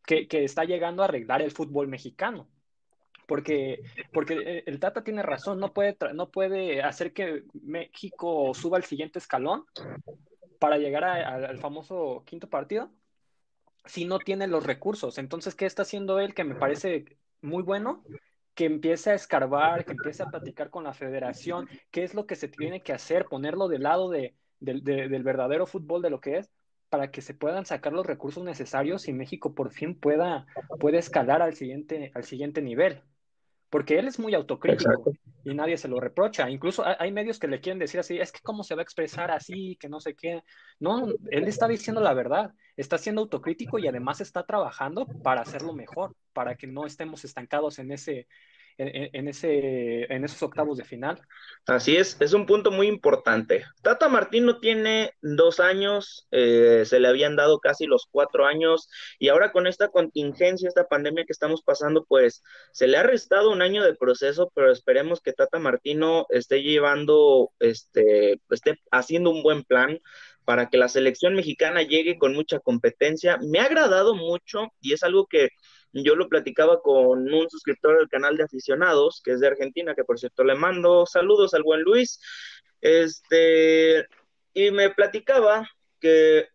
que, 0.07 0.27
está 0.45 0.65
llegando 0.65 1.03
a 1.03 1.07
arreglar 1.07 1.43
el 1.43 1.51
fútbol 1.51 1.89
mexicano. 1.89 2.49
Porque, 3.27 3.83
porque 4.13 4.65
el 4.67 4.81
Tata 4.81 5.05
tiene 5.05 5.23
razón, 5.23 5.61
no 5.61 5.73
puede, 5.73 5.97
no 6.15 6.31
puede 6.31 6.83
hacer 6.83 7.13
que 7.13 7.45
México 7.53 8.53
suba 8.55 8.77
al 8.77 8.85
siguiente 8.85 9.21
escalón 9.21 9.65
para 10.59 10.79
llegar 10.79 11.05
al 11.05 11.59
famoso 11.59 12.25
quinto 12.27 12.49
partido 12.49 12.91
si 13.85 14.05
no 14.05 14.19
tiene 14.19 14.47
los 14.47 14.65
recursos. 14.65 15.19
Entonces, 15.19 15.55
¿qué 15.55 15.67
está 15.67 15.83
haciendo 15.83 16.21
él 16.21 16.35
que 16.35 16.45
me 16.45 16.55
parece 16.55 17.05
muy 17.41 17.63
bueno? 17.63 18.05
Que 18.55 18.67
empiece 18.67 19.11
a 19.11 19.15
escarbar, 19.15 19.85
que 19.85 19.93
empiece 19.93 20.23
a 20.23 20.27
platicar 20.27 20.71
con 20.71 20.85
la 20.85 20.93
federación, 20.93 21.69
qué 21.91 22.05
es 22.05 22.15
lo 22.15 22.27
que 22.27 22.37
se 22.37 22.49
tiene 22.49 22.83
que 22.83 22.93
hacer, 22.93 23.27
ponerlo 23.27 23.69
del 23.69 23.85
lado 23.85 24.11
de, 24.11 24.35
del 24.59 25.23
verdadero 25.23 25.67
fútbol 25.67 26.03
de 26.03 26.11
lo 26.11 26.21
que 26.21 26.39
es, 26.39 26.51
para 26.91 27.11
que 27.11 27.23
se 27.23 27.35
puedan 27.35 27.65
sacar 27.65 27.93
los 27.93 28.05
recursos 28.05 28.45
necesarios 28.45 29.09
y 29.09 29.13
México 29.13 29.55
por 29.55 29.71
fin 29.71 29.95
pueda, 29.95 30.47
pueda 30.81 30.99
escalar 30.99 31.41
al 31.41 31.55
siguiente, 31.55 32.11
al 32.15 32.25
siguiente 32.25 32.61
nivel. 32.61 33.01
Porque 33.71 34.01
él 34.01 34.09
es 34.09 34.19
muy 34.19 34.35
autocrítico 34.35 35.13
y 35.45 35.55
nadie 35.55 35.77
se 35.77 35.87
lo 35.87 36.01
reprocha. 36.01 36.51
Incluso 36.51 36.85
hay 36.85 37.13
medios 37.13 37.39
que 37.39 37.47
le 37.47 37.61
quieren 37.61 37.79
decir 37.79 38.01
así, 38.01 38.19
es 38.19 38.33
que 38.33 38.41
cómo 38.43 38.65
se 38.65 38.75
va 38.75 38.81
a 38.81 38.83
expresar 38.83 39.31
así, 39.31 39.77
que 39.81 39.89
no 39.89 40.01
sé 40.01 40.17
qué. 40.17 40.43
No, 40.81 41.07
él 41.31 41.47
está 41.47 41.69
diciendo 41.69 42.01
la 42.01 42.13
verdad, 42.13 42.53
está 42.77 42.99
siendo 42.99 43.21
autocrítico 43.23 43.79
y 43.79 43.87
además 43.87 44.21
está 44.21 44.45
trabajando 44.45 45.07
para 45.23 45.43
hacerlo 45.43 45.73
mejor, 45.73 46.17
para 46.33 46.57
que 46.57 46.67
no 46.67 46.85
estemos 46.85 47.25
estancados 47.25 47.79
en 47.79 47.93
ese, 47.93 48.27
en, 48.81 49.29
ese, 49.29 50.13
en 50.13 50.25
esos 50.25 50.43
octavos 50.43 50.79
de 50.79 50.85
final. 50.85 51.21
Así 51.67 51.97
es, 51.97 52.17
es 52.21 52.33
un 52.33 52.47
punto 52.47 52.71
muy 52.71 52.87
importante. 52.87 53.65
Tata 53.83 54.09
Martino 54.09 54.59
tiene 54.59 55.13
dos 55.21 55.61
años, 55.61 56.27
eh, 56.31 56.85
se 56.87 56.99
le 57.01 57.09
habían 57.09 57.37
dado 57.37 57.61
casi 57.61 57.87
los 57.87 58.07
cuatro 58.11 58.47
años 58.47 58.89
y 59.19 59.29
ahora 59.29 59.53
con 59.53 59.67
esta 59.67 59.89
contingencia, 59.89 60.69
esta 60.69 60.89
pandemia 60.89 61.25
que 61.25 61.33
estamos 61.33 61.63
pasando, 61.63 62.05
pues 62.09 62.43
se 62.73 62.87
le 62.87 62.97
ha 62.97 63.03
restado 63.03 63.51
un 63.51 63.63
año 63.63 63.85
de 63.85 63.95
proceso, 63.95 64.51
pero 64.55 64.73
esperemos 64.73 65.21
que 65.21 65.33
Tata 65.33 65.59
Martino 65.59 66.27
esté 66.31 66.63
llevando, 66.63 67.53
este, 67.59 68.41
esté 68.49 68.81
haciendo 68.91 69.31
un 69.31 69.43
buen 69.43 69.65
plan 69.65 70.01
para 70.45 70.69
que 70.69 70.79
la 70.79 70.89
selección 70.89 71.35
mexicana 71.35 71.83
llegue 71.83 72.19
con 72.19 72.35
mucha 72.35 72.59
competencia. 72.59 73.39
Me 73.43 73.61
ha 73.61 73.67
agradado 73.67 74.15
mucho 74.15 74.69
y 74.81 74.95
es 74.95 75.03
algo 75.03 75.27
que 75.27 75.51
yo 75.93 76.15
lo 76.17 76.29
platicaba 76.29 76.81
con 76.83 77.33
un 77.33 77.51
suscriptor 77.51 77.99
del 77.99 78.09
canal 78.09 78.37
de 78.37 78.45
aficionados, 78.45 79.21
que 79.25 79.33
es 79.33 79.41
de 79.41 79.49
Argentina, 79.49 79.95
que 79.95 80.05
por 80.05 80.19
cierto 80.19 80.45
le 80.45 80.55
mando 80.55 81.07
saludos 81.07 81.55
al 81.55 81.63
buen 81.63 81.83
Luis. 81.83 82.21
Este, 82.81 84.07
y 84.55 84.71
me 84.71 84.91
platicaba 84.91 85.69
que 86.01 86.49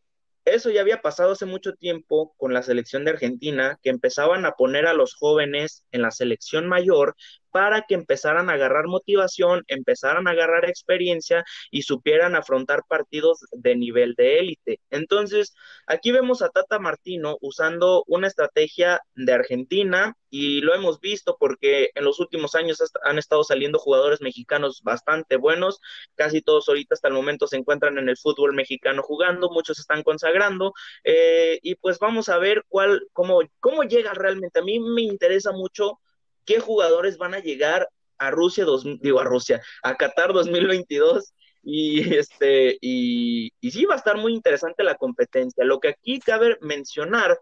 eso 0.46 0.70
ya 0.70 0.82
había 0.82 1.02
pasado 1.02 1.32
hace 1.32 1.46
mucho 1.46 1.74
tiempo 1.74 2.36
con 2.38 2.54
la 2.54 2.62
selección 2.62 3.04
de 3.04 3.12
Argentina, 3.12 3.80
que 3.82 3.90
empezaban 3.90 4.46
a 4.46 4.52
poner 4.52 4.86
a 4.86 4.94
los 4.94 5.16
jóvenes 5.16 5.84
en 5.92 6.04
la 6.04 6.12
selección 6.12 6.68
mayor 6.68 7.16
para 7.56 7.84
que 7.84 7.96
empezaran 7.96 8.50
a 8.50 8.54
agarrar 8.56 8.88
motivación, 8.88 9.64
empezaran 9.70 10.28
a 10.28 10.32
agarrar 10.32 10.66
experiencia 10.66 11.46
y 11.72 11.84
supieran 11.84 12.36
afrontar 12.36 12.82
partidos 12.86 13.46
de 13.54 13.78
nivel 13.78 14.14
de 14.16 14.40
élite. 14.40 14.82
Entonces, 14.90 15.56
aquí 15.88 16.12
vemos 16.12 16.42
a 16.42 16.50
Tata 16.50 16.80
Martino 16.80 17.38
usando 17.40 18.04
una 18.08 18.28
estrategia 18.28 19.00
de 19.16 19.32
Argentina 19.32 20.18
y 20.30 20.60
lo 20.60 20.76
hemos 20.76 21.00
visto 21.00 21.38
porque 21.40 21.92
en 21.96 22.04
los 22.04 22.20
últimos 22.20 22.56
años 22.56 22.84
han 23.06 23.18
estado 23.20 23.46
saliendo 23.46 23.80
jugadores 23.80 24.20
mexicanos 24.20 24.82
bastante 24.84 25.38
buenos, 25.38 25.80
casi 26.16 26.42
todos 26.42 26.68
ahorita 26.68 26.96
hasta 26.96 27.08
el 27.08 27.14
momento 27.14 27.48
se 27.48 27.56
encuentran 27.56 27.98
en 27.98 28.10
el 28.10 28.18
fútbol 28.18 28.54
mexicano 28.54 29.02
jugando, 29.02 29.50
muchos 29.50 29.80
están 29.80 30.04
consagrando 30.04 30.74
eh, 31.06 31.58
y 31.62 31.76
pues 31.76 32.00
vamos 32.00 32.28
a 32.28 32.38
ver 32.38 32.66
cuál, 32.68 33.08
cómo, 33.14 33.40
cómo 33.62 33.84
llega 33.84 34.14
realmente. 34.14 34.60
A 34.60 34.64
mí 34.64 34.78
me 34.82 35.04
interesa 35.04 35.54
mucho 35.54 36.02
qué 36.46 36.60
jugadores 36.60 37.18
van 37.18 37.34
a 37.34 37.40
llegar 37.40 37.90
a 38.18 38.32
Rusia, 38.32 38.66
dos, 38.66 38.86
digo 39.02 39.20
a 39.20 39.24
Rusia, 39.24 39.62
a 39.84 39.96
Qatar 39.96 40.34
2022 40.34 41.34
y 41.64 42.16
este 42.16 42.78
y, 42.80 43.52
y 43.60 43.72
sí 43.72 43.86
va 43.86 43.96
a 43.96 43.98
estar 43.98 44.18
muy 44.18 44.34
interesante 44.34 44.84
la 44.84 44.96
competencia. 44.96 45.66
Lo 45.66 45.80
que 45.80 45.90
aquí 45.90 46.20
cabe 46.20 46.58
mencionar 46.62 47.40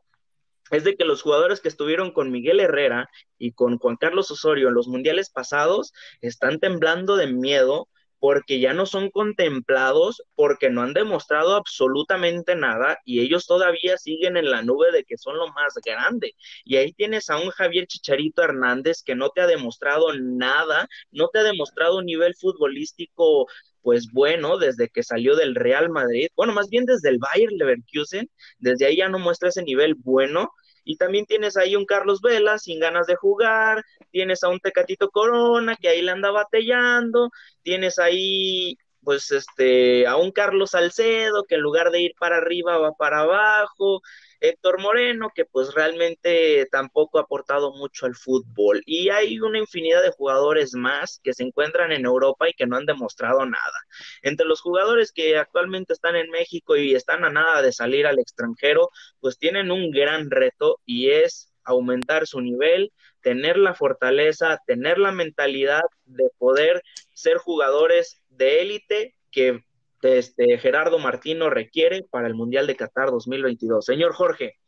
es 0.71 0.83
de 0.83 0.95
que 0.95 1.05
los 1.05 1.21
jugadores 1.21 1.61
que 1.61 1.67
estuvieron 1.67 2.11
con 2.11 2.31
Miguel 2.31 2.59
Herrera 2.59 3.09
y 3.37 3.51
con 3.51 3.77
Juan 3.77 3.97
Carlos 3.97 4.31
Osorio 4.31 4.69
en 4.69 4.73
los 4.73 4.87
mundiales 4.87 5.29
pasados 5.29 5.93
están 6.21 6.59
temblando 6.59 7.15
de 7.15 7.27
miedo 7.27 7.89
porque 8.23 8.61
ya 8.61 8.73
no 8.73 8.85
son 8.85 9.09
contemplados, 9.09 10.23
porque 10.35 10.69
no 10.69 10.81
han 10.81 10.93
demostrado 10.93 11.57
absolutamente 11.57 12.55
nada 12.55 12.97
y 13.03 13.19
ellos 13.19 13.45
todavía 13.45 13.97
siguen 13.97 14.37
en 14.37 14.49
la 14.49 14.61
nube 14.61 14.93
de 14.93 15.03
que 15.03 15.17
son 15.17 15.35
lo 15.35 15.49
más 15.49 15.73
grande. 15.85 16.33
Y 16.63 16.77
ahí 16.77 16.93
tienes 16.93 17.29
a 17.29 17.35
un 17.35 17.49
Javier 17.49 17.85
Chicharito 17.85 18.41
Hernández 18.41 19.03
que 19.03 19.15
no 19.15 19.31
te 19.31 19.41
ha 19.41 19.45
demostrado 19.45 20.13
nada, 20.13 20.87
no 21.11 21.27
te 21.27 21.39
ha 21.39 21.43
demostrado 21.43 21.97
un 21.97 22.05
nivel 22.05 22.33
futbolístico 22.33 23.45
pues 23.81 24.09
bueno 24.13 24.57
desde 24.57 24.87
que 24.87 25.03
salió 25.03 25.35
del 25.35 25.53
Real 25.53 25.89
Madrid, 25.89 26.29
bueno, 26.37 26.53
más 26.53 26.69
bien 26.69 26.85
desde 26.85 27.09
el 27.09 27.19
Bayern 27.19 27.57
Leverkusen, 27.57 28.31
desde 28.57 28.85
ahí 28.85 28.95
ya 28.95 29.09
no 29.09 29.19
muestra 29.19 29.49
ese 29.49 29.63
nivel 29.63 29.95
bueno. 29.95 30.53
Y 30.83 30.97
también 30.97 31.25
tienes 31.25 31.57
ahí 31.57 31.75
un 31.75 31.85
Carlos 31.85 32.21
Vela 32.21 32.59
sin 32.59 32.79
ganas 32.79 33.07
de 33.07 33.15
jugar, 33.15 33.83
tienes 34.11 34.43
a 34.43 34.49
un 34.49 34.59
Tecatito 34.59 35.09
Corona 35.09 35.75
que 35.79 35.89
ahí 35.89 36.01
le 36.01 36.11
anda 36.11 36.31
batallando, 36.31 37.29
tienes 37.61 37.99
ahí 37.99 38.77
pues 39.03 39.31
este 39.31 40.07
a 40.07 40.15
un 40.17 40.31
Carlos 40.31 40.71
Salcedo 40.71 41.43
que 41.45 41.55
en 41.55 41.61
lugar 41.61 41.91
de 41.91 42.01
ir 42.01 42.13
para 42.19 42.37
arriba 42.37 42.77
va 42.77 42.93
para 42.93 43.19
abajo, 43.21 44.01
Héctor 44.43 44.81
Moreno, 44.81 45.31
que 45.33 45.45
pues 45.45 45.73
realmente 45.73 46.67
tampoco 46.69 47.17
ha 47.17 47.21
aportado 47.21 47.71
mucho 47.71 48.05
al 48.05 48.13
fútbol. 48.13 48.83
Y 48.85 49.09
hay 49.09 49.39
una 49.39 49.57
infinidad 49.57 50.03
de 50.03 50.11
jugadores 50.11 50.73
más 50.75 51.21
que 51.23 51.33
se 51.33 51.43
encuentran 51.43 51.93
en 51.93 52.05
Europa 52.05 52.49
y 52.49 52.53
que 52.53 52.67
no 52.67 52.75
han 52.75 52.85
demostrado 52.85 53.45
nada. 53.45 53.79
Entre 54.21 54.45
los 54.45 54.59
jugadores 54.59 55.13
que 55.13 55.37
actualmente 55.37 55.93
están 55.93 56.17
en 56.17 56.29
México 56.29 56.75
y 56.75 56.93
están 56.93 57.23
a 57.23 57.29
nada 57.29 57.61
de 57.61 57.71
salir 57.71 58.05
al 58.05 58.19
extranjero, 58.19 58.89
pues 59.21 59.37
tienen 59.37 59.71
un 59.71 59.91
gran 59.91 60.29
reto 60.29 60.81
y 60.85 61.11
es 61.11 61.53
aumentar 61.63 62.27
su 62.27 62.41
nivel, 62.41 62.91
tener 63.21 63.55
la 63.55 63.73
fortaleza, 63.73 64.59
tener 64.67 64.97
la 64.97 65.13
mentalidad 65.13 65.83
de 66.03 66.29
poder 66.37 66.83
ser 67.13 67.37
jugadores 67.37 68.21
de 68.27 68.61
élite 68.61 69.15
que 69.31 69.63
este, 70.03 70.57
Gerardo 70.57 70.99
Martino 70.99 71.49
requiere 71.49 72.03
para 72.09 72.27
el 72.27 72.35
Mundial 72.35 72.67
de 72.67 72.75
Qatar 72.75 73.11
2022. 73.11 73.85
Señor 73.85 74.13
Jorge. 74.13 74.59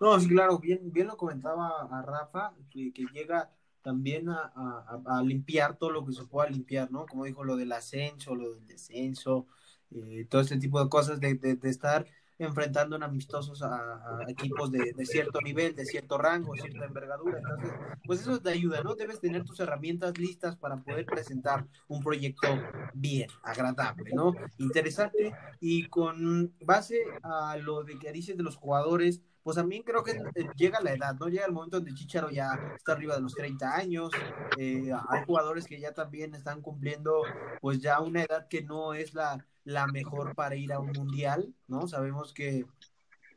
No, 0.00 0.18
sí, 0.18 0.28
claro, 0.28 0.58
bien, 0.58 0.92
bien 0.92 1.06
lo 1.06 1.16
comentaba 1.16 1.88
a 1.90 2.02
Rafa, 2.02 2.52
que, 2.70 2.92
llega 3.12 3.50
también 3.82 4.28
a, 4.28 5.22
limpiar 5.24 5.76
todo 5.76 5.90
lo 5.90 6.04
que 6.04 6.12
se 6.12 6.24
pueda 6.24 6.50
limpiar, 6.50 6.90
¿no? 6.90 7.06
Como 7.06 7.24
dijo, 7.24 7.44
lo 7.44 7.56
del 7.56 7.72
ascenso, 7.72 8.34
lo 8.34 8.54
del 8.54 8.66
descenso, 8.66 9.46
eh, 9.90 10.26
todo 10.28 10.40
este 10.40 10.58
tipo 10.58 10.82
de 10.82 10.88
cosas, 10.90 11.20
de, 11.20 11.34
de 11.34 11.70
estar 11.70 12.06
enfrentando 12.38 12.96
en 12.96 13.02
amistosos 13.02 13.62
a, 13.62 14.20
equipos 14.28 14.70
de, 14.70 14.92
cierto 15.04 15.40
nivel, 15.40 15.74
de 15.74 15.84
cierto 15.84 16.18
rango, 16.18 16.54
cierta 16.54 16.84
envergadura. 16.84 17.38
Entonces, 17.38 17.72
pues 18.04 18.20
eso 18.20 18.40
te 18.40 18.50
ayuda, 18.50 18.82
¿no? 18.82 18.94
Debes 18.94 19.20
tener 19.20 19.44
tus 19.44 19.60
herramientas 19.60 20.18
listas 20.18 20.56
para 20.56 20.76
poder 20.76 21.06
presentar 21.06 21.66
un 21.88 22.02
proyecto 22.02 22.48
bien, 22.94 23.28
agradable, 23.42 24.10
¿no? 24.14 24.32
Interesante 24.58 25.34
y 25.60 25.88
con 25.88 26.52
base 26.60 26.98
a 27.22 27.56
lo 27.56 27.84
de 27.84 27.98
que 27.98 28.12
dices 28.12 28.36
de 28.36 28.42
los 28.42 28.56
jugadores, 28.56 29.22
pues 29.44 29.56
también 29.56 29.82
creo 29.82 30.02
que 30.02 30.18
llega 30.56 30.80
la 30.80 30.94
edad, 30.94 31.14
¿no? 31.20 31.28
Llega 31.28 31.44
el 31.44 31.52
momento 31.52 31.76
donde 31.76 31.94
Chicharo 31.94 32.30
ya 32.30 32.58
está 32.74 32.92
arriba 32.92 33.14
de 33.14 33.20
los 33.20 33.34
30 33.34 33.76
años, 33.76 34.10
eh, 34.58 34.90
hay 35.10 35.24
jugadores 35.26 35.66
que 35.66 35.78
ya 35.78 35.92
también 35.92 36.34
están 36.34 36.62
cumpliendo 36.62 37.22
pues 37.60 37.80
ya 37.80 38.00
una 38.00 38.22
edad 38.22 38.48
que 38.48 38.62
no 38.62 38.94
es 38.94 39.12
la, 39.12 39.46
la 39.64 39.86
mejor 39.86 40.34
para 40.34 40.56
ir 40.56 40.72
a 40.72 40.80
un 40.80 40.92
mundial, 40.92 41.54
¿no? 41.68 41.86
Sabemos 41.86 42.32
que, 42.32 42.64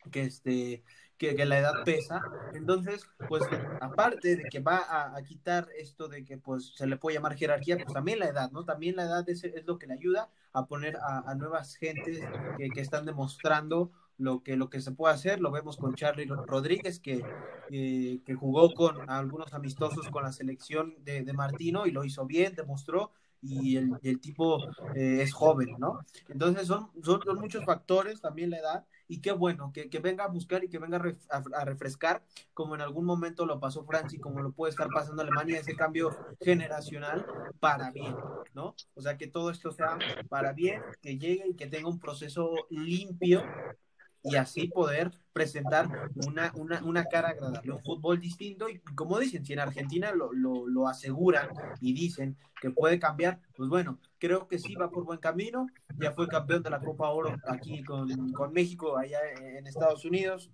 que 0.10 0.22
este 0.22 0.84
que, 1.18 1.46
la 1.46 1.60
edad 1.60 1.84
pesa. 1.84 2.22
Entonces, 2.54 3.10
pues 3.28 3.44
aparte 3.82 4.38
de 4.38 4.44
que 4.44 4.60
va 4.60 5.16
a, 5.16 5.22
quitar 5.24 5.68
esto 5.78 6.08
de 6.08 6.24
que 6.24 6.38
pues 6.38 6.74
se 6.76 6.88
le 6.88 6.98
puede 6.98 7.18
llamar 7.18 7.36
jerarquía, 7.36 7.78
pues 7.78 7.94
también 7.94 8.20
la 8.20 8.28
edad, 8.28 8.52
¿no? 8.52 8.64
También 8.64 8.96
la 8.96 9.04
edad 9.04 9.28
es, 9.30 9.44
es 9.44 9.66
lo 9.66 9.78
que 9.78 9.88
le 9.88 9.96
ayuda 9.96 10.30
a 10.54 10.68
poner 10.68 10.98
a, 10.98 11.34
nuevas 11.36 11.76
gentes 11.76 12.22
que, 12.58 12.70
que, 12.70 12.82
están 12.82 13.06
demostrando 13.06 13.92
lo 14.18 14.44
que, 14.44 14.56
lo 14.56 14.70
que 14.70 14.82
se 14.82 14.92
puede 14.92 15.14
hacer. 15.14 15.40
Lo 15.40 15.52
vemos 15.52 15.78
con 15.78 15.96
Charlie 15.96 16.26
Rodríguez, 16.26 17.00
que, 17.00 17.24
eh, 17.72 18.20
que 18.26 18.36
jugó 18.36 18.74
con 18.74 19.10
algunos 19.10 19.54
amistosos 19.54 20.10
con 20.10 20.24
la 20.24 20.32
selección 20.32 20.96
de, 21.04 21.24
de, 21.24 21.34
Martino 21.34 21.86
y 21.86 21.92
lo 21.92 22.04
hizo 22.04 22.26
bien, 22.26 22.56
demostró. 22.56 23.12
Y 23.40 23.78
el, 23.78 23.92
el 24.02 24.20
tipo 24.20 24.58
eh, 24.96 25.22
es 25.22 25.32
joven, 25.32 25.76
¿no? 25.78 26.00
Entonces 26.28 26.66
son, 26.66 26.90
son, 27.04 27.22
muchos 27.40 27.64
factores, 27.66 28.20
también 28.20 28.50
la 28.50 28.58
edad, 28.58 28.86
y 29.08 29.22
qué 29.22 29.32
bueno, 29.32 29.72
que, 29.72 29.92
que 29.92 30.00
venga 30.00 30.24
a 30.24 30.28
buscar 30.28 30.64
y 30.64 30.70
que 30.70 30.80
venga 30.80 31.00
a, 31.30 31.66
refrescar, 31.66 32.24
como 32.56 32.74
en 32.74 32.82
algún 32.82 33.06
momento 33.06 33.46
lo 33.46 33.60
pasó 33.60 33.86
Francia 33.86 34.18
y 34.18 34.20
como 34.20 34.42
lo 34.42 34.54
puede 34.54 34.72
estar 34.72 34.88
pasando 34.92 35.22
Alemania, 35.22 35.60
ese 35.60 35.76
cambio 35.76 36.10
generacional 36.42 37.28
para 37.60 37.92
bien, 37.92 38.16
¿no? 38.56 38.76
O 38.96 39.02
sea, 39.02 39.18
que 39.18 39.28
todo 39.28 39.52
esto 39.52 39.72
sea 39.72 40.00
para 40.30 40.52
bien, 40.54 40.82
que 41.04 41.20
llegue 41.20 41.48
y 41.48 41.56
que 41.56 41.68
tenga 41.68 41.90
un 41.90 42.00
proceso 42.00 42.52
limpio 42.72 43.44
y 44.30 44.36
así 44.36 44.68
poder 44.68 45.12
presentar 45.34 45.88
una, 46.28 46.52
una, 46.56 46.84
una, 46.84 47.06
cara 47.06 47.30
agradable, 47.30 47.72
un 47.72 47.84
fútbol 47.84 48.20
distinto. 48.20 48.70
Y 48.70 48.80
como 48.96 49.20
dicen, 49.20 49.46
si 49.46 49.54
en 49.54 49.60
Argentina 49.60 50.12
lo, 50.12 50.34
lo, 50.34 50.68
lo, 50.68 50.88
aseguran 50.88 51.50
y 51.80 51.94
dicen 51.94 52.36
que 52.62 52.72
puede 52.72 53.00
cambiar, 53.00 53.40
pues 53.56 53.70
bueno, 53.70 54.00
creo 54.18 54.48
que 54.48 54.58
sí 54.60 54.76
va 54.76 54.90
por 54.90 55.06
buen 55.06 55.20
camino, 55.20 55.68
ya 56.00 56.12
fue 56.12 56.28
campeón 56.28 56.64
de 56.64 56.72
la 56.72 56.80
Copa 56.80 57.10
Oro 57.10 57.36
aquí 57.48 57.84
con, 57.84 58.32
con 58.34 58.52
México, 58.52 58.98
allá 58.98 59.20
en 59.36 59.68
Estados 59.68 60.06
Unidos, 60.06 60.50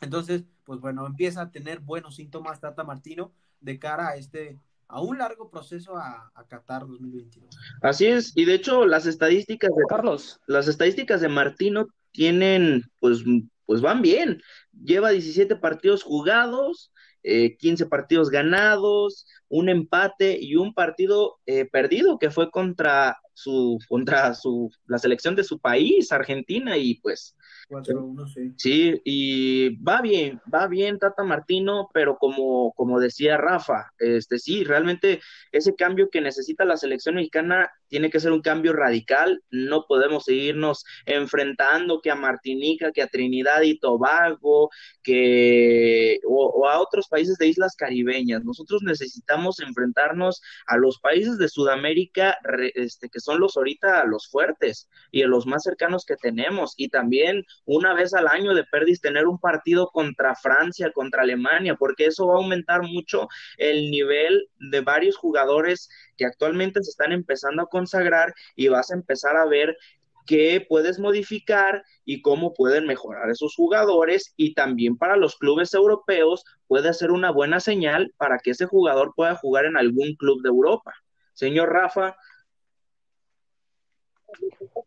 entonces, 0.00 0.44
pues 0.64 0.80
bueno, 0.80 1.06
empieza 1.06 1.42
a 1.42 1.50
tener 1.50 1.80
buenos 1.80 2.16
síntomas 2.16 2.60
Tata 2.60 2.84
Martino 2.84 3.32
de 3.60 3.78
cara 3.78 4.08
a 4.08 4.16
este 4.16 4.58
a 4.90 5.02
un 5.02 5.18
largo 5.18 5.50
proceso 5.50 5.98
a, 5.98 6.32
a, 6.34 6.44
Qatar 6.46 6.86
2022. 6.86 7.54
Así 7.82 8.06
es, 8.06 8.32
y 8.34 8.46
de 8.46 8.54
hecho 8.54 8.86
las 8.86 9.04
estadísticas 9.04 9.68
de 9.76 9.82
Carlos, 9.86 10.40
las 10.46 10.66
estadísticas 10.66 11.20
de 11.20 11.28
Martino 11.28 11.88
tienen, 12.18 12.82
pues, 12.98 13.22
pues 13.64 13.80
van 13.80 14.02
bien. 14.02 14.42
Lleva 14.72 15.10
17 15.10 15.54
partidos 15.54 16.02
jugados, 16.02 16.92
eh, 17.22 17.56
15 17.58 17.86
partidos 17.86 18.28
ganados, 18.28 19.24
un 19.48 19.68
empate 19.68 20.36
y 20.40 20.56
un 20.56 20.74
partido 20.74 21.38
eh, 21.46 21.64
perdido 21.64 22.18
que 22.18 22.32
fue 22.32 22.50
contra 22.50 23.18
su, 23.34 23.78
contra 23.88 24.34
su, 24.34 24.68
la 24.86 24.98
selección 24.98 25.36
de 25.36 25.44
su 25.44 25.60
país, 25.60 26.10
Argentina, 26.10 26.76
y 26.76 26.96
pues 26.96 27.36
4-1, 27.68 28.26
sí. 28.26 28.52
Sí, 28.56 29.00
y 29.04 29.76
va 29.76 30.02
bien, 30.02 30.40
va 30.52 30.66
bien 30.66 30.98
Tata 30.98 31.22
Martino, 31.22 31.88
pero 31.94 32.18
como, 32.18 32.72
como 32.72 32.98
decía 32.98 33.36
Rafa, 33.36 33.92
este 33.98 34.40
sí, 34.40 34.64
realmente 34.64 35.20
ese 35.52 35.76
cambio 35.76 36.10
que 36.10 36.20
necesita 36.20 36.64
la 36.64 36.76
selección 36.76 37.14
mexicana 37.14 37.70
tiene 37.88 38.10
que 38.10 38.20
ser 38.20 38.32
un 38.32 38.42
cambio 38.42 38.72
radical, 38.72 39.42
no 39.50 39.86
podemos 39.86 40.24
seguirnos 40.24 40.84
enfrentando 41.06 42.00
que 42.00 42.10
a 42.10 42.14
Martinica, 42.14 42.92
que 42.92 43.02
a 43.02 43.08
Trinidad 43.08 43.62
y 43.62 43.78
Tobago, 43.78 44.70
que 45.02 46.20
o, 46.26 46.68
a 46.68 46.80
otros 46.80 47.08
países 47.08 47.36
de 47.38 47.48
islas 47.48 47.74
caribeñas. 47.76 48.44
Nosotros 48.44 48.82
necesitamos 48.82 49.60
enfrentarnos 49.60 50.40
a 50.66 50.76
los 50.76 50.98
países 51.00 51.38
de 51.38 51.48
Sudamérica, 51.48 52.38
este, 52.74 53.08
que 53.08 53.20
son 53.20 53.40
los 53.40 53.56
ahorita 53.56 54.04
los 54.04 54.28
fuertes 54.28 54.88
y 55.10 55.22
los 55.22 55.46
más 55.46 55.62
cercanos 55.62 56.04
que 56.04 56.16
tenemos, 56.16 56.74
y 56.76 56.88
también 56.88 57.44
una 57.64 57.94
vez 57.94 58.14
al 58.14 58.28
año 58.28 58.54
de 58.54 58.64
Perdis 58.64 59.00
tener 59.00 59.26
un 59.26 59.38
partido 59.38 59.88
contra 59.88 60.34
Francia, 60.34 60.92
contra 60.92 61.22
Alemania, 61.22 61.76
porque 61.76 62.06
eso 62.06 62.26
va 62.26 62.34
a 62.34 62.38
aumentar 62.38 62.82
mucho 62.82 63.28
el 63.56 63.90
nivel 63.90 64.48
de 64.58 64.80
varios 64.80 65.16
jugadores 65.16 65.88
que 66.18 66.26
actualmente 66.26 66.82
se 66.82 66.90
están 66.90 67.12
empezando 67.12 67.62
a 67.62 67.68
consagrar 67.68 68.34
y 68.54 68.68
vas 68.68 68.90
a 68.90 68.94
empezar 68.94 69.36
a 69.36 69.46
ver 69.46 69.78
qué 70.26 70.64
puedes 70.68 70.98
modificar 70.98 71.82
y 72.04 72.20
cómo 72.20 72.52
pueden 72.52 72.86
mejorar 72.86 73.30
esos 73.30 73.54
jugadores 73.54 74.34
y 74.36 74.52
también 74.52 74.98
para 74.98 75.16
los 75.16 75.36
clubes 75.36 75.72
europeos 75.72 76.44
puede 76.66 76.92
ser 76.92 77.12
una 77.12 77.30
buena 77.30 77.60
señal 77.60 78.12
para 78.18 78.38
que 78.38 78.50
ese 78.50 78.66
jugador 78.66 79.14
pueda 79.16 79.36
jugar 79.36 79.64
en 79.64 79.78
algún 79.78 80.14
club 80.16 80.42
de 80.42 80.50
Europa. 80.50 80.92
Señor 81.32 81.72
Rafa, 81.72 82.14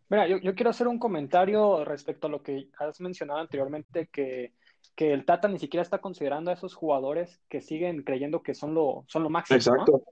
Mira, 0.09 0.27
yo, 0.27 0.55
quiero 0.55 0.69
hacer 0.69 0.87
un 0.87 0.99
comentario 0.99 1.85
respecto 1.85 2.27
a 2.27 2.29
lo 2.29 2.43
que 2.43 2.67
has 2.77 2.99
mencionado 2.99 3.39
anteriormente, 3.39 4.09
que, 4.11 4.53
el 4.97 5.25
Tata 5.25 5.47
ni 5.47 5.57
siquiera 5.57 5.81
está 5.81 5.97
considerando 5.99 6.51
a 6.51 6.53
esos 6.53 6.75
jugadores 6.75 7.41
que 7.49 7.61
siguen 7.61 8.03
creyendo 8.03 8.43
que 8.43 8.53
son 8.53 8.75
lo, 8.75 9.03
son 9.07 9.23
lo 9.23 9.31
máximo. 9.31 9.57
Exacto. 9.57 10.03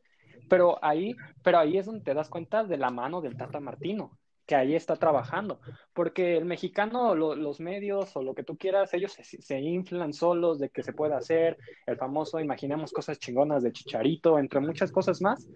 Pero 0.48 0.84
ahí, 0.84 1.16
pero 1.44 1.60
ahí 1.60 1.78
es 1.78 1.86
donde 1.86 2.04
te 2.04 2.14
das 2.14 2.30
cuenta 2.30 2.64
de 2.64 2.78
la 2.78 2.90
mano 2.90 3.22
del 3.22 3.38
Tata 3.38 3.60
Martino, 3.60 4.18
que 4.46 4.56
ahí 4.56 4.76
está 4.76 4.96
trabajando. 4.96 5.60
Porque 5.94 6.38
el 6.38 6.46
mexicano, 6.46 7.16
los 7.16 7.60
medios 7.60 8.16
o 8.16 8.24
lo 8.24 8.34
que 8.34 8.44
tú 8.44 8.58
quieras, 8.58 8.94
ellos 8.94 9.14
se, 9.14 9.60
inflan 9.60 10.14
solos 10.14 10.60
de 10.60 10.70
que 10.70 10.84
se 10.84 10.94
puede 10.94 11.16
hacer, 11.16 11.58
el 11.86 11.98
famoso, 11.98 12.40
imaginemos 12.40 12.92
cosas 12.92 13.20
chingonas 13.20 13.64
de 13.64 13.72
Chicharito, 13.72 14.40
entre 14.40 14.60
muchas 14.60 14.92
cosas 14.92 15.22
más. 15.22 15.48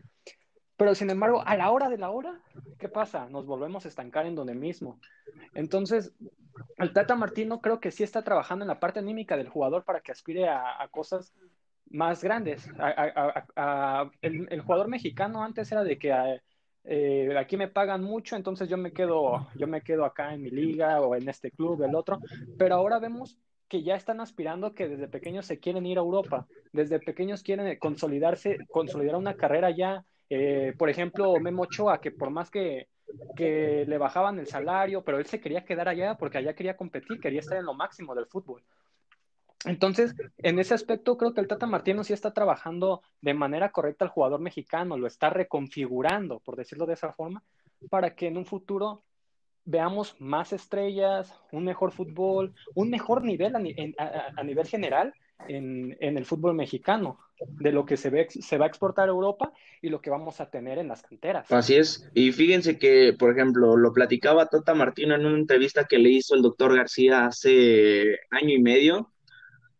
Pero 0.76 0.96
sin 0.96 1.10
embargo, 1.10 1.44
a 1.46 1.56
la 1.56 1.72
hora 1.72 1.88
de 1.88 1.98
la 1.98 2.10
hora, 2.10 2.42
¿qué 2.80 2.90
pasa? 2.90 3.30
Nos 3.30 3.46
volvemos 3.46 3.86
a 3.86 3.88
estancar 3.88 4.26
en 4.26 4.36
donde 4.36 4.56
mismo. 4.56 5.00
Entonces, 5.54 6.14
el 6.78 6.94
Tata 6.94 7.16
Martino 7.16 7.62
creo 7.62 7.80
que 7.80 7.92
sí 7.92 8.04
está 8.04 8.24
trabajando 8.24 8.64
en 8.64 8.70
la 8.70 8.80
parte 8.80 9.00
anímica 9.00 9.38
del 9.38 9.50
jugador 9.50 9.84
para 9.84 10.02
que 10.02 10.12
aspire 10.12 10.50
a, 10.50 10.88
cosas 10.92 11.34
más 11.94 12.24
grandes. 12.24 12.70
el, 14.22 14.62
jugador 14.62 14.90
mexicano 14.90 15.44
antes 15.44 15.72
era 15.72 15.84
de 15.84 15.98
que 15.98 16.40
eh, 16.84 17.38
aquí 17.38 17.56
me 17.56 17.70
pagan 17.70 18.04
mucho, 18.04 18.36
entonces 18.36 18.68
yo 18.68 18.78
me 18.78 18.92
quedo, 18.92 19.48
yo 19.56 19.68
me 19.68 19.82
quedo 19.82 20.04
acá 20.04 20.34
en 20.34 20.42
mi 20.42 20.50
liga 20.50 21.00
o 21.00 21.16
en 21.16 21.30
este 21.30 21.52
club, 21.52 21.84
el 21.84 21.96
otro. 21.96 22.20
Pero 22.58 22.76
ahora 22.76 23.00
vemos 23.00 23.38
que 23.70 23.84
ya 23.84 23.96
están 23.96 24.20
aspirando 24.20 24.74
que 24.74 24.90
desde 24.90 25.08
pequeños 25.08 25.46
se 25.46 25.60
quieren 25.60 25.86
ir 25.86 25.98
a 25.98 26.02
Europa, 26.02 26.48
desde 26.74 27.00
pequeños 27.00 27.44
quieren 27.44 27.78
consolidarse, 27.80 28.58
consolidar 28.70 29.16
una 29.16 29.36
carrera 29.36 29.70
ya 29.72 30.04
Eh, 30.36 30.74
por 30.80 30.90
ejemplo, 30.90 31.40
Memo 31.40 31.64
Ochoa, 31.64 32.02
que 32.02 32.10
por 32.10 32.32
más 32.32 32.50
que, 32.50 32.88
que 33.36 33.86
le 33.88 33.98
bajaban 34.00 34.40
el 34.40 34.48
salario, 34.48 35.04
pero 35.04 35.20
él 35.20 35.26
se 35.28 35.40
quería 35.40 35.64
quedar 35.64 35.88
allá 35.88 36.16
porque 36.18 36.40
allá 36.40 36.56
quería 36.56 36.76
competir, 36.76 37.20
quería 37.20 37.42
estar 37.42 37.58
en 37.58 37.66
lo 37.66 37.76
máximo 37.76 38.16
del 38.16 38.26
fútbol. 38.26 38.64
Entonces, 39.66 40.16
en 40.38 40.60
ese 40.60 40.74
aspecto, 40.74 41.18
creo 41.18 41.34
que 41.34 41.42
el 41.42 41.48
Tata 41.48 41.66
Martino 41.66 42.04
sí 42.04 42.14
está 42.14 42.34
trabajando 42.34 43.02
de 43.22 43.34
manera 43.34 43.72
correcta 43.72 44.06
al 44.06 44.12
jugador 44.12 44.40
mexicano, 44.40 44.98
lo 44.98 45.08
está 45.08 45.30
reconfigurando, 45.30 46.40
por 46.40 46.56
decirlo 46.56 46.86
de 46.86 46.94
esa 46.94 47.14
forma, 47.14 47.44
para 47.90 48.16
que 48.16 48.28
en 48.28 48.38
un 48.38 48.46
futuro 48.46 49.04
veamos 49.66 50.16
más 50.20 50.54
estrellas, 50.54 51.34
un 51.52 51.64
mejor 51.64 51.92
fútbol, 51.92 52.54
un 52.76 52.90
mejor 52.90 53.24
nivel 53.24 53.56
a, 53.56 54.44
nivel 54.44 54.68
general 54.68 55.14
en, 55.48 55.96
el 56.00 56.26
fútbol 56.26 56.54
mexicano, 56.54 57.20
de 57.40 57.72
lo 57.72 57.86
que 57.86 57.98
se, 57.98 58.10
ve, 58.10 58.28
se 58.30 58.58
va 58.58 58.66
a 58.66 58.68
exportar 58.68 59.08
a 59.08 59.12
Europa 59.12 59.52
y 59.82 59.90
lo 59.90 60.02
que 60.02 60.10
vamos 60.10 60.40
a 60.40 60.50
tener 60.50 60.78
en 60.78 60.88
las 60.88 61.02
canteras. 61.02 61.52
Así 61.52 61.76
es, 61.76 62.10
y 62.14 62.32
fíjense 62.32 62.78
que, 62.78 63.14
por 63.18 63.32
ejemplo, 63.32 63.76
lo 63.76 63.94
platicaba 63.94 64.48
Tata 64.48 64.74
Martino 64.74 65.16
en 65.16 65.26
una 65.26 65.38
entrevista 65.38 65.86
que 65.86 65.98
le 65.98 66.10
hizo 66.10 66.36
el 66.36 66.42
doctor 66.42 66.76
García 66.76 67.26
hace 67.26 68.20
año 68.32 68.54
y 68.54 68.62
medio, 68.62 69.13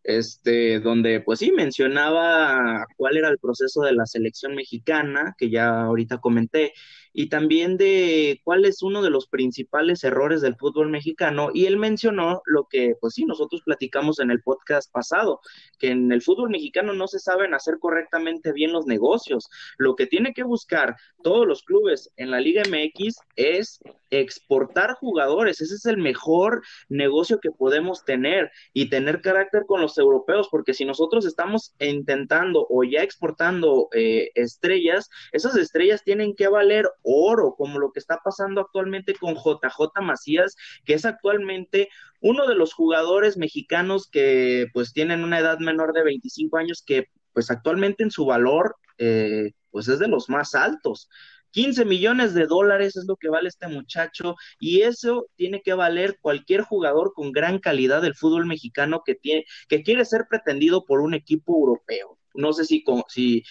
este, 0.04 0.80
donde 0.80 1.20
pues 1.20 1.40
sí 1.40 1.52
mencionaba 1.52 2.86
cuál 2.96 3.16
era 3.16 3.28
el 3.30 3.38
proceso 3.38 3.82
de 3.82 3.92
la 3.94 4.06
selección 4.06 4.54
mexicana, 4.54 5.34
que 5.38 5.50
ya 5.50 5.82
ahorita 5.82 6.18
comenté, 6.18 6.72
y 7.16 7.28
también 7.28 7.76
de 7.76 8.40
cuál 8.42 8.64
es 8.64 8.82
uno 8.82 9.00
de 9.00 9.08
los 9.08 9.28
principales 9.28 10.02
errores 10.02 10.40
del 10.42 10.56
fútbol 10.56 10.90
mexicano. 10.90 11.50
Y 11.54 11.66
él 11.66 11.76
mencionó 11.76 12.42
lo 12.44 12.66
que, 12.68 12.96
pues 13.00 13.14
sí, 13.14 13.24
nosotros 13.24 13.62
platicamos 13.64 14.18
en 14.18 14.32
el 14.32 14.42
podcast 14.42 14.90
pasado, 14.92 15.40
que 15.78 15.90
en 15.90 16.10
el 16.10 16.22
fútbol 16.22 16.50
mexicano 16.50 16.92
no 16.92 17.06
se 17.06 17.20
saben 17.20 17.54
hacer 17.54 17.78
correctamente 17.78 18.52
bien 18.52 18.72
los 18.72 18.86
negocios. 18.86 19.48
Lo 19.78 19.94
que 19.94 20.06
tiene 20.06 20.34
que 20.34 20.42
buscar 20.42 20.96
todos 21.22 21.46
los 21.46 21.62
clubes 21.62 22.10
en 22.16 22.32
la 22.32 22.40
Liga 22.40 22.62
MX 22.68 23.16
es 23.36 23.80
exportar 24.10 24.94
jugadores. 24.94 25.60
Ese 25.60 25.74
es 25.74 25.86
el 25.86 25.98
mejor 25.98 26.62
negocio 26.88 27.38
que 27.40 27.50
podemos 27.50 28.04
tener 28.04 28.50
y 28.72 28.88
tener 28.88 29.20
carácter 29.20 29.64
con 29.66 29.80
los 29.80 29.96
europeos, 29.98 30.48
porque 30.50 30.74
si 30.74 30.84
nosotros 30.84 31.24
estamos 31.26 31.74
intentando 31.78 32.66
o 32.68 32.82
ya 32.82 33.02
exportando 33.02 33.88
eh, 33.92 34.30
estrellas, 34.34 35.10
esas 35.32 35.56
estrellas 35.56 36.02
tienen 36.02 36.34
que 36.34 36.48
valer 36.48 36.88
oro, 37.04 37.54
como 37.56 37.78
lo 37.78 37.92
que 37.92 38.00
está 38.00 38.18
pasando 38.24 38.60
actualmente 38.60 39.14
con 39.14 39.34
JJ 39.34 40.02
Macías, 40.02 40.56
que 40.84 40.94
es 40.94 41.04
actualmente 41.04 41.88
uno 42.20 42.46
de 42.46 42.54
los 42.54 42.72
jugadores 42.72 43.36
mexicanos 43.36 44.08
que 44.10 44.66
pues 44.72 44.92
tienen 44.92 45.22
una 45.22 45.38
edad 45.38 45.58
menor 45.58 45.92
de 45.92 46.02
25 46.02 46.56
años 46.56 46.82
que 46.84 47.06
pues 47.32 47.50
actualmente 47.50 48.02
en 48.02 48.10
su 48.10 48.24
valor 48.24 48.76
eh, 48.98 49.52
pues 49.70 49.88
es 49.88 49.98
de 49.98 50.08
los 50.08 50.28
más 50.28 50.54
altos. 50.54 51.08
15 51.54 51.84
millones 51.84 52.34
de 52.34 52.46
dólares 52.46 52.96
es 52.96 53.04
lo 53.06 53.16
que 53.16 53.28
vale 53.28 53.48
este 53.48 53.68
muchacho 53.68 54.34
y 54.58 54.80
eso 54.82 55.26
tiene 55.36 55.62
que 55.62 55.72
valer 55.72 56.18
cualquier 56.20 56.62
jugador 56.62 57.12
con 57.14 57.30
gran 57.30 57.60
calidad 57.60 58.02
del 58.02 58.16
fútbol 58.16 58.44
mexicano 58.44 59.02
que, 59.06 59.14
tiene, 59.14 59.44
que 59.68 59.84
quiere 59.84 60.04
ser 60.04 60.26
pretendido 60.28 60.84
por 60.84 61.00
un 61.00 61.14
equipo 61.14 61.54
europeo. 61.54 62.18
No 62.34 62.52
sé 62.52 62.64
si, 62.64 62.84
si, 63.08 63.44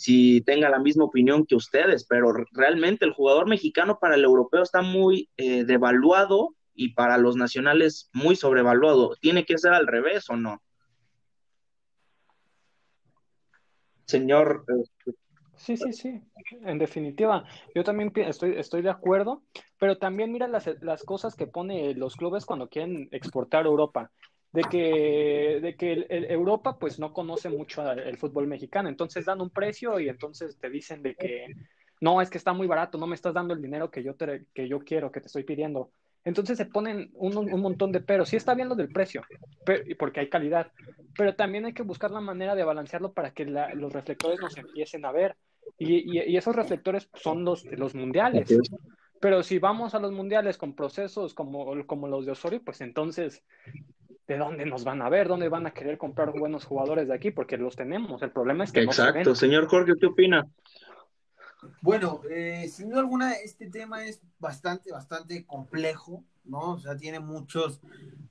si 0.00 0.40
tenga 0.40 0.70
la 0.70 0.78
misma 0.78 1.04
opinión 1.04 1.44
que 1.44 1.54
ustedes, 1.54 2.06
pero 2.06 2.32
realmente 2.52 3.04
el 3.04 3.12
jugador 3.12 3.46
mexicano 3.46 3.98
para 4.00 4.14
el 4.14 4.24
europeo 4.24 4.62
está 4.62 4.80
muy 4.80 5.28
eh, 5.36 5.64
devaluado 5.64 6.56
y 6.72 6.94
para 6.94 7.18
los 7.18 7.36
nacionales 7.36 8.08
muy 8.14 8.34
sobrevaluado. 8.34 9.14
¿Tiene 9.20 9.44
que 9.44 9.58
ser 9.58 9.74
al 9.74 9.86
revés 9.86 10.30
o 10.30 10.36
no? 10.36 10.62
Señor. 14.06 14.64
Eh, 14.68 15.12
sí, 15.56 15.76
sí, 15.76 15.92
sí, 15.92 16.22
en 16.62 16.78
definitiva. 16.78 17.44
Yo 17.74 17.84
también 17.84 18.10
estoy, 18.16 18.54
estoy 18.56 18.80
de 18.80 18.88
acuerdo, 18.88 19.42
pero 19.78 19.98
también 19.98 20.32
mira 20.32 20.48
las, 20.48 20.66
las 20.80 21.02
cosas 21.02 21.34
que 21.36 21.46
pone 21.46 21.92
los 21.94 22.16
clubes 22.16 22.46
cuando 22.46 22.70
quieren 22.70 23.10
exportar 23.12 23.66
a 23.66 23.68
Europa 23.68 24.10
de 24.52 24.62
que, 24.62 25.60
de 25.62 25.76
que 25.76 25.92
el, 25.92 26.24
Europa 26.30 26.78
pues 26.78 26.98
no 26.98 27.12
conoce 27.12 27.48
mucho 27.48 27.88
el 27.92 28.16
fútbol 28.16 28.46
mexicano, 28.46 28.88
entonces 28.88 29.24
dan 29.24 29.40
un 29.40 29.50
precio 29.50 30.00
y 30.00 30.08
entonces 30.08 30.58
te 30.58 30.70
dicen 30.70 31.02
de 31.02 31.14
que 31.14 31.46
no, 32.00 32.20
es 32.20 32.30
que 32.30 32.38
está 32.38 32.52
muy 32.52 32.66
barato, 32.66 32.98
no 32.98 33.06
me 33.06 33.14
estás 33.14 33.34
dando 33.34 33.54
el 33.54 33.62
dinero 33.62 33.90
que 33.90 34.02
yo, 34.02 34.16
que 34.16 34.68
yo 34.68 34.80
quiero, 34.80 35.12
que 35.12 35.20
te 35.20 35.26
estoy 35.26 35.44
pidiendo. 35.44 35.90
Entonces 36.24 36.58
se 36.58 36.66
ponen 36.66 37.10
un, 37.14 37.36
un 37.36 37.60
montón 37.60 37.92
de 37.92 38.00
peros. 38.00 38.28
Sí 38.28 38.36
está 38.36 38.54
bien 38.54 38.68
lo 38.68 38.74
del 38.74 38.88
precio, 38.88 39.22
porque 39.98 40.20
hay 40.20 40.28
calidad, 40.28 40.70
pero 41.16 41.34
también 41.34 41.64
hay 41.64 41.72
que 41.72 41.82
buscar 41.82 42.10
la 42.10 42.20
manera 42.20 42.54
de 42.54 42.64
balancearlo 42.64 43.12
para 43.12 43.32
que 43.32 43.44
los 43.46 43.92
reflectores 43.92 44.40
nos 44.40 44.56
empiecen 44.56 45.04
a 45.04 45.12
ver. 45.12 45.36
Y, 45.78 46.18
y, 46.18 46.36
esos 46.36 46.54
reflectores 46.54 47.08
son 47.14 47.44
los, 47.44 47.64
los 47.64 47.94
mundiales. 47.94 48.54
Pero 49.20 49.42
si 49.42 49.58
vamos 49.58 49.94
a 49.94 49.98
los 49.98 50.12
mundiales 50.12 50.58
con 50.58 50.74
procesos 50.74 51.34
como, 51.34 51.86
como 51.86 52.08
los 52.08 52.26
de 52.26 52.32
Osorio, 52.32 52.62
pues 52.64 52.80
entonces 52.80 53.42
de 54.30 54.38
dónde 54.38 54.64
nos 54.64 54.84
van 54.84 55.02
a 55.02 55.08
ver, 55.08 55.26
dónde 55.26 55.48
van 55.48 55.66
a 55.66 55.72
querer 55.72 55.98
comprar 55.98 56.30
buenos 56.30 56.64
jugadores 56.64 57.08
de 57.08 57.14
aquí, 57.14 57.32
porque 57.32 57.56
los 57.56 57.74
tenemos. 57.74 58.22
El 58.22 58.30
problema 58.30 58.62
es 58.62 58.70
que 58.70 58.80
Exacto. 58.80 59.34
Señor 59.34 59.66
Jorge, 59.66 59.94
¿qué 59.98 60.06
opina? 60.06 60.48
Bueno, 61.82 62.20
eh, 62.30 62.68
sin 62.68 62.90
duda 62.90 63.00
alguna, 63.00 63.32
este 63.32 63.68
tema 63.68 64.04
es 64.04 64.22
bastante, 64.38 64.92
bastante 64.92 65.44
complejo, 65.44 66.24
¿no? 66.44 66.74
O 66.74 66.78
sea, 66.78 66.96
tiene 66.96 67.18
muchos 67.18 67.80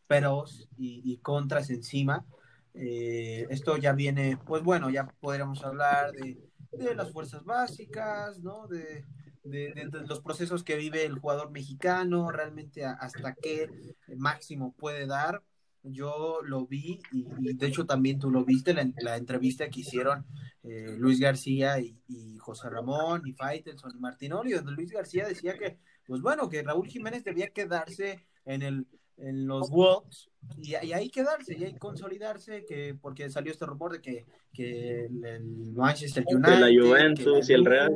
peros 0.07 0.69
y, 0.77 1.17
contras 1.17 1.69
encima. 1.69 2.25
Eh, 2.73 3.45
esto 3.49 3.75
ya 3.75 3.91
viene, 3.91 4.37
pues 4.45 4.63
bueno, 4.63 4.89
ya 4.89 5.05
podríamos 5.19 5.65
hablar 5.65 6.13
de, 6.13 6.95
las 6.95 7.11
fuerzas 7.11 7.43
básicas, 7.43 8.39
¿no? 8.39 8.67
De, 8.67 9.03
de, 9.43 9.73
los 10.07 10.21
procesos 10.21 10.63
que 10.63 10.77
vive 10.77 11.03
el 11.03 11.19
jugador 11.19 11.51
mexicano, 11.51 12.31
realmente 12.31 12.85
hasta 12.85 13.33
qué 13.33 13.69
máximo 14.15 14.73
puede 14.77 15.05
dar 15.05 15.43
yo 15.83 16.39
lo 16.43 16.65
vi 16.65 17.01
y, 17.11 17.25
de 17.53 17.67
hecho 17.67 17.85
también 17.85 18.19
tú 18.19 18.29
lo 18.29 18.43
viste 18.43 18.71
en 18.71 18.93
la, 19.01 19.17
entrevista 19.17 19.69
que 19.69 19.81
hicieron 19.81 20.25
eh, 20.63 20.95
Luis 20.97 21.19
García 21.19 21.79
y, 21.79 21.95
José 22.39 22.69
Ramón 22.69 23.21
y 23.25 23.33
Faitelson 23.33 23.91
y 23.95 23.99
Martinoli, 23.99 24.53
donde 24.53 24.71
Luis 24.71 24.91
García 24.91 25.27
decía 25.27 25.57
que, 25.57 25.77
pues 26.07 26.21
bueno, 26.21 26.49
que 26.49 26.63
Raúl 26.63 26.87
Jiménez 26.87 27.23
debía 27.23 27.49
quedarse 27.49 28.25
en 28.45 28.63
el 28.63 28.87
en 29.19 29.47
los 29.47 29.69
Wolves 29.69 30.29
y, 30.57 30.75
ahí 30.75 31.09
quedarse 31.09 31.57
y 31.57 31.63
ahí 31.65 31.75
consolidarse 31.77 32.65
que 32.65 32.95
porque 32.99 33.29
salió 33.29 33.51
este 33.51 33.65
rumor 33.65 33.91
de 33.91 34.01
que, 34.01 34.25
que 34.53 35.05
el, 35.05 35.73
Manchester 35.73 36.23
United 36.27 36.59
la 36.59 36.67
Juventus 36.67 37.49
y 37.49 37.53
el 37.53 37.65
Real. 37.65 37.91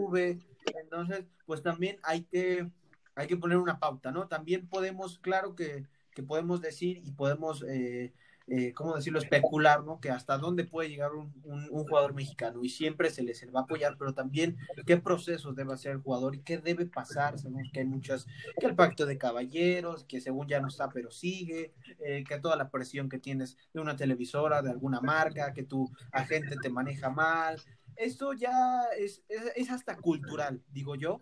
Entonces 0.81 1.25
pues 1.45 1.61
también 1.61 1.97
hay 2.03 2.23
que 2.23 2.69
hay 3.15 3.27
que 3.27 3.37
poner 3.37 3.57
una 3.57 3.79
pauta 3.79 4.11
no 4.11 4.27
también 4.27 4.67
podemos 4.67 5.19
claro 5.19 5.55
que 5.55 5.85
que 6.13 6.23
podemos 6.23 6.61
decir 6.61 7.01
y 7.03 7.11
podemos, 7.11 7.63
eh, 7.67 8.13
eh, 8.47 8.73
¿cómo 8.73 8.95
decirlo?, 8.95 9.19
especular, 9.19 9.83
¿no? 9.83 9.99
Que 9.99 10.09
hasta 10.09 10.37
dónde 10.37 10.63
puede 10.65 10.89
llegar 10.89 11.11
un, 11.13 11.31
jugador 11.69 12.13
mexicano 12.13 12.63
y 12.63 12.69
siempre 12.69 13.09
se 13.09 13.23
le, 13.23 13.33
va 13.51 13.61
a 13.61 13.63
apoyar, 13.63 13.97
pero 13.97 14.13
también 14.13 14.57
qué 14.85 14.97
procesos 14.97 15.55
debe 15.55 15.73
hacer 15.73 15.93
el 15.93 16.01
jugador 16.01 16.35
y 16.35 16.41
qué 16.41 16.57
debe 16.57 16.85
pasar. 16.85 17.37
Sabemos 17.37 17.69
que 17.73 17.79
hay 17.79 17.85
muchas, 17.85 18.25
que 18.59 18.65
el 18.65 18.75
pacto 18.75 19.05
de 19.05 19.17
caballeros, 19.17 20.03
que 20.05 20.21
según 20.21 20.47
ya 20.47 20.59
no 20.59 20.67
está, 20.67 20.89
pero 20.89 21.11
sigue, 21.11 21.73
eh, 21.99 22.23
que 22.27 22.39
toda 22.39 22.55
la 22.55 22.69
presión 22.69 23.09
que 23.09 23.19
tienes 23.19 23.57
de 23.73 23.81
una 23.81 23.95
televisora, 23.95 24.61
de 24.61 24.71
alguna 24.71 25.01
marca, 25.01 25.53
que 25.53 25.63
tu 25.63 25.91
agente 26.11 26.55
te 26.61 26.69
maneja 26.69 27.09
mal. 27.09 27.61
Esto 27.95 28.33
ya 28.33 28.85
es, 28.97 29.23
es 29.29 29.69
hasta 29.69 29.97
cultural, 29.97 30.63
digo 30.71 30.95
yo, 30.95 31.21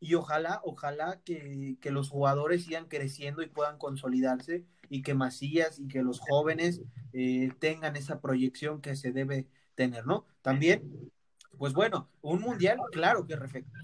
y 0.00 0.14
ojalá, 0.14 0.60
ojalá 0.64 1.20
que, 1.24 1.76
los 1.84 2.08
jugadores 2.08 2.64
sigan 2.64 2.86
creciendo 2.86 3.42
y 3.42 3.48
puedan 3.48 3.78
consolidarse 3.78 4.64
y 4.88 5.02
que 5.02 5.14
Macías 5.14 5.78
y 5.78 5.88
que 5.88 6.02
los 6.02 6.20
jóvenes 6.20 6.82
eh, 7.12 7.50
tengan 7.58 7.96
esa 7.96 8.20
proyección 8.20 8.80
que 8.80 8.96
se 8.96 9.12
debe 9.12 9.46
tener, 9.74 10.06
¿no? 10.06 10.24
También, 10.42 11.10
pues 11.56 11.72
bueno, 11.72 12.08
un 12.20 12.40
mundial, 12.40 12.78
claro 12.92 13.26
que 13.26 13.36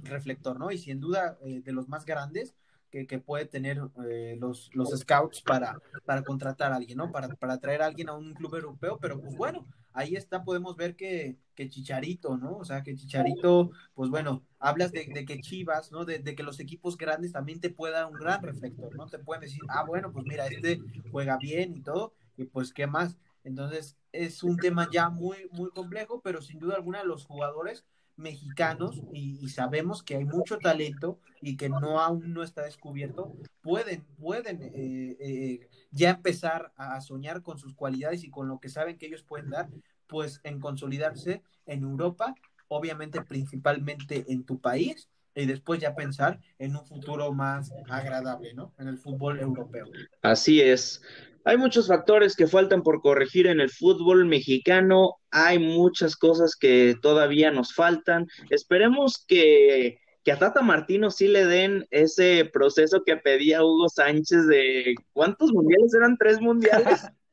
reflector, 0.02 0.58
¿no? 0.58 0.70
Y 0.70 0.78
sin 0.78 1.00
duda 1.00 1.38
eh, 1.42 1.60
de 1.64 1.72
los 1.72 1.88
más 1.88 2.04
grandes 2.04 2.54
que, 2.90 3.06
que 3.06 3.18
puede 3.18 3.46
tener 3.46 3.80
eh, 4.08 4.36
los, 4.38 4.70
los 4.74 4.90
scouts 4.90 5.42
para, 5.42 5.80
para 6.04 6.22
contratar 6.22 6.72
a 6.72 6.76
alguien, 6.76 6.98
¿no? 6.98 7.10
Para, 7.10 7.28
para 7.28 7.58
traer 7.58 7.82
a 7.82 7.86
alguien 7.86 8.08
a 8.08 8.14
un 8.14 8.34
club 8.34 8.54
europeo, 8.54 8.98
pero 9.00 9.20
pues 9.20 9.34
bueno, 9.34 9.66
ahí 9.94 10.16
está, 10.16 10.44
podemos 10.44 10.76
ver 10.76 10.96
que, 10.96 11.38
que 11.54 11.70
Chicharito, 11.70 12.36
¿no? 12.36 12.58
O 12.58 12.64
sea, 12.64 12.82
que 12.82 12.94
Chicharito, 12.94 13.70
pues 13.94 14.10
bueno, 14.10 14.44
hablas 14.58 14.92
de, 14.92 15.06
que 15.24 15.40
Chivas, 15.40 15.90
¿no? 15.92 16.04
De, 16.04 16.22
que 16.22 16.42
los 16.42 16.60
equipos 16.60 16.98
grandes 16.98 17.32
también 17.32 17.60
te 17.60 17.70
pueden 17.70 17.94
dar 17.94 18.06
un 18.06 18.12
gran 18.12 18.42
reflector, 18.42 18.94
¿no? 18.96 19.06
Te 19.06 19.18
pueden 19.20 19.42
decir, 19.42 19.62
ah, 19.68 19.84
bueno, 19.84 20.12
pues 20.12 20.26
mira, 20.26 20.46
este 20.46 20.80
juega 21.10 21.38
bien 21.38 21.76
y 21.76 21.80
todo, 21.80 22.12
y 22.36 22.44
pues, 22.44 22.72
¿qué 22.72 22.86
más? 22.86 23.16
Entonces, 23.44 23.96
es 24.12 24.42
un 24.42 24.56
tema 24.56 24.88
ya 24.92 25.08
muy, 25.08 25.48
muy 25.52 25.70
complejo, 25.70 26.20
pero 26.22 26.42
sin 26.42 26.58
duda 26.58 26.76
alguna 26.76 27.04
los 27.04 27.24
jugadores 27.24 27.84
mexicanos, 28.16 29.02
y, 29.12 29.48
sabemos 29.48 30.02
que 30.02 30.16
hay 30.16 30.24
mucho 30.24 30.58
talento 30.58 31.18
y 31.40 31.56
que 31.56 31.68
no 31.68 32.00
aún 32.00 32.32
no 32.32 32.42
está 32.42 32.62
descubierto, 32.62 33.36
pueden, 33.60 34.04
pueden 34.18 34.62
eh, 34.62 35.16
eh, 35.20 35.68
ya 35.90 36.10
empezar 36.10 36.72
a 36.76 37.00
soñar 37.00 37.42
con 37.42 37.58
sus 37.58 37.74
cualidades 37.74 38.24
y 38.24 38.30
con 38.30 38.48
lo 38.48 38.60
que 38.60 38.68
saben 38.68 38.98
que 38.98 39.06
ellos 39.06 39.22
pueden 39.22 39.50
dar, 39.50 39.68
pues 40.06 40.40
en 40.44 40.60
consolidarse 40.60 41.42
en 41.66 41.82
Europa 41.82 42.34
obviamente 42.68 43.22
principalmente 43.22 44.24
en 44.28 44.44
tu 44.44 44.60
país 44.60 45.08
y 45.34 45.46
después 45.46 45.80
ya 45.80 45.94
pensar 45.94 46.40
en 46.58 46.76
un 46.76 46.86
futuro 46.86 47.32
más 47.32 47.72
agradable, 47.88 48.54
¿no? 48.54 48.72
En 48.78 48.88
el 48.88 48.98
fútbol 48.98 49.40
europeo. 49.40 49.86
Así 50.22 50.60
es. 50.60 51.02
Hay 51.44 51.56
muchos 51.56 51.88
factores 51.88 52.36
que 52.36 52.46
faltan 52.46 52.82
por 52.82 53.00
corregir 53.02 53.46
en 53.46 53.60
el 53.60 53.70
fútbol 53.70 54.24
mexicano. 54.24 55.16
Hay 55.30 55.58
muchas 55.58 56.16
cosas 56.16 56.56
que 56.56 56.96
todavía 57.00 57.50
nos 57.50 57.74
faltan. 57.74 58.26
Esperemos 58.50 59.24
que, 59.26 59.98
que 60.24 60.32
a 60.32 60.38
Tata 60.38 60.62
Martino 60.62 61.10
sí 61.10 61.28
le 61.28 61.44
den 61.44 61.86
ese 61.90 62.48
proceso 62.52 63.02
que 63.04 63.16
pedía 63.16 63.62
Hugo 63.62 63.88
Sánchez 63.88 64.46
de 64.46 64.94
¿cuántos 65.12 65.52
mundiales 65.52 65.92
eran? 65.94 66.16
¿Tres 66.16 66.40
mundiales? 66.40 67.06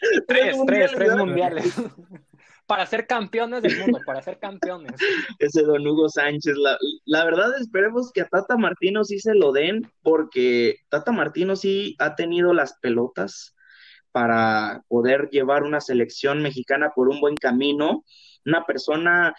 tres, 0.28 0.56
tres, 0.66 0.92
tres 0.92 1.16
mundiales. 1.16 1.74
para 2.66 2.84
ser 2.86 3.06
campeones 3.06 3.62
del 3.62 3.78
mundo, 3.78 4.00
para 4.04 4.22
ser 4.22 4.38
campeones. 4.38 4.92
Ese 5.38 5.62
don 5.62 5.86
Hugo 5.86 6.08
Sánchez, 6.08 6.56
la, 7.04 7.24
verdad 7.24 7.52
esperemos 7.60 8.10
que 8.12 8.22
a 8.22 8.28
Tata 8.28 8.56
Martino 8.56 9.04
sí 9.04 9.18
se 9.18 9.34
lo 9.34 9.52
den, 9.52 9.90
porque 10.02 10.80
Tata 10.88 11.12
Martino 11.12 11.56
sí 11.56 11.94
ha 11.98 12.16
tenido 12.16 12.52
las 12.52 12.74
pelotas 12.78 13.54
para 14.10 14.82
poder 14.88 15.28
llevar 15.30 15.62
una 15.62 15.80
selección 15.80 16.42
mexicana 16.42 16.92
por 16.94 17.08
un 17.08 17.20
buen 17.20 17.36
camino, 17.36 18.04
una 18.44 18.64
persona 18.64 19.34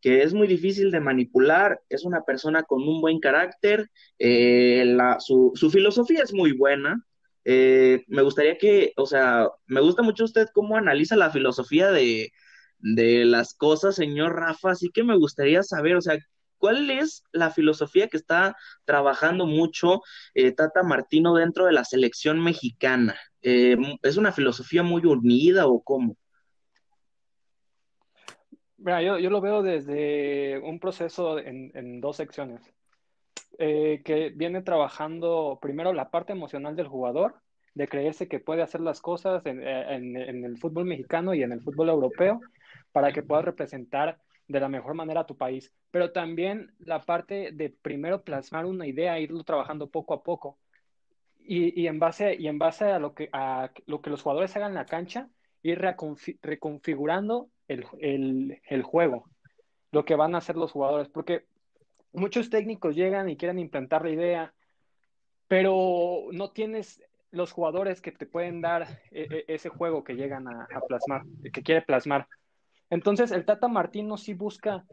que 0.00 0.22
es 0.22 0.34
muy 0.34 0.48
difícil 0.48 0.90
de 0.90 1.00
manipular, 1.00 1.80
es 1.88 2.04
una 2.04 2.22
persona 2.22 2.64
con 2.64 2.82
un 2.82 3.00
buen 3.00 3.20
carácter, 3.20 3.88
eh, 4.18 4.96
su 5.18 5.70
filosofía 5.70 6.24
es 6.24 6.32
muy 6.32 6.52
buena, 6.52 7.04
eh, 7.44 8.04
me 8.08 8.22
gustaría 8.22 8.56
que, 8.58 8.92
o 8.96 9.06
sea, 9.06 9.48
me 9.66 9.80
gusta 9.80 10.02
mucho 10.02 10.24
usted 10.24 10.48
cómo 10.52 10.76
analiza 10.76 11.16
la 11.16 11.30
filosofía 11.30 11.90
de, 11.90 12.32
de 12.82 13.24
las 13.24 13.54
cosas, 13.54 13.94
señor 13.94 14.34
Rafa, 14.34 14.72
así 14.72 14.90
que 14.90 15.04
me 15.04 15.16
gustaría 15.16 15.62
saber, 15.62 15.96
o 15.96 16.00
sea, 16.00 16.18
¿cuál 16.58 16.90
es 16.90 17.24
la 17.32 17.50
filosofía 17.50 18.08
que 18.08 18.16
está 18.16 18.56
trabajando 18.84 19.46
mucho 19.46 20.02
eh, 20.34 20.52
Tata 20.52 20.82
Martino 20.82 21.34
dentro 21.34 21.66
de 21.66 21.72
la 21.72 21.84
selección 21.84 22.42
mexicana? 22.42 23.16
Eh, 23.40 23.76
¿Es 24.02 24.16
una 24.16 24.32
filosofía 24.32 24.82
muy 24.82 25.04
unida 25.06 25.66
o 25.66 25.80
cómo? 25.80 26.16
Mira, 28.78 29.00
yo, 29.00 29.18
yo 29.18 29.30
lo 29.30 29.40
veo 29.40 29.62
desde 29.62 30.58
un 30.58 30.80
proceso 30.80 31.38
en, 31.38 32.00
dos 32.00 32.16
secciones, 32.16 32.60
eh, 33.58 34.02
que 34.04 34.30
viene 34.30 34.60
trabajando 34.62 35.60
primero 35.62 35.92
la 35.92 36.10
parte 36.10 36.32
emocional 36.32 36.74
del 36.74 36.88
jugador, 36.88 37.36
de 37.74 37.86
creerse 37.86 38.26
que 38.26 38.40
puede 38.40 38.62
hacer 38.62 38.80
las 38.80 39.00
cosas 39.00 39.46
en, 39.46 39.66
en 39.66 40.44
el 40.44 40.58
fútbol 40.58 40.84
mexicano 40.84 41.32
y 41.32 41.44
en 41.44 41.52
el 41.52 41.62
fútbol 41.62 41.88
europeo, 41.88 42.40
para 42.92 43.12
que 43.12 43.22
puedas 43.22 43.44
representar 43.44 44.18
de 44.48 44.60
la 44.60 44.68
mejor 44.68 44.94
manera 44.94 45.20
a 45.20 45.26
tu 45.26 45.36
país, 45.36 45.72
pero 45.90 46.12
también 46.12 46.74
la 46.78 47.00
parte 47.00 47.52
de 47.52 47.70
primero 47.70 48.22
plasmar 48.22 48.66
una 48.66 48.86
idea, 48.86 49.18
irlo 49.18 49.44
trabajando 49.44 49.90
poco 49.90 50.14
a 50.14 50.22
poco. 50.22 50.58
Y, 51.44 51.88
en, 51.88 51.98
base, 51.98 52.36
y 52.38 52.46
en 52.46 52.58
base 52.58 52.84
a 52.84 53.00
lo 53.00 53.14
que, 53.14 53.28
a 53.32 53.72
lo 53.86 54.00
que 54.00 54.10
los 54.10 54.22
jugadores 54.22 54.54
hagan 54.54 54.70
en 54.70 54.76
la 54.76 54.86
cancha, 54.86 55.28
ir 55.62 55.80
reconfigurando 55.80 57.50
el, 57.66 58.60
el 58.64 58.82
juego, 58.82 59.28
lo 59.90 60.04
que 60.04 60.14
van 60.14 60.34
a 60.34 60.38
hacer 60.38 60.56
los 60.56 60.70
jugadores, 60.70 61.08
porque 61.08 61.46
muchos 62.12 62.48
técnicos 62.48 62.94
llegan 62.94 63.28
y 63.28 63.36
quieren 63.36 63.58
implantar 63.58 64.04
la 64.04 64.10
idea, 64.10 64.54
pero 65.48 66.28
no 66.32 66.50
tienes 66.52 67.02
los 67.30 67.52
jugadores 67.52 68.00
que 68.00 68.12
te 68.12 68.26
pueden 68.26 68.60
dar 68.60 69.00
e, 69.10 69.26
e, 69.30 69.44
ese 69.48 69.68
juego 69.68 70.04
que 70.04 70.14
llegan 70.14 70.46
a, 70.46 70.68
a 70.72 70.80
plasmar, 70.80 71.22
que 71.52 71.62
quiere 71.62 71.82
plasmar. 71.82 72.28
Entonces, 72.92 73.30
el 73.30 73.46
Tata 73.46 73.68
Martino 73.68 74.18
sí 74.18 74.34
busca 74.34 74.84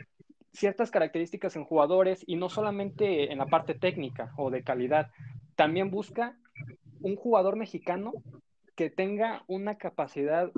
ciertas 0.54 0.90
características 0.90 1.58
en 1.58 1.66
jugadores 1.66 2.24
y 2.26 2.38
no 2.38 2.48
solamente 2.48 3.30
en 3.30 3.40
la 3.40 3.48
parte 3.48 3.74
técnica 3.74 4.32
o 4.38 4.50
de 4.50 4.64
calidad, 4.64 5.12
también 5.56 5.92
busca 5.92 6.38
un 7.02 7.18
jugador 7.18 7.58
mexicano 7.58 8.14
que 8.78 8.90
tenga 8.90 9.44
una 9.48 9.78
capacidad 9.78 10.50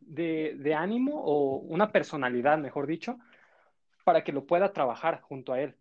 de, 0.00 0.74
ánimo 0.78 1.20
o 1.24 1.56
una 1.56 1.90
personalidad, 1.90 2.58
mejor 2.58 2.86
dicho, 2.86 3.18
para 4.04 4.22
que 4.22 4.30
lo 4.30 4.46
pueda 4.46 4.72
trabajar 4.72 5.22
junto 5.22 5.52
a 5.52 5.60
él. 5.60 5.74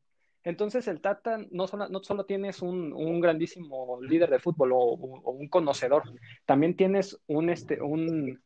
Entonces 0.44 0.88
el 0.88 1.02
Tata 1.02 1.38
no 1.52 1.68
solo, 1.68 1.88
no 1.88 2.04
solo 2.04 2.26
tienes 2.26 2.64
un, 2.64 3.22
grandísimo 3.22 4.02
líder 4.02 4.32
de 4.32 4.40
fútbol 4.40 4.72
o, 4.74 4.96
un 4.96 5.50
conocedor, 5.50 6.02
también 6.48 6.76
tienes 6.76 7.22
un, 7.28 7.52
este, 7.52 7.80
un, 7.80 8.42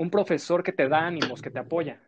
un 0.00 0.08
profesor 0.08 0.62
que 0.62 0.72
te 0.72 0.88
da 0.88 1.06
ánimos, 1.06 1.42
que 1.42 1.50
te 1.50 1.58
apoya. 1.58 2.00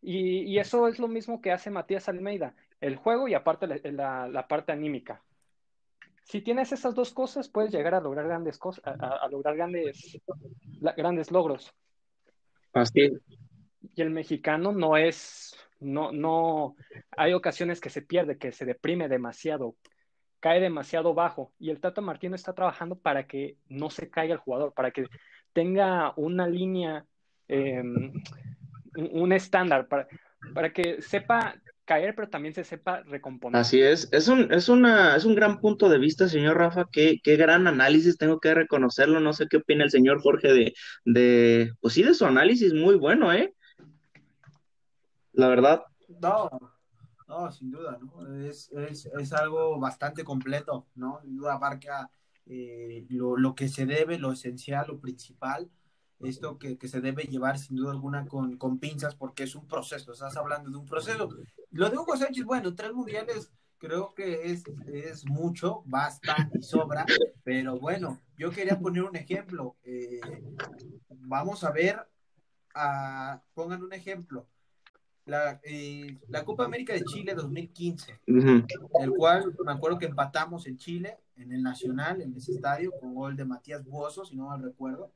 Y, 0.00 0.58
eso 0.58 0.88
es 0.88 0.98
lo 0.98 1.08
mismo 1.08 1.42
que 1.42 1.52
hace 1.52 1.70
Matías 1.70 2.08
Almeida, 2.08 2.54
el 2.80 2.96
juego 2.96 3.28
y 3.28 3.34
aparte 3.34 3.66
la, 3.66 4.46
parte 4.48 4.72
anímica. 4.72 5.22
Si 6.24 6.40
tienes 6.40 6.72
esas 6.72 6.94
dos 6.94 7.12
cosas, 7.12 7.50
puedes 7.50 7.70
llegar 7.70 7.94
a 7.94 8.00
lograr 8.00 8.26
grandes 8.26 8.56
cosas, 8.56 8.82
a, 8.98 9.28
lograr 9.28 9.56
grandes, 9.56 10.18
grandes 10.96 11.30
logros. 11.30 11.74
Así. 12.72 13.12
Y 13.94 14.00
el 14.00 14.08
mexicano 14.08 14.72
no 14.72 14.96
es, 14.96 15.54
no, 15.80 16.12
no, 16.12 16.76
hay 17.14 17.34
ocasiones 17.34 17.82
que 17.82 17.90
se 17.90 18.00
pierde, 18.00 18.38
que 18.38 18.52
se 18.52 18.64
deprime 18.64 19.10
demasiado, 19.10 19.76
cae 20.40 20.60
demasiado 20.60 21.12
bajo. 21.12 21.52
Y 21.58 21.68
el 21.68 21.78
Tata 21.78 22.00
Martino 22.00 22.36
está 22.36 22.54
trabajando 22.54 22.96
para 22.96 23.26
que 23.26 23.58
no 23.68 23.90
se 23.90 24.08
caiga 24.08 24.32
el 24.32 24.40
jugador, 24.40 24.72
para 24.72 24.92
que 24.92 25.04
tenga 25.52 26.12
una 26.16 26.46
línea, 26.46 27.04
em, 27.48 28.12
un 28.94 29.32
estándar, 29.32 29.88
para, 29.88 30.08
para 30.54 30.72
que 30.72 31.00
sepa 31.02 31.54
caer, 31.84 32.14
pero 32.14 32.28
también 32.28 32.54
se 32.54 32.64
sepa 32.64 33.02
recomponer. 33.02 33.60
Así 33.60 33.80
es, 33.80 34.08
es 34.12 34.28
un, 34.28 34.52
es 34.52 34.68
una, 34.68 35.16
es 35.16 35.24
un 35.24 35.34
gran 35.34 35.60
punto 35.60 35.88
de 35.88 35.98
vista, 35.98 36.28
señor 36.28 36.56
Rafa, 36.56 36.86
qué, 36.90 37.20
qué 37.22 37.36
gran 37.36 37.66
análisis, 37.66 38.18
tengo 38.18 38.40
que 38.40 38.54
reconocerlo, 38.54 39.20
no 39.20 39.32
sé 39.32 39.46
qué 39.48 39.58
opina 39.58 39.84
el 39.84 39.90
señor 39.90 40.20
Jorge 40.22 40.52
de, 40.52 40.74
de, 41.04 41.72
pues 41.80 41.94
sí, 41.94 42.02
de 42.02 42.14
su 42.14 42.24
análisis, 42.24 42.72
muy 42.72 42.96
bueno, 42.96 43.32
¿eh? 43.32 43.54
La 45.32 45.48
verdad. 45.48 45.82
No, 46.20 46.48
no, 47.26 47.50
sin 47.50 47.70
duda, 47.70 47.98
¿no? 48.00 48.46
Es, 48.46 48.70
es, 48.72 49.06
es 49.06 49.32
algo 49.32 49.78
bastante 49.80 50.24
completo, 50.24 50.86
¿no? 50.94 51.20
Sin 51.22 51.36
duda 51.36 51.54
abarca 51.54 52.10
eh, 52.46 53.06
lo, 53.08 53.36
lo, 53.36 53.54
que 53.54 53.68
se 53.68 53.86
debe, 53.86 54.18
lo 54.18 54.32
esencial, 54.32 54.86
lo 54.88 55.00
principal, 55.00 55.70
esto 56.20 56.58
que, 56.58 56.78
que 56.78 56.88
se 56.88 57.00
debe 57.00 57.24
llevar 57.24 57.58
sin 57.58 57.76
duda 57.76 57.92
alguna 57.92 58.26
con, 58.26 58.56
con, 58.56 58.78
pinzas 58.78 59.14
porque 59.14 59.42
es 59.44 59.54
un 59.54 59.66
proceso, 59.66 60.12
estás 60.12 60.36
hablando 60.36 60.70
de 60.70 60.76
un 60.76 60.86
proceso. 60.86 61.28
Lo 61.70 61.90
de 61.90 61.98
Hugo 61.98 62.16
Sánchez, 62.16 62.44
bueno, 62.44 62.74
tres 62.74 62.92
mundiales 62.92 63.50
creo 63.78 64.14
que 64.14 64.52
es, 64.52 64.62
es 64.86 65.26
mucho, 65.26 65.82
basta 65.86 66.48
y 66.54 66.62
sobra, 66.62 67.04
pero 67.42 67.78
bueno, 67.80 68.20
yo 68.38 68.50
quería 68.50 68.78
poner 68.78 69.02
un 69.02 69.16
ejemplo. 69.16 69.76
Eh, 69.82 70.20
vamos 71.08 71.64
a 71.64 71.72
ver, 71.72 72.06
a, 72.74 73.42
pongan 73.54 73.82
un 73.82 73.92
ejemplo 73.92 74.46
la, 75.24 75.60
eh, 75.62 76.18
la 76.28 76.44
Copa 76.44 76.64
América 76.64 76.92
de 76.92 77.04
Chile 77.04 77.34
2015, 77.34 78.20
el 78.26 79.10
cual 79.16 79.54
me 79.64 79.72
acuerdo 79.72 79.98
que 79.98 80.06
empatamos 80.06 80.66
en 80.66 80.76
Chile, 80.76 81.18
en 81.36 81.52
el 81.52 81.62
Nacional, 81.62 82.20
en 82.20 82.34
ese 82.34 82.52
estadio, 82.52 82.92
con 83.00 83.14
gol 83.14 83.36
de 83.36 83.44
Matías 83.44 83.84
Buoso, 83.84 84.24
si 84.24 84.36
no 84.36 84.46
mal 84.46 84.62
recuerdo. 84.62 85.12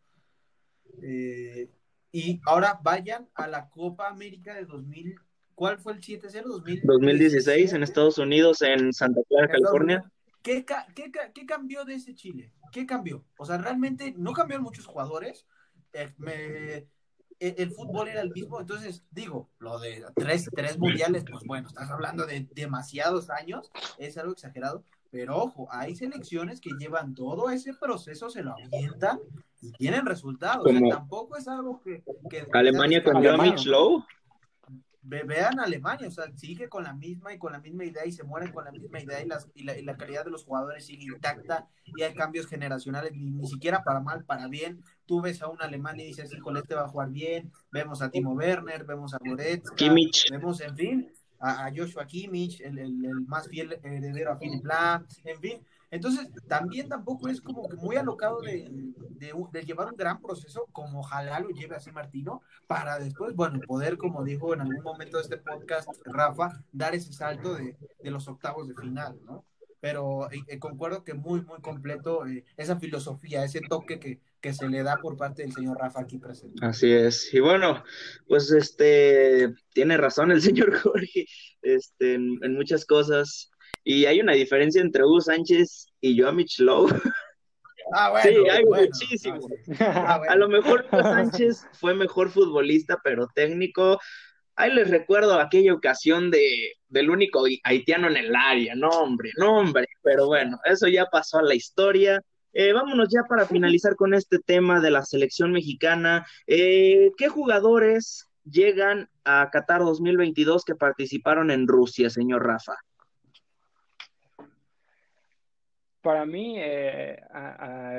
Eh, 1.02 1.70
y 2.12 2.40
ahora 2.46 2.78
vayan 2.82 3.28
a 3.34 3.46
la 3.46 3.68
Copa 3.68 4.08
América 4.08 4.54
de 4.54 4.64
2000. 4.64 5.16
¿Cuál 5.54 5.78
fue 5.78 5.94
el 5.94 6.00
7-0? 6.00 6.82
2016 6.82 7.72
en 7.72 7.82
Estados 7.82 8.18
Unidos, 8.18 8.62
en 8.62 8.92
Santa 8.92 9.20
Clara, 9.28 9.48
California. 9.48 10.12
¿Qué, 10.42 10.64
qué, 10.64 11.10
qué, 11.34 11.46
cambió 11.46 11.84
de 11.84 11.94
ese 11.94 12.14
Chile? 12.14 12.52
¿Qué 12.70 12.86
cambió? 12.86 13.24
O 13.38 13.44
sea, 13.44 13.58
realmente 13.58 14.14
no 14.16 14.32
cambiaron 14.32 14.64
muchos 14.64 14.86
jugadores. 14.86 15.46
Eh, 15.92 16.12
me, 16.18 16.86
e-, 17.40 17.54
el, 17.58 17.70
fútbol 17.70 18.08
era 18.08 18.22
el 18.22 18.30
mismo, 18.30 18.60
entonces 18.60 19.04
digo, 19.10 19.50
lo 19.58 19.78
de 19.78 20.04
tres, 20.14 20.48
tres 20.54 20.78
mundiales, 20.78 21.24
pues 21.30 21.44
bueno, 21.46 21.68
estás 21.68 21.90
hablando 21.90 22.26
de 22.26 22.48
demasiados 22.54 23.30
años, 23.30 23.70
es 23.98 24.16
algo 24.16 24.32
exagerado, 24.32 24.84
pero 25.10 25.36
ojo, 25.36 25.68
hay 25.70 25.94
selecciones 25.96 26.60
que 26.60 26.70
llevan 26.78 27.14
todo 27.14 27.50
ese 27.50 27.74
proceso, 27.74 28.30
se 28.30 28.42
lo 28.42 28.52
avientan 28.52 29.18
y 29.60 29.72
tienen 29.72 30.06
resultados, 30.06 30.66
tampoco 30.90 31.36
es 31.36 31.48
algo 31.48 31.80
que... 31.82 32.02
Alemania 32.52 33.02
con 33.02 33.20
Mitch 33.20 33.66
Lowe 33.66 34.04
vean 35.06 35.60
Alemania, 35.60 36.08
o 36.08 36.10
sea, 36.10 36.24
sigue 36.36 36.68
con 36.68 36.82
la 36.82 36.92
misma 36.92 37.32
y 37.32 37.38
con 37.38 37.52
la 37.52 37.60
misma 37.60 37.84
idea 37.84 38.04
y 38.04 38.12
se 38.12 38.24
muere 38.24 38.52
con 38.52 38.64
la 38.64 38.72
misma 38.72 39.00
idea 39.00 39.22
y, 39.22 39.26
las, 39.26 39.48
y, 39.54 39.62
la, 39.62 39.78
y 39.78 39.82
la 39.82 39.96
calidad 39.96 40.24
de 40.24 40.30
los 40.30 40.44
jugadores 40.44 40.86
sigue 40.86 41.04
intacta 41.04 41.68
y 41.84 42.02
hay 42.02 42.14
cambios 42.14 42.46
generacionales, 42.46 43.12
ni, 43.12 43.30
ni, 43.30 43.46
siquiera 43.46 43.84
para 43.84 44.00
mal, 44.00 44.24
para 44.24 44.48
bien. 44.48 44.82
Tú 45.06 45.20
ves 45.20 45.42
a 45.42 45.48
un 45.48 45.62
alemán 45.62 46.00
y 46.00 46.04
dices, 46.04 46.32
híjole, 46.32 46.60
este 46.60 46.74
va 46.74 46.84
a 46.84 46.88
jugar 46.88 47.10
bien. 47.10 47.52
Vemos 47.70 48.02
a 48.02 48.10
Timo 48.10 48.32
Werner, 48.32 48.84
vemos 48.84 49.14
a 49.14 49.18
Goretzka, 49.18 49.76
Kimmich. 49.76 50.30
vemos, 50.30 50.60
en 50.60 50.76
fin, 50.76 51.12
a, 51.38 51.70
Joshua 51.74 52.06
Kimmich, 52.06 52.60
el, 52.60 52.78
el, 52.78 53.04
el, 53.04 53.20
más 53.26 53.48
fiel 53.48 53.78
heredero 53.82 54.32
a 54.32 54.38
Philip 54.38 54.64
Lahm, 54.64 55.06
en 55.24 55.40
fin. 55.40 55.66
Entonces, 55.90 56.28
también 56.48 56.88
tampoco 56.88 57.28
es 57.28 57.40
como 57.40 57.68
que 57.68 57.76
muy 57.76 57.96
alocado 57.96 58.40
de, 58.40 58.68
de, 59.18 59.62
llevar 59.62 59.88
un 59.88 59.96
gran 59.96 60.20
proceso, 60.20 60.66
como 60.72 61.00
ojalá 61.00 61.38
lo 61.40 61.50
lleve 61.50 61.76
así 61.76 61.92
Martino, 61.92 62.42
para 62.66 62.98
después, 62.98 63.34
bueno, 63.34 63.60
poder, 63.66 63.96
como 63.96 64.24
dijo 64.24 64.52
en 64.52 64.62
algún 64.62 64.82
momento 64.82 65.18
de 65.18 65.22
este 65.22 65.38
podcast 65.38 65.88
Rafa, 66.04 66.64
dar 66.72 66.94
ese 66.94 67.12
salto 67.12 67.54
de, 67.54 67.76
de 68.02 68.10
los 68.10 68.26
octavos 68.26 68.66
de 68.68 68.74
final, 68.74 69.16
¿no? 69.24 69.44
Pero 69.80 70.30
eh, 70.32 70.42
eh, 70.48 70.58
concuerdo 70.58 71.04
que 71.04 71.14
muy, 71.14 71.42
muy 71.42 71.60
completo 71.60 72.26
eh, 72.26 72.44
esa 72.56 72.78
filosofía, 72.80 73.44
ese 73.44 73.60
toque 73.60 74.00
que, 74.00 74.20
que 74.40 74.52
se 74.52 74.68
le 74.68 74.82
da 74.82 74.96
por 74.96 75.16
parte 75.16 75.42
del 75.42 75.52
señor 75.52 75.78
Rafa 75.78 76.00
aquí 76.00 76.18
presente. 76.18 76.64
Así 76.64 76.92
es. 76.92 77.32
Y 77.32 77.40
bueno, 77.40 77.82
pues 78.26 78.50
este 78.50 79.54
tiene 79.72 79.96
razón 79.96 80.30
el 80.30 80.40
señor 80.42 80.74
Jorge 80.78 81.26
este, 81.62 82.14
en, 82.14 82.54
muchas 82.54 82.84
cosas. 82.84 83.50
Y 83.84 84.06
hay 84.06 84.20
una 84.20 84.32
diferencia 84.32 84.80
entre 84.80 85.04
Hugo 85.04 85.20
Sánchez 85.20 85.86
y 86.00 86.20
Joao 86.20 86.36
Lowe. 86.58 86.88
Ah, 87.92 88.10
bueno, 88.10 88.28
sí, 88.28 88.50
hay 88.50 88.64
muchísimo. 88.64 89.48
Ah, 89.78 90.20
a 90.28 90.34
lo 90.34 90.48
mejor 90.48 90.86
Hugo 90.90 91.02
Sánchez 91.02 91.68
fue 91.74 91.94
mejor 91.94 92.30
futbolista, 92.30 92.98
pero 93.04 93.28
técnico. 93.32 94.00
Ahí 94.56 94.72
les 94.72 94.90
recuerdo 94.90 95.38
aquella 95.38 95.72
ocasión 95.72 96.32
de, 96.32 96.72
del 96.88 97.10
único 97.10 97.44
haitiano 97.62 98.08
en 98.08 98.16
el 98.16 98.34
área. 98.34 98.74
No, 98.74 98.88
hombre, 98.88 99.30
no, 99.38 99.58
hombre. 99.58 99.86
Pero 100.02 100.26
bueno, 100.26 100.58
eso 100.64 100.88
ya 100.88 101.06
pasó 101.06 101.38
a 101.38 101.44
la 101.44 101.54
historia. 101.54 102.20
Eh, 102.58 102.72
vámonos 102.72 103.10
ya 103.10 103.22
para 103.28 103.44
finalizar 103.44 103.96
con 103.96 104.14
este 104.14 104.38
tema 104.38 104.80
de 104.80 104.90
la 104.90 105.02
selección 105.02 105.52
mexicana. 105.52 106.24
Eh, 106.46 107.12
¿Qué 107.18 107.28
jugadores 107.28 108.30
llegan 108.44 109.10
a 109.24 109.50
Qatar 109.50 109.80
2022 109.80 110.64
que 110.64 110.74
participaron 110.74 111.50
en 111.50 111.68
Rusia, 111.68 112.08
señor 112.08 112.46
Rafa? 112.46 112.72
Para 116.00 116.24
mí, 116.24 116.54
eh, 116.58 117.20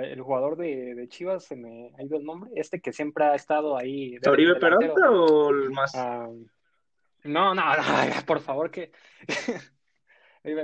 el 0.05 0.21
jugador 0.23 0.57
de, 0.57 1.05
Chivas, 1.07 1.43
se 1.43 1.55
me 1.55 1.91
ha 1.95 2.01
ido 2.01 2.17
el 2.17 2.25
nombre, 2.25 2.49
este 2.55 2.81
que 2.81 2.91
siempre 2.91 3.25
ha 3.25 3.35
estado 3.35 3.77
ahí. 3.77 4.17
¿Oribe 4.27 4.55
Peralta 4.55 5.11
o 5.11 5.51
el 5.51 5.69
más? 5.69 5.93
Ah, 5.93 6.27
no, 7.25 7.53
no, 7.53 7.75
no, 7.75 7.83
por 8.25 8.39
favor, 8.39 8.71
que 8.71 8.91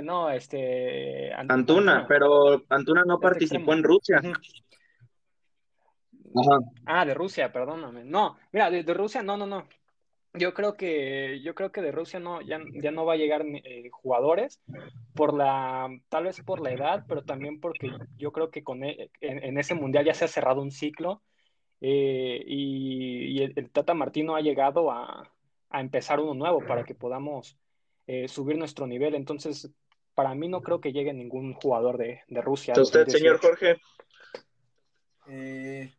no, 0.02 0.30
este. 0.30 1.32
Antuna, 1.34 2.06
pero 2.08 2.64
Antuna 2.68 3.04
no 3.06 3.20
participó 3.20 3.72
en 3.74 3.82
Rusia. 3.82 4.20
Ah, 6.86 7.04
de 7.04 7.14
Rusia, 7.14 7.52
perdóname. 7.52 8.04
No, 8.04 8.36
mira, 8.52 8.70
de, 8.70 8.82
Rusia, 8.94 9.22
no, 9.22 9.36
no, 9.36 9.46
no. 9.46 9.66
Yo 10.32 10.52
creo 10.52 10.76
que, 10.76 11.40
yo 11.44 11.54
creo 11.54 11.70
que 11.70 11.80
de 11.80 11.92
Rusia 11.92 12.18
no, 12.18 12.40
ya, 12.40 12.58
ya 12.82 12.90
no 12.90 13.04
va 13.04 13.12
a 13.12 13.16
llegar 13.16 13.44
eh, 13.46 13.88
jugadores 13.92 14.60
por 15.14 15.32
la, 15.32 15.88
tal 16.08 16.24
vez 16.24 16.40
por 16.40 16.60
la 16.60 16.72
edad, 16.72 17.04
pero 17.06 17.22
también 17.22 17.60
porque 17.60 17.92
yo 18.16 18.32
creo 18.32 18.50
que 18.50 18.64
con 18.64 18.82
e, 18.82 19.10
en, 19.20 19.58
ese 19.58 19.76
mundial 19.76 20.04
ya 20.04 20.14
se 20.14 20.24
ha 20.24 20.28
cerrado 20.28 20.60
un 20.60 20.72
ciclo 20.72 21.22
eh, 21.80 22.42
y, 22.44 23.42
el, 23.42 23.70
Tata 23.70 23.94
Martino 23.94 24.34
ha 24.34 24.40
llegado 24.40 24.90
a, 24.90 25.30
a 25.70 25.80
empezar 25.80 26.18
uno 26.18 26.34
nuevo 26.34 26.66
para 26.66 26.82
que 26.82 26.96
podamos 26.96 27.56
eh, 28.06 28.28
subir 28.28 28.56
nuestro 28.56 28.86
nivel. 28.86 29.14
Entonces, 29.14 29.70
para 30.14 30.34
mí 30.34 30.48
no 30.48 30.62
creo 30.62 30.80
que 30.80 30.92
llegue 30.92 31.12
ningún 31.12 31.54
jugador 31.54 31.98
de, 31.98 32.22
Rusia. 32.28 32.74
¿Usted, 32.76 33.08
señor 33.08 33.38
Jorge? 33.40 33.80
Eh, 35.26 35.92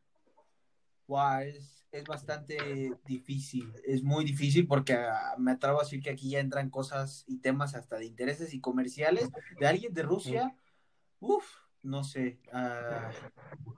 es, 1.92 2.04
bastante 2.06 2.92
difícil, 3.06 3.72
es 3.86 4.04
muy 4.04 4.26
difícil 4.26 4.68
porque 4.68 4.94
ah, 4.94 5.36
me 5.38 5.52
atrevo 5.52 5.80
a 5.80 5.84
decir 5.84 6.02
que 6.02 6.10
aquí 6.10 6.30
ya 6.30 6.40
entran 6.40 6.70
cosas 6.70 7.24
y 7.28 7.38
temas 7.38 7.74
hasta 7.74 7.98
de 7.98 8.06
intereses 8.06 8.54
y 8.54 8.60
comerciales 8.60 9.30
de 9.60 9.68
alguien 9.68 9.94
de 9.94 10.04
Rusia. 10.04 10.56
Uf, 11.20 11.46
no 11.84 12.04
sé, 12.04 12.40
ah, 12.52 13.12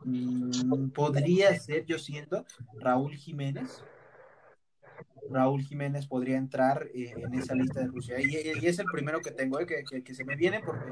mm, 0.03 0.89
podría 0.89 1.57
ser, 1.59 1.85
yo 1.85 1.99
siento, 1.99 2.45
Raúl 2.79 3.15
Jiménez, 3.15 3.83
Raúl 5.29 5.63
Jiménez 5.63 6.07
podría 6.07 6.37
entrar 6.37 6.87
eh, 6.93 7.13
en 7.15 7.33
esa 7.33 7.55
lista 7.55 7.79
de 7.79 7.87
Rusia. 7.87 8.17
Y, 8.19 8.65
es 8.65 8.79
el 8.79 8.85
primero 8.91 9.21
que 9.21 9.31
tengo, 9.31 9.59
eh, 9.59 9.67
que, 9.67 10.15
se 10.15 10.25
me 10.25 10.35
viene 10.35 10.61
porque 10.61 10.91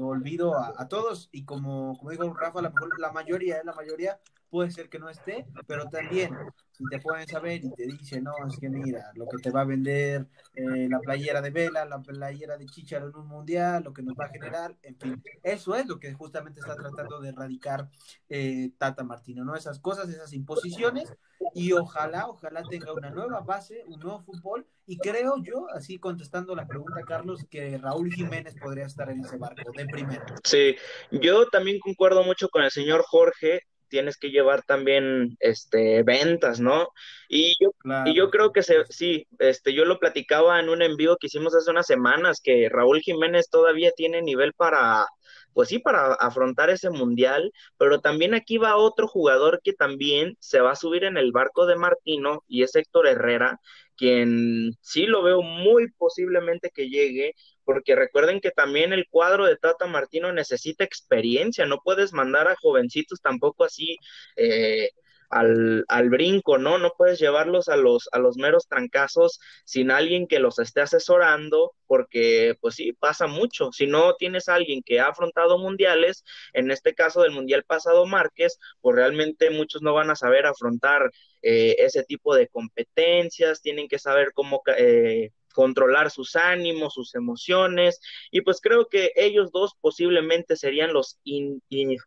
olvido 0.00 0.54
a, 0.56 0.88
todos. 0.88 1.28
Y 1.32 1.44
como, 1.44 1.96
como 1.98 2.10
dijo 2.10 2.32
Rafa, 2.34 2.62
la, 2.62 2.72
la 2.98 3.12
mayoría, 3.12 3.62
la 3.64 3.72
mayoría 3.72 4.18
puede 4.50 4.70
ser 4.70 4.88
que 4.88 4.98
no 4.98 5.08
esté, 5.08 5.46
pero 5.66 5.88
también 5.88 6.30
si 6.72 6.84
te 6.90 7.00
pueden 7.00 7.26
saber 7.26 7.64
y 7.64 7.70
te 7.70 7.84
dicen, 7.86 8.24
no, 8.24 8.32
es 8.46 8.58
que 8.58 8.68
mira, 8.68 9.10
lo 9.14 9.26
que 9.26 9.38
te 9.38 9.50
va 9.50 9.62
a 9.62 9.64
vender 9.64 10.26
eh, 10.54 10.88
la 10.90 11.00
playera 11.00 11.40
de 11.40 11.50
Vela, 11.50 11.86
la 11.86 12.00
playera 12.00 12.58
de 12.58 12.66
Chicharo 12.66 13.08
en 13.08 13.16
un 13.16 13.26
mundial, 13.26 13.82
lo 13.84 13.94
que 13.94 14.02
nos 14.02 14.14
va 14.14 14.26
a 14.26 14.30
generar, 14.30 14.76
en 14.82 14.96
fin, 14.98 15.22
eso 15.42 15.74
es 15.74 15.86
lo 15.86 15.98
que 15.98 16.12
justamente 16.12 16.60
está 16.60 16.76
tratando 16.76 17.20
de 17.20 17.30
erradicar 17.30 17.88
eh, 18.28 18.72
Tata 18.76 19.04
Martino, 19.04 19.44
¿no? 19.44 19.56
Esas 19.56 19.78
cosas, 19.80 20.08
esas 20.10 20.32
imposiciones, 20.34 21.14
y 21.54 21.72
ojalá, 21.72 22.28
ojalá 22.28 22.62
tenga 22.68 22.92
una 22.92 23.10
nueva 23.10 23.40
base, 23.40 23.82
un 23.86 24.00
nuevo 24.00 24.20
fútbol, 24.20 24.66
y 24.86 24.98
creo 24.98 25.42
yo, 25.42 25.68
así 25.74 25.98
contestando 25.98 26.54
la 26.54 26.66
pregunta, 26.66 27.00
Carlos, 27.06 27.46
que 27.50 27.78
Raúl 27.78 28.12
Jiménez 28.12 28.54
podría 28.60 28.86
estar 28.86 29.10
en 29.10 29.20
ese 29.20 29.38
barco 29.38 29.72
de 29.72 29.86
primero. 29.86 30.24
Sí, 30.44 30.76
yo 31.10 31.48
también 31.48 31.78
concuerdo 31.80 32.22
mucho 32.22 32.48
con 32.48 32.62
el 32.62 32.70
señor 32.70 33.02
Jorge, 33.06 33.62
tienes 33.88 34.16
que 34.16 34.30
llevar 34.30 34.62
también 34.62 35.36
este 35.40 36.02
ventas, 36.02 36.60
¿no? 36.60 36.88
Y 37.28 37.54
yo, 37.60 37.70
y 38.04 38.14
yo 38.14 38.30
creo 38.30 38.52
que 38.52 38.62
se, 38.62 38.84
sí, 38.90 39.26
este, 39.38 39.72
yo 39.74 39.84
lo 39.84 39.98
platicaba 39.98 40.60
en 40.60 40.68
un 40.68 40.82
envío 40.82 41.16
que 41.16 41.26
hicimos 41.28 41.54
hace 41.54 41.70
unas 41.70 41.86
semanas, 41.86 42.40
que 42.42 42.68
Raúl 42.68 43.00
Jiménez 43.00 43.48
todavía 43.50 43.90
tiene 43.96 44.22
nivel 44.22 44.52
para, 44.54 45.06
pues 45.52 45.68
sí, 45.70 45.78
para 45.78 46.14
afrontar 46.14 46.70
ese 46.70 46.90
mundial, 46.90 47.50
pero 47.78 48.00
también 48.00 48.34
aquí 48.34 48.58
va 48.58 48.76
otro 48.76 49.08
jugador 49.08 49.60
que 49.64 49.72
también 49.72 50.36
se 50.40 50.60
va 50.60 50.72
a 50.72 50.76
subir 50.76 51.04
en 51.04 51.16
el 51.16 51.32
barco 51.32 51.66
de 51.66 51.76
Martino 51.76 52.44
y 52.46 52.62
es 52.62 52.76
Héctor 52.76 53.06
Herrera, 53.08 53.60
quien 53.96 54.72
sí 54.82 55.06
lo 55.06 55.22
veo 55.22 55.42
muy 55.42 55.90
posiblemente 55.92 56.70
que 56.74 56.88
llegue, 56.88 57.34
porque 57.66 57.96
recuerden 57.96 58.40
que 58.40 58.52
también 58.52 58.92
el 58.94 59.08
cuadro 59.10 59.44
de 59.44 59.56
Tata 59.56 59.86
Martino 59.86 60.32
necesita 60.32 60.84
experiencia, 60.84 61.66
no 61.66 61.80
puedes 61.84 62.12
mandar 62.12 62.48
a 62.48 62.56
jovencitos 62.56 63.20
tampoco 63.20 63.64
así 63.64 63.98
eh, 64.36 64.90
al, 65.30 65.84
al, 65.88 66.08
brinco, 66.08 66.58
¿no? 66.58 66.78
No 66.78 66.92
puedes 66.96 67.18
llevarlos 67.18 67.68
a 67.68 67.76
los, 67.76 68.08
a 68.12 68.18
los 68.20 68.36
meros 68.36 68.68
trancazos 68.68 69.40
sin 69.64 69.90
alguien 69.90 70.28
que 70.28 70.38
los 70.38 70.60
esté 70.60 70.80
asesorando, 70.80 71.74
porque 71.86 72.56
pues 72.60 72.76
sí, 72.76 72.92
pasa 72.92 73.26
mucho. 73.26 73.72
Si 73.72 73.88
no 73.88 74.14
tienes 74.14 74.48
a 74.48 74.54
alguien 74.54 74.82
que 74.84 75.00
ha 75.00 75.08
afrontado 75.08 75.58
mundiales, 75.58 76.24
en 76.52 76.70
este 76.70 76.94
caso 76.94 77.22
del 77.22 77.32
mundial 77.32 77.64
pasado 77.64 78.06
Márquez, 78.06 78.58
pues 78.80 78.94
realmente 78.94 79.50
muchos 79.50 79.82
no 79.82 79.92
van 79.94 80.10
a 80.10 80.16
saber 80.16 80.46
afrontar 80.46 81.10
eh, 81.42 81.74
ese 81.80 82.04
tipo 82.04 82.34
de 82.34 82.48
competencias, 82.48 83.60
tienen 83.62 83.88
que 83.88 83.98
saber 83.98 84.32
cómo... 84.34 84.62
Eh, 84.78 85.30
controlar 85.56 86.10
sus 86.10 86.36
ánimos, 86.36 86.92
sus 86.92 87.14
emociones, 87.14 87.98
y 88.30 88.42
pues 88.42 88.60
creo 88.60 88.88
que 88.88 89.12
ellos 89.16 89.50
dos 89.52 89.72
posiblemente 89.80 90.54
serían 90.54 90.92
los, 90.92 91.18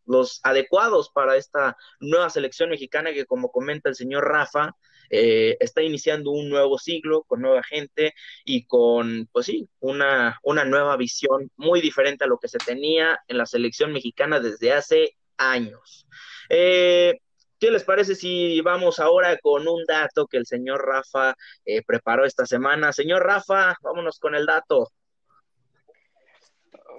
los 0.06 0.40
adecuados 0.44 1.10
para 1.10 1.36
esta 1.36 1.76
nueva 2.00 2.30
selección 2.30 2.70
mexicana 2.70 3.12
que 3.12 3.26
como 3.26 3.52
comenta 3.52 3.90
el 3.90 3.96
señor 3.96 4.26
Rafa, 4.26 4.76
eh, 5.10 5.58
está 5.60 5.82
iniciando 5.82 6.30
un 6.30 6.48
nuevo 6.48 6.78
siglo 6.78 7.24
con 7.24 7.42
nueva 7.42 7.64
gente 7.64 8.14
y 8.46 8.66
con, 8.66 9.28
pues 9.32 9.48
sí, 9.48 9.68
una, 9.80 10.40
una 10.44 10.64
nueva 10.64 10.96
visión 10.98 11.52
muy 11.58 11.82
diferente 11.82 12.26
a 12.26 12.28
lo 12.28 12.38
que 12.38 12.48
se 12.48 12.60
tenía 12.60 13.20
en 13.28 13.40
la 13.40 13.48
selección 13.48 13.92
mexicana 13.92 14.40
desde 14.40 14.74
hace 14.74 15.18
años. 15.38 16.06
Eh, 16.50 17.20
¿Qué 17.60 17.72
les 17.72 17.84
parece 17.84 18.16
si 18.16 18.62
vamos 18.62 19.00
ahora 19.00 19.38
con 19.40 19.68
un 19.68 19.84
dato 19.86 20.28
que 20.28 20.38
el 20.38 20.46
señor 20.46 20.86
Rafa 20.86 21.36
eh, 21.66 21.84
preparó 21.86 22.26
esta 22.26 22.46
semana? 22.46 22.94
Señor 22.94 23.24
Rafa, 23.24 23.76
vámonos 23.82 24.20
con 24.20 24.36
el 24.36 24.46
dato. 24.46 24.90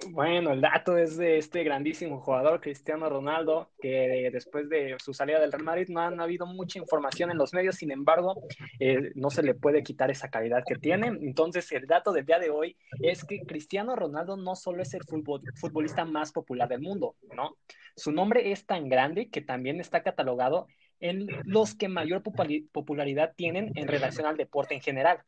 Bueno, 0.09 0.51
el 0.51 0.61
dato 0.61 0.97
es 0.97 1.15
de 1.17 1.37
este 1.37 1.63
grandísimo 1.63 2.19
jugador, 2.19 2.59
Cristiano 2.59 3.07
Ronaldo, 3.07 3.69
que 3.79 4.29
después 4.33 4.67
de 4.67 4.95
su 4.99 5.13
salida 5.13 5.39
del 5.39 5.51
Real 5.51 5.63
Madrid 5.63 5.87
no 5.89 6.01
ha, 6.01 6.07
habido 6.07 6.45
mucha 6.47 6.79
información 6.79 7.29
en 7.29 7.37
los 7.37 7.53
medios, 7.53 7.75
sin 7.75 7.91
embargo, 7.91 8.35
eh, 8.79 9.11
no 9.15 9.29
se 9.29 9.43
le 9.43 9.53
puede 9.53 9.83
quitar 9.83 10.09
esa 10.09 10.29
calidad 10.29 10.63
que 10.67 10.75
tiene. 10.75 11.07
Entonces, 11.07 11.71
el 11.71 11.85
dato 11.85 12.11
del 12.11 12.25
día 12.25 12.39
de 12.39 12.49
hoy 12.49 12.75
es 13.01 13.23
que 13.23 13.41
Cristiano 13.45 13.95
Ronaldo 13.95 14.37
no 14.37 14.55
solo 14.55 14.81
es 14.81 14.93
el 14.93 15.03
futbolista 15.03 16.03
más 16.03 16.31
popular 16.31 16.67
del 16.67 16.81
mundo, 16.81 17.15
¿no? 17.35 17.57
Su 17.95 18.11
nombre 18.11 18.51
es 18.51 18.65
tan 18.65 18.89
grande 18.89 19.29
que 19.29 19.41
también 19.41 19.79
está 19.79 20.01
catalogado 20.01 20.67
en 20.99 21.27
los 21.45 21.75
que 21.75 21.89
mayor 21.89 22.23
popularidad 22.23 23.33
tienen 23.35 23.71
en 23.75 23.87
relación 23.87 24.27
al 24.27 24.37
deporte 24.37 24.75
en 24.75 24.81
general. 24.81 25.23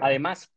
Además, 0.00 0.52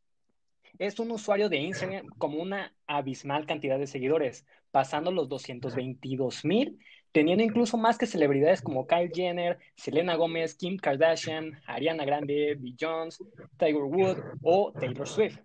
es 0.80 1.00
un 1.00 1.12
usuario 1.12 1.50
de 1.50 1.58
Instagram 1.58 2.08
como 2.18 2.42
una 2.42 2.74
abismal 2.88 3.46
cantidad 3.46 3.80
de 3.80 3.88
seguidores, 3.88 4.46
pasando 4.72 5.12
los 5.12 5.30
222 5.30 6.46
mil, 6.46 6.80
teniendo 7.12 7.44
incluso 7.44 7.78
más 7.78 7.98
que 7.98 8.06
celebridades 8.06 8.62
como 8.62 8.88
Kyle 8.88 9.12
Jenner, 9.14 9.60
Selena 9.76 10.16
Gómez, 10.16 10.56
Kim 10.56 10.78
Kardashian, 10.78 11.60
Ariana 11.66 12.06
Grande, 12.06 12.58
Jones, 12.80 13.20
Tiger 13.58 13.84
Wood 13.84 14.18
o 14.42 14.72
Taylor 14.80 15.08
Swift. 15.08 15.40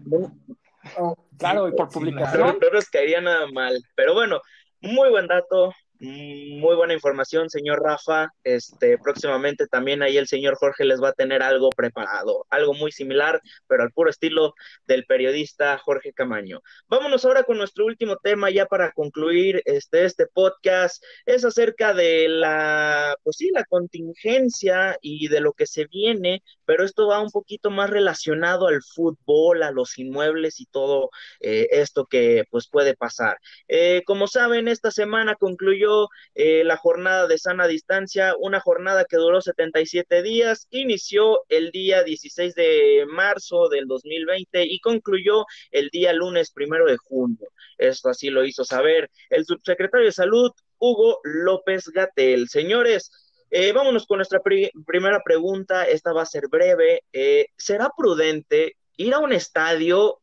no, 0.05 1.15
claro, 1.37 1.67
y 1.67 1.71
por 1.73 1.89
publicación. 1.89 2.39
No, 2.41 2.53
no 2.53 2.69
nos 2.71 2.89
caería 2.89 3.19
nada 3.19 3.47
mal. 3.47 3.77
Pero 3.95 4.13
bueno, 4.13 4.39
muy 4.81 5.09
buen 5.09 5.27
dato, 5.27 5.73
muy 5.99 6.75
buena 6.75 6.93
información, 6.93 7.49
señor 7.49 7.81
Rafa. 7.83 8.29
Este, 8.43 8.97
próximamente 8.97 9.67
también 9.67 10.01
ahí 10.01 10.17
el 10.17 10.27
señor 10.27 10.55
Jorge 10.55 10.85
les 10.85 11.01
va 11.01 11.09
a 11.09 11.13
tener 11.13 11.43
algo 11.43 11.69
preparado, 11.69 12.45
algo 12.49 12.73
muy 12.73 12.91
similar, 12.91 13.41
pero 13.67 13.83
al 13.83 13.91
puro 13.91 14.09
estilo 14.09 14.53
del 14.87 15.05
periodista 15.05 15.77
Jorge 15.77 16.13
Camaño. 16.13 16.61
Vámonos 16.87 17.25
ahora 17.25 17.43
con 17.43 17.57
nuestro 17.57 17.85
último 17.85 18.15
tema 18.15 18.49
ya 18.49 18.65
para 18.65 18.91
concluir 18.93 19.61
este, 19.65 20.05
este 20.05 20.25
podcast. 20.27 21.03
Es 21.25 21.43
acerca 21.43 21.93
de 21.93 22.29
la, 22.29 23.17
pues 23.23 23.35
sí, 23.35 23.49
la 23.53 23.65
contingencia 23.65 24.97
y 25.01 25.27
de 25.27 25.41
lo 25.41 25.51
que 25.51 25.65
se 25.65 25.85
viene, 25.85 26.43
pero 26.63 26.85
esto 26.85 27.07
va 27.07 27.21
un 27.21 27.31
poquito 27.31 27.71
más 27.71 27.89
relacionado 27.89 28.67
al 28.67 28.81
fútbol, 28.83 29.63
a 29.63 29.71
los 29.71 29.97
inmuebles 29.99 30.61
y 30.61 30.65
todo 30.65 31.09
eh, 31.41 31.67
esto 31.71 32.05
que 32.05 32.45
pues 32.49 32.69
puede 32.69 32.95
pasar. 32.95 33.37
Eh, 33.67 34.03
como 34.05 34.27
saben, 34.27 34.69
esta 34.69 34.91
semana 34.91 35.35
concluyó 35.35 35.88
eh, 36.35 36.63
la 36.63 36.77
jornada 36.77 37.27
de 37.27 37.37
sana 37.37 37.67
distancia, 37.67 38.35
una 38.39 38.59
jornada 38.59 39.05
que 39.05 39.17
duró 39.17 39.41
77 39.41 40.21
días, 40.21 40.67
inició 40.69 41.41
el 41.49 41.71
día 41.71 42.03
16 42.03 42.55
de 42.55 43.05
marzo 43.07 43.69
del 43.69 43.87
2020 43.87 44.63
y 44.63 44.79
concluyó 44.79 45.45
el 45.71 45.89
día 45.89 46.13
lunes 46.13 46.51
primero 46.51 46.85
de 46.85 46.97
junio. 46.97 47.47
Esto 47.77 48.09
así 48.09 48.29
lo 48.29 48.45
hizo 48.45 48.63
saber 48.63 49.09
el 49.29 49.45
subsecretario 49.45 50.05
de 50.05 50.11
Salud, 50.11 50.51
Hugo 50.77 51.19
López 51.23 51.89
Gatel. 51.89 52.47
Señores, 52.49 53.11
eh, 53.51 53.71
vámonos 53.73 54.05
con 54.05 54.17
nuestra 54.17 54.41
primera 54.41 55.21
pregunta. 55.23 55.85
Esta 55.85 56.13
va 56.13 56.21
a 56.23 56.25
ser 56.25 56.47
breve. 56.49 57.03
Eh, 57.11 57.47
¿Será 57.57 57.91
prudente 57.97 58.77
ir 58.97 59.13
a 59.13 59.19
un 59.19 59.33
estadio 59.33 60.19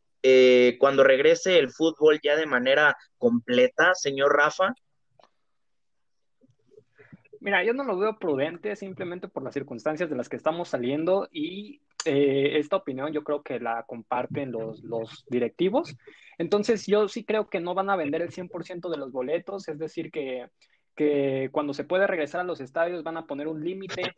cuando 0.80 1.04
regrese 1.04 1.56
el 1.56 1.70
fútbol 1.70 2.18
ya 2.20 2.34
de 2.34 2.46
manera 2.46 2.96
completa, 3.16 3.94
señor 3.94 4.36
Rafa? 4.36 4.74
Mira, 7.46 7.62
yo 7.62 7.72
no 7.74 7.84
lo 7.84 7.96
veo 7.96 8.18
prudente 8.18 8.74
simplemente 8.74 9.28
por 9.28 9.44
las 9.44 9.54
circunstancias 9.54 10.10
de 10.10 10.16
las 10.16 10.28
que 10.28 10.34
estamos 10.34 10.68
saliendo 10.68 11.28
y 11.30 11.80
eh, 12.04 12.58
esta 12.58 12.74
opinión 12.74 13.12
yo 13.12 13.22
creo 13.22 13.44
que 13.44 13.60
la 13.60 13.84
comparten 13.86 14.50
los, 14.50 15.24
directivos. 15.30 15.96
Entonces 16.38 16.88
yo 16.88 17.06
sí 17.06 17.24
creo 17.24 17.48
que 17.48 17.60
no 17.60 17.72
van 17.72 17.88
a 17.88 17.94
vender 17.94 18.20
el 18.20 18.32
100% 18.32 18.90
de 18.90 18.96
los 18.96 19.12
boletos, 19.12 19.68
es 19.68 19.78
decir, 19.78 20.10
que, 20.10 20.48
que 20.96 21.48
cuando 21.52 21.72
se 21.72 21.84
puede 21.84 22.08
regresar 22.08 22.40
a 22.40 22.44
los 22.44 22.60
estadios 22.60 23.04
van 23.04 23.16
a 23.16 23.28
poner 23.28 23.46
un 23.46 23.64
límite 23.64 24.12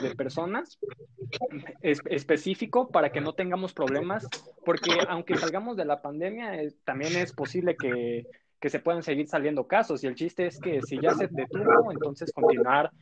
de, 0.00 0.14
personas 0.16 0.78
específico 1.82 2.88
para 2.88 3.12
que 3.12 3.20
no 3.20 3.34
tengamos 3.34 3.74
problemas, 3.74 4.26
porque 4.64 4.90
aunque 5.06 5.36
salgamos 5.36 5.76
de 5.76 5.84
la 5.84 6.00
pandemia, 6.00 6.62
eh, 6.62 6.72
también 6.84 7.14
es 7.14 7.34
posible 7.34 7.76
que 7.76 8.24
que 8.62 8.70
se 8.70 8.78
pueden 8.78 9.02
seguir 9.02 9.26
saliendo 9.26 9.66
casos. 9.66 10.04
Y 10.04 10.06
el 10.06 10.14
chiste 10.14 10.46
es 10.46 10.60
que 10.60 10.80
si 10.82 11.00
ya 11.00 11.12
se 11.14 11.26
detuvo, 11.26 11.90
entonces 11.90 12.32
continuar 12.32 12.92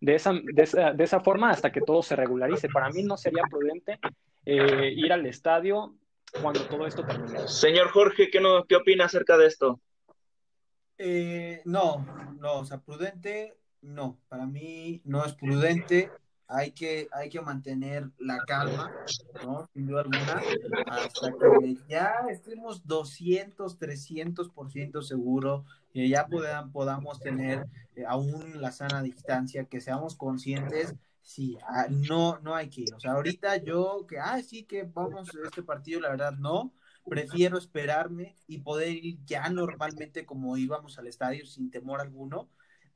de 0.00 0.14
esa, 0.14 0.32
de 0.32 1.04
esa, 1.04 1.18
forma 1.18 1.50
hasta 1.50 1.72
que 1.72 1.80
todo 1.80 2.04
se 2.04 2.14
regularice. 2.14 2.68
Para 2.68 2.88
mí 2.90 3.02
no 3.02 3.16
sería 3.16 3.42
prudente 3.50 3.98
eh, 4.46 4.92
ir 4.94 5.12
al 5.12 5.26
estadio 5.26 5.96
cuando 6.40 6.60
todo 6.66 6.86
esto 6.86 7.04
termine. 7.04 7.48
Señor 7.48 7.88
Jorge, 7.88 8.30
¿qué, 8.30 8.40
no, 8.40 8.64
qué 8.64 8.76
opina 8.76 9.06
acerca 9.06 9.36
de 9.36 9.46
esto? 9.46 9.80
Eh, 10.98 11.62
no, 11.64 12.06
no, 12.38 12.60
o 12.60 12.64
sea, 12.64 12.78
prudente, 12.78 13.58
no. 13.82 14.20
Para 14.28 14.46
mí 14.46 15.02
no 15.04 15.24
es 15.24 15.34
prudente 15.34 16.12
hay 16.48 16.72
que, 16.72 17.08
hay 17.12 17.28
que 17.28 17.42
mantener 17.42 18.10
la 18.18 18.38
calma, 18.46 18.90
¿no? 19.44 19.68
Sin 19.74 19.86
duda 19.86 20.00
alguna, 20.00 20.42
hasta 20.86 21.30
que 21.30 21.76
ya 21.88 22.24
estemos 22.30 22.86
200, 22.86 23.78
300% 23.78 25.02
seguro, 25.02 25.66
que 25.92 26.08
ya 26.08 26.26
podamos 26.72 27.20
tener 27.20 27.66
eh, 27.94 28.04
aún 28.06 28.62
la 28.62 28.72
sana 28.72 29.02
distancia, 29.02 29.66
que 29.66 29.82
seamos 29.82 30.16
conscientes, 30.16 30.94
sí, 31.20 31.58
ah, 31.68 31.86
no, 31.90 32.38
no 32.40 32.54
hay 32.54 32.70
que 32.70 32.80
ir. 32.82 32.94
O 32.94 33.00
sea, 33.00 33.12
ahorita 33.12 33.58
yo, 33.58 34.06
que, 34.08 34.18
ah, 34.18 34.40
sí, 34.42 34.64
que 34.64 34.84
vamos 34.84 35.28
a 35.28 35.46
este 35.46 35.62
partido, 35.62 36.00
la 36.00 36.10
verdad, 36.10 36.32
no. 36.32 36.72
Prefiero 37.06 37.56
esperarme 37.56 38.36
y 38.46 38.58
poder 38.58 38.90
ir 38.90 39.18
ya 39.24 39.48
normalmente 39.48 40.26
como 40.26 40.58
íbamos 40.58 40.98
al 40.98 41.06
estadio 41.06 41.46
sin 41.46 41.70
temor 41.70 42.02
alguno 42.02 42.50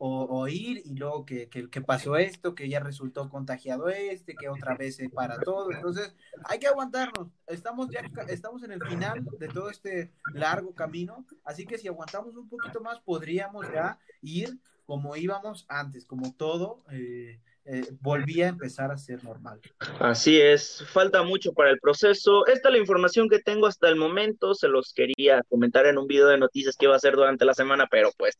o, 0.04 0.48
ir 0.48 0.82
y 0.84 0.96
luego 0.96 1.24
que, 1.24 1.48
que, 1.48 1.80
pasó 1.80 2.16
esto, 2.16 2.56
que 2.56 2.68
ya 2.68 2.80
resultó 2.80 3.30
contagiado 3.30 3.88
este, 3.88 4.34
que 4.34 4.48
otra 4.48 4.74
vez 4.74 4.96
se 4.96 5.08
para 5.08 5.38
todo. 5.38 5.70
Entonces, 5.70 6.12
hay 6.44 6.58
que 6.58 6.66
aguantarnos. 6.66 7.28
Estamos 7.46 7.88
ya 7.88 8.02
estamos 8.26 8.64
en 8.64 8.72
el 8.72 8.82
final 8.84 9.24
de 9.38 9.46
todo 9.46 9.70
este 9.70 10.12
largo 10.34 10.74
camino, 10.74 11.24
así 11.44 11.66
que 11.66 11.78
si 11.78 11.86
aguantamos 11.86 12.36
un 12.36 12.48
poquito 12.48 12.80
más, 12.80 12.98
podríamos 13.00 13.64
ya 13.72 14.00
ir 14.22 14.58
como 14.86 15.14
íbamos 15.14 15.66
antes, 15.68 16.04
como 16.04 16.34
todo. 16.34 16.82
Eh, 16.90 17.40
eh, 17.64 17.86
volvía 18.00 18.46
a 18.46 18.48
empezar 18.48 18.90
a 18.90 18.96
ser 18.96 19.22
normal. 19.22 19.60
Así 20.00 20.40
es, 20.40 20.84
falta 20.88 21.22
mucho 21.22 21.52
para 21.52 21.70
el 21.70 21.78
proceso. 21.78 22.44
Esta 22.48 22.70
es 22.70 22.72
la 22.72 22.80
información 22.80 23.28
que 23.28 23.38
tengo 23.38 23.68
hasta 23.68 23.88
el 23.88 23.94
momento. 23.94 24.52
Se 24.54 24.66
los 24.66 24.92
quería 24.92 25.44
comentar 25.48 25.86
en 25.86 25.96
un 25.96 26.08
video 26.08 26.26
de 26.26 26.38
noticias 26.38 26.76
que 26.76 26.86
iba 26.86 26.94
a 26.94 26.96
hacer 26.96 27.14
durante 27.14 27.44
la 27.44 27.54
semana, 27.54 27.86
pero 27.88 28.10
pues 28.18 28.36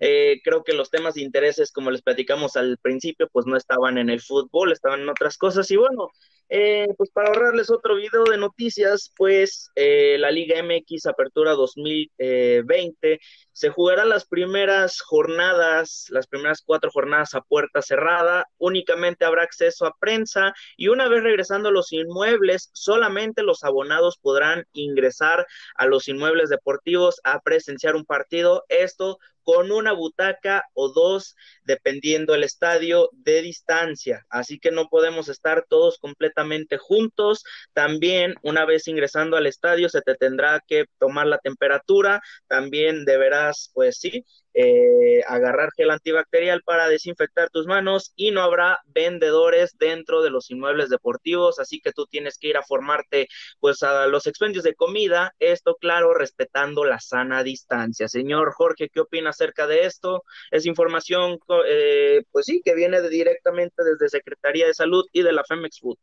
eh, 0.00 0.40
creo 0.42 0.64
que 0.64 0.72
los 0.72 0.90
temas 0.90 1.14
de 1.14 1.22
intereses, 1.22 1.72
como 1.72 1.90
les 1.90 2.02
platicamos 2.02 2.56
al 2.56 2.78
principio, 2.78 3.28
pues 3.32 3.46
no 3.46 3.56
estaban 3.56 3.98
en 3.98 4.10
el 4.10 4.20
fútbol, 4.20 4.72
estaban 4.72 5.00
en 5.00 5.08
otras 5.10 5.36
cosas. 5.36 5.70
Y 5.70 5.76
bueno, 5.76 6.10
eh, 6.52 6.88
pues 6.96 7.10
para 7.12 7.28
ahorrarles 7.28 7.70
otro 7.70 7.94
video 7.94 8.24
de 8.24 8.36
noticias, 8.36 9.12
pues 9.16 9.70
eh, 9.76 10.16
la 10.18 10.32
Liga 10.32 10.60
MX 10.60 11.06
Apertura 11.06 11.52
2020 11.52 13.20
se 13.52 13.68
jugará 13.68 14.04
las 14.04 14.26
primeras 14.26 15.00
jornadas, 15.00 16.06
las 16.08 16.26
primeras 16.26 16.62
cuatro 16.64 16.90
jornadas 16.90 17.34
a 17.34 17.42
puerta 17.42 17.82
cerrada, 17.82 18.46
únicamente 18.58 19.24
habrá 19.24 19.44
acceso 19.44 19.86
a 19.86 19.94
prensa 20.00 20.52
y 20.76 20.88
una 20.88 21.08
vez 21.08 21.22
regresando 21.22 21.68
a 21.68 21.72
los 21.72 21.92
inmuebles, 21.92 22.70
solamente 22.72 23.44
los 23.44 23.62
abonados 23.62 24.18
podrán 24.20 24.64
ingresar 24.72 25.46
a 25.76 25.86
los 25.86 26.08
inmuebles 26.08 26.48
deportivos 26.48 27.20
a 27.22 27.40
presenciar 27.40 27.94
un 27.94 28.04
partido, 28.04 28.64
esto 28.68 29.18
con 29.42 29.72
una 29.72 29.92
butaca 29.92 30.64
o 30.74 30.92
dos, 30.92 31.36
dependiendo 31.64 32.34
el 32.34 32.44
estadio 32.44 33.08
de 33.12 33.42
distancia. 33.42 34.26
Así 34.28 34.58
que 34.58 34.70
no 34.70 34.88
podemos 34.88 35.28
estar 35.28 35.64
todos 35.68 35.98
completamente 35.98 36.78
juntos. 36.78 37.44
También, 37.72 38.34
una 38.42 38.64
vez 38.64 38.88
ingresando 38.88 39.36
al 39.36 39.46
estadio, 39.46 39.88
se 39.88 40.02
te 40.02 40.14
tendrá 40.14 40.62
que 40.66 40.86
tomar 40.98 41.26
la 41.26 41.38
temperatura. 41.38 42.20
También 42.48 43.04
deberás, 43.04 43.70
pues 43.74 43.98
sí, 43.98 44.24
eh, 44.54 45.22
agarrar 45.28 45.70
gel 45.76 45.90
antibacterial 45.90 46.62
para 46.62 46.88
desinfectar 46.88 47.50
tus 47.50 47.66
manos 47.66 48.12
y 48.16 48.30
no 48.30 48.42
habrá 48.42 48.80
vendedores 48.86 49.76
dentro 49.78 50.22
de 50.22 50.30
los 50.30 50.50
inmuebles 50.50 50.88
deportivos, 50.88 51.58
así 51.58 51.80
que 51.80 51.92
tú 51.92 52.06
tienes 52.06 52.38
que 52.38 52.48
ir 52.48 52.56
a 52.56 52.62
formarte 52.62 53.28
pues 53.60 53.82
a 53.82 54.06
los 54.06 54.26
expendios 54.26 54.64
de 54.64 54.74
comida, 54.74 55.34
esto 55.38 55.76
claro, 55.80 56.14
respetando 56.14 56.84
la 56.84 57.00
sana 57.00 57.42
distancia. 57.42 58.08
Señor 58.08 58.52
Jorge, 58.52 58.88
¿qué 58.92 59.00
opina 59.00 59.30
acerca 59.30 59.66
de 59.66 59.86
esto? 59.86 60.24
Es 60.50 60.66
información, 60.66 61.38
eh, 61.66 62.22
pues 62.32 62.46
sí, 62.46 62.60
que 62.64 62.74
viene 62.74 63.00
directamente 63.08 63.84
desde 63.84 64.08
Secretaría 64.08 64.66
de 64.66 64.74
Salud 64.74 65.04
y 65.12 65.22
de 65.22 65.32
la 65.32 65.44
Femex 65.44 65.80
Food. 65.80 65.98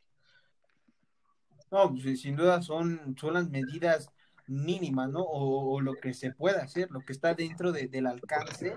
No, 1.69 1.91
pues, 1.91 2.21
sin 2.21 2.35
duda 2.35 2.61
son, 2.61 3.15
son 3.19 3.33
las 3.33 3.49
medidas 3.49 4.09
mínima, 4.47 5.07
¿no? 5.07 5.23
O, 5.23 5.81
lo 5.81 5.95
que 5.95 6.13
se 6.13 6.31
pueda 6.31 6.63
hacer, 6.63 6.89
lo 6.91 7.01
que 7.01 7.13
está 7.13 7.33
dentro 7.33 7.71
del 7.71 8.07
alcance 8.07 8.73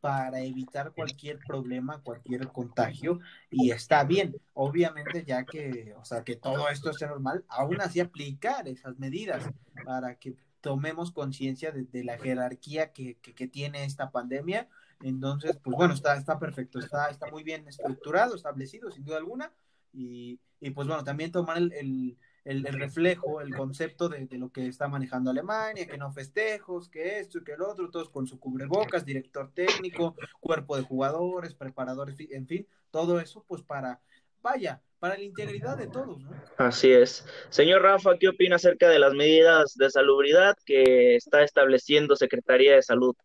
para 0.00 0.40
evitar 0.40 0.92
cualquier 0.92 1.38
problema, 1.40 2.00
cualquier 2.02 2.48
contagio, 2.48 3.18
y 3.50 3.70
está 3.70 4.04
bien, 4.04 4.36
obviamente 4.54 5.24
ya 5.24 5.44
que, 5.44 5.94
o 5.98 6.04
sea, 6.04 6.22
que 6.22 6.36
todo 6.36 6.68
esto 6.68 6.90
esté 6.90 7.06
normal, 7.06 7.44
aún 7.48 7.80
así 7.80 7.98
aplicar 7.98 8.68
esas 8.68 8.98
medidas 8.98 9.42
para 9.84 10.14
que 10.14 10.36
tomemos 10.60 11.12
conciencia 11.12 11.72
de, 11.72 12.04
la 12.04 12.18
jerarquía 12.18 12.92
que, 12.92 13.16
que, 13.16 13.46
tiene 13.46 13.84
esta 13.84 14.10
pandemia. 14.10 14.68
Entonces, 15.00 15.58
pues 15.62 15.76
bueno, 15.76 15.94
está, 15.94 16.16
está 16.16 16.38
perfecto, 16.38 16.78
está, 16.78 17.08
está 17.08 17.30
muy 17.30 17.42
bien 17.44 17.68
estructurado, 17.68 18.34
establecido, 18.34 18.90
sin 18.90 19.04
duda 19.04 19.18
alguna. 19.18 19.52
Y, 19.92 20.40
y 20.60 20.70
pues 20.70 20.88
bueno, 20.88 21.04
también 21.04 21.30
tomar 21.30 21.58
el, 21.58 21.72
el, 21.72 22.18
reflejo, 22.46 23.40
el 23.40 23.54
concepto 23.54 24.08
de, 24.08 24.28
lo 24.32 24.50
que 24.50 24.66
está 24.68 24.88
manejando 24.88 25.30
Alemania, 25.30 25.86
que 25.86 25.98
no 25.98 26.12
festejos, 26.12 26.88
que 26.88 27.18
esto 27.18 27.38
y 27.38 27.44
que 27.44 27.52
el 27.52 27.62
otro, 27.62 27.90
todos 27.90 28.08
con 28.08 28.26
su 28.26 28.38
cubrebocas, 28.38 29.04
director 29.04 29.52
técnico, 29.52 30.14
cuerpo 30.40 30.76
de 30.76 30.82
jugadores, 30.82 31.54
preparadores, 31.54 32.16
en 32.30 32.46
fin, 32.46 32.66
todo 32.90 33.18
eso 33.20 33.44
pues 33.46 33.62
para, 33.62 34.00
vaya, 34.42 34.80
para 34.98 35.16
la 35.16 35.22
integridad 35.22 35.76
de 35.76 35.88
todos. 35.88 36.22
¿no? 36.22 36.30
Así 36.56 36.90
es. 36.90 37.26
Señor 37.50 37.82
Rafa, 37.82 38.16
¿qué 38.18 38.28
opina 38.28 38.56
acerca 38.56 38.88
de 38.88 38.98
las 38.98 39.12
medidas 39.12 39.74
de 39.74 39.90
salubridad 39.90 40.56
que 40.64 41.16
está 41.16 41.42
estableciendo 41.42 42.16
Secretaría 42.16 42.76
de 42.76 42.82
Salud? 42.82 43.16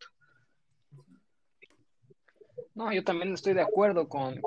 No, 2.73 2.93
yo 2.93 3.03
también 3.03 3.33
estoy 3.33 3.53
de 3.53 3.61
acuerdo 3.61 4.07
con, 4.07 4.41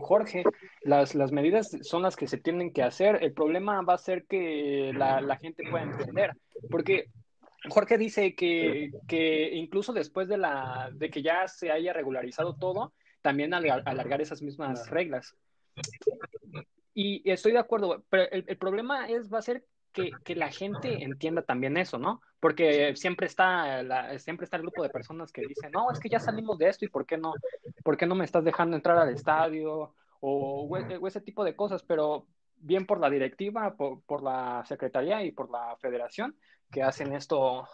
Jorge. 0.00 0.42
Las, 0.82 1.14
las, 1.14 1.30
medidas 1.30 1.76
son 1.82 2.02
las 2.02 2.16
que 2.16 2.26
se 2.26 2.38
tienen 2.38 2.72
que 2.72 2.82
hacer. 2.82 3.22
El 3.22 3.32
problema 3.32 3.82
va 3.82 3.94
a 3.94 3.98
ser 3.98 4.24
que 4.26 4.92
la, 4.94 5.36
gente 5.36 5.62
pueda 5.70 5.84
entender. 5.84 6.32
Porque 6.70 7.06
Jorge 7.68 7.96
dice 7.96 8.34
que, 8.34 8.90
incluso 9.54 9.92
después 9.92 10.28
de, 10.28 10.38
la, 10.38 10.90
de 10.92 11.10
que 11.10 11.22
ya 11.22 11.46
se 11.46 11.70
haya 11.70 11.92
regularizado 11.92 12.56
todo, 12.56 12.92
también 13.22 13.54
alargar 13.54 14.20
esas 14.20 14.42
mismas 14.42 14.90
reglas. 14.90 15.36
Y 16.94 17.30
estoy 17.30 17.52
de 17.52 17.58
acuerdo, 17.58 18.02
pero 18.10 18.28
el, 18.32 18.44
el 18.48 18.56
problema 18.56 19.08
es, 19.08 19.32
va 19.32 19.38
a 19.38 19.42
ser 19.42 19.64
que, 20.24 20.34
la 20.34 20.50
gente 20.50 21.02
entienda 21.02 21.42
también 21.42 21.76
eso, 21.76 21.98
¿no? 21.98 22.20
Porque 22.40 22.94
siempre 22.96 23.26
está, 23.26 23.82
siempre 24.18 24.44
está 24.44 24.56
el 24.56 24.62
grupo 24.62 24.82
de 24.82 24.90
personas 24.90 25.32
que 25.32 25.42
dicen, 25.42 25.70
no, 25.72 25.90
es 25.90 25.98
que 25.98 26.08
ya 26.08 26.20
salimos 26.20 26.58
de 26.58 26.68
esto 26.68 26.84
y 26.84 26.88
¿por 26.88 27.06
qué 27.06 27.18
no, 27.18 27.34
por 27.82 27.96
qué 27.96 28.06
no 28.06 28.14
me 28.14 28.24
estás 28.24 28.44
dejando 28.44 28.76
entrar 28.76 28.98
al 28.98 29.14
estadio? 29.14 29.94
O, 30.20 30.76
ese 31.06 31.20
tipo 31.20 31.44
de 31.44 31.54
cosas, 31.54 31.82
pero 31.82 32.26
bien 32.56 32.86
por 32.86 32.98
la 33.00 33.10
directiva, 33.10 33.76
por, 33.76 34.22
la 34.22 34.64
secretaría 34.66 35.22
y 35.22 35.32
por 35.32 35.50
la 35.50 35.76
federación 35.80 36.36
que 36.70 36.82
hacen 36.82 37.12
esto. 37.14 37.66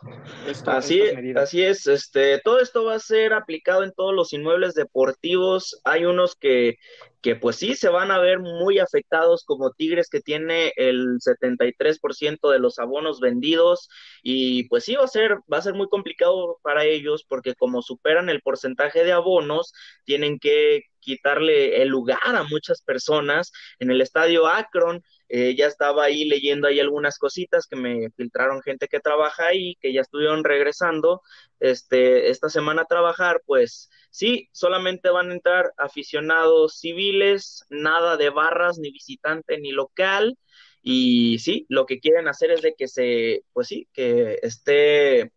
así, 0.67 1.03
así 1.37 1.63
es, 1.63 1.87
este, 1.87 2.41
todo 2.41 2.61
esto 2.61 2.85
va 2.85 2.95
a 2.95 3.01
ser 3.01 3.33
aplicado 3.33 3.83
en 3.83 3.93
todos 3.93 4.15
los 4.15 4.33
inmuebles 4.33 4.75
deportivos. 4.75 5.81
Hay 5.85 6.05
unos 6.05 6.37
que, 6.37 6.77
que 7.21 7.35
pues 7.35 7.57
sí 7.57 7.75
se 7.75 7.89
van 7.89 8.11
a 8.11 8.19
ver 8.19 8.39
muy 8.39 8.79
afectados 8.79 9.45
como 9.45 9.73
Tigres 9.73 10.09
que 10.09 10.21
tiene 10.21 10.73
el 10.77 11.19
73% 11.21 12.51
de 12.51 12.59
los 12.59 12.79
abonos 12.79 13.19
vendidos 13.19 13.89
y 14.23 14.69
pues 14.69 14.85
sí 14.85 14.95
va 14.95 15.05
a 15.05 15.09
ser 15.09 15.39
va 15.53 15.59
a 15.59 15.63
ser 15.63 15.75
muy 15.75 15.89
complicado 15.89 16.59
para 16.63 16.85
ellos 16.85 17.25
porque 17.29 17.55
como 17.55 17.83
superan 17.83 18.29
el 18.29 18.43
porcentaje 18.43 19.05
de 19.05 19.13
abonos 19.13 19.73
tienen 20.05 20.39
que 20.39 20.83
quitarle 21.01 21.83
el 21.83 21.89
lugar 21.89 22.19
a 22.25 22.45
muchas 22.45 22.83
personas 22.83 23.53
en 23.79 23.91
el 23.91 24.01
estadio 24.01 24.47
Akron 24.47 25.03
eh, 25.37 25.57
ya 25.57 25.66
estaba 25.66 26.05
ahí 26.05 26.26
leyendo 26.26 26.68
ahí 26.68 26.78
algunas 26.78 27.18
cositas 27.18 27.66
que 27.66 27.74
me 27.74 28.09
filtraron 28.16 28.62
gente 28.62 28.87
que 28.87 29.01
trabaja 29.01 29.49
ahí, 29.49 29.74
que 29.80 29.93
ya 29.93 30.03
estuvieron 30.03 30.45
regresando 30.45 31.22
este, 31.59 32.30
esta 32.30 32.49
semana 32.49 32.82
a 32.82 32.85
trabajar, 32.85 33.43
pues 33.45 33.91
sí, 34.11 34.49
solamente 34.53 35.11
van 35.11 35.30
a 35.30 35.35
entrar 35.35 35.72
aficionados 35.76 36.78
civiles, 36.78 37.64
nada 37.68 38.16
de 38.16 38.30
barras, 38.30 38.78
ni 38.78 38.93
visitante, 38.93 39.59
ni 39.59 39.72
local, 39.72 40.39
y 40.82 41.41
sí, 41.41 41.66
lo 41.68 41.85
que 41.85 41.99
quieren 41.99 42.28
hacer 42.28 42.53
es 42.53 42.62
de 42.62 42.74
que 42.78 42.87
se, 42.87 43.43
pues 43.53 43.66
sí, 43.66 43.89
que 43.93 44.39
esté 44.41 45.32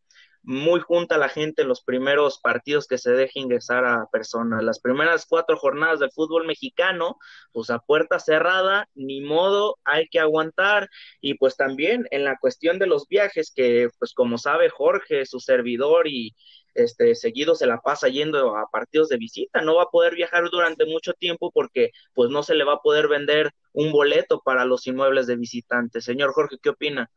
muy 0.48 0.80
junta 0.80 1.18
la 1.18 1.28
gente 1.28 1.64
en 1.64 1.68
los 1.68 1.82
primeros 1.82 2.40
partidos 2.40 2.88
que 2.88 2.98
se 2.98 3.12
deje 3.12 3.42
ingresar 3.42 3.84
a 3.84 4.08
personas. 4.10 4.64
Las 4.64 4.80
primeras 4.80 5.26
cuatro 5.26 5.58
jornadas 5.58 6.00
del 6.00 6.10
fútbol 6.10 6.48
mexicano, 6.48 7.18
pues 7.52 7.70
a 7.70 7.80
puerta 7.80 8.18
cerrada, 8.18 8.88
ni 8.96 9.20
modo, 9.20 9.78
hay 9.84 10.08
que 10.08 10.22
aguantar. 10.22 10.88
Y 11.20 11.34
pues 11.34 11.58
también 11.58 12.08
en 12.12 12.24
la 12.24 12.38
cuestión 12.40 12.80
de 12.80 12.88
los 12.88 13.10
viajes, 13.10 13.52
que 13.54 13.90
pues 14.00 14.14
como 14.14 14.38
sabe 14.38 14.70
Jorge, 14.70 15.26
su 15.26 15.42
servidor 15.42 16.08
y 16.08 16.34
este 16.76 17.14
seguido 17.16 17.54
se 17.54 17.68
la 17.68 17.82
pasa 17.82 18.08
yendo 18.08 18.56
a 18.56 18.70
partidos 18.72 19.10
de 19.10 19.18
visita, 19.18 19.62
no 19.62 19.76
va 19.76 19.84
a 19.84 19.90
poder 19.90 20.16
viajar 20.16 20.50
durante 20.50 20.86
mucho 20.86 21.12
tiempo 21.12 21.52
porque 21.52 21.92
pues 22.14 22.30
no 22.30 22.42
se 22.42 22.56
le 22.56 22.64
va 22.64 22.76
a 22.76 22.82
poder 22.82 23.10
vender 23.10 23.52
un 23.74 23.92
boleto 23.92 24.42
para 24.46 24.64
los 24.64 24.88
inmuebles 24.88 25.28
de 25.28 25.36
visitantes. 25.36 26.06
Señor 26.06 26.32
Jorge, 26.32 26.58
¿qué 26.62 26.70
opina? 26.70 27.12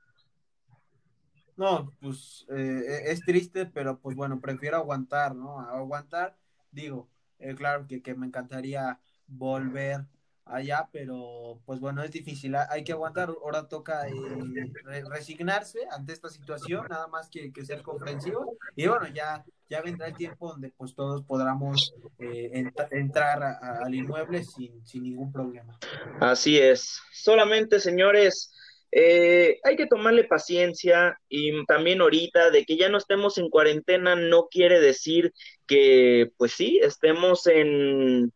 No, 1.60 1.94
pues 2.00 2.46
eh, 2.48 2.84
e, 3.04 3.12
es 3.12 3.20
triste, 3.20 3.66
pero 3.66 3.98
pues 3.98 4.16
bueno, 4.16 4.40
prefiero 4.40 4.78
aguantar, 4.78 5.36
¿no? 5.36 5.60
Aguantar, 5.60 6.34
digo, 6.70 7.10
eh, 7.38 7.54
claro 7.54 7.86
que, 7.86 8.14
me 8.14 8.26
encantaría 8.26 8.98
volver 9.26 10.06
allá, 10.46 10.88
pero 10.90 11.60
pues 11.66 11.78
bueno, 11.78 12.02
es 12.02 12.12
difícil, 12.12 12.56
hay 12.56 12.82
que 12.82 12.92
aguantar, 12.92 13.28
ahora 13.28 13.68
toca 13.68 14.08
eh, 14.08 14.72
resignarse 15.10 15.80
ante 15.90 16.14
esta 16.14 16.30
situación, 16.30 16.86
nada 16.88 17.08
más 17.08 17.28
que, 17.28 17.52
ser 17.62 17.82
comprensivos, 17.82 18.46
y 18.74 18.86
bueno, 18.86 19.08
ya, 19.08 19.44
ya 19.68 19.82
vendrá 19.82 20.06
el 20.06 20.16
tiempo 20.16 20.48
donde 20.48 20.70
pues 20.70 20.94
todos 20.94 21.22
podamos 21.24 21.94
entrar 22.18 23.42
al 23.42 23.94
inmueble 23.94 24.44
sin, 24.44 24.82
sin 24.86 25.02
ningún 25.02 25.30
problema. 25.30 25.78
Así 26.20 26.58
es, 26.58 27.02
solamente 27.12 27.80
señores, 27.80 28.50
eh, 28.92 29.60
hay 29.62 29.76
que 29.76 29.86
tomarle 29.86 30.24
paciencia 30.24 31.18
y 31.28 31.64
también 31.66 32.00
ahorita 32.00 32.50
de 32.50 32.64
que 32.64 32.76
ya 32.76 32.88
no 32.88 32.98
estemos 32.98 33.38
en 33.38 33.48
cuarentena 33.48 34.16
no 34.16 34.48
quiere 34.50 34.80
decir 34.80 35.32
que, 35.66 36.30
pues 36.36 36.52
sí, 36.52 36.80
estemos 36.82 37.46
en 37.46 38.32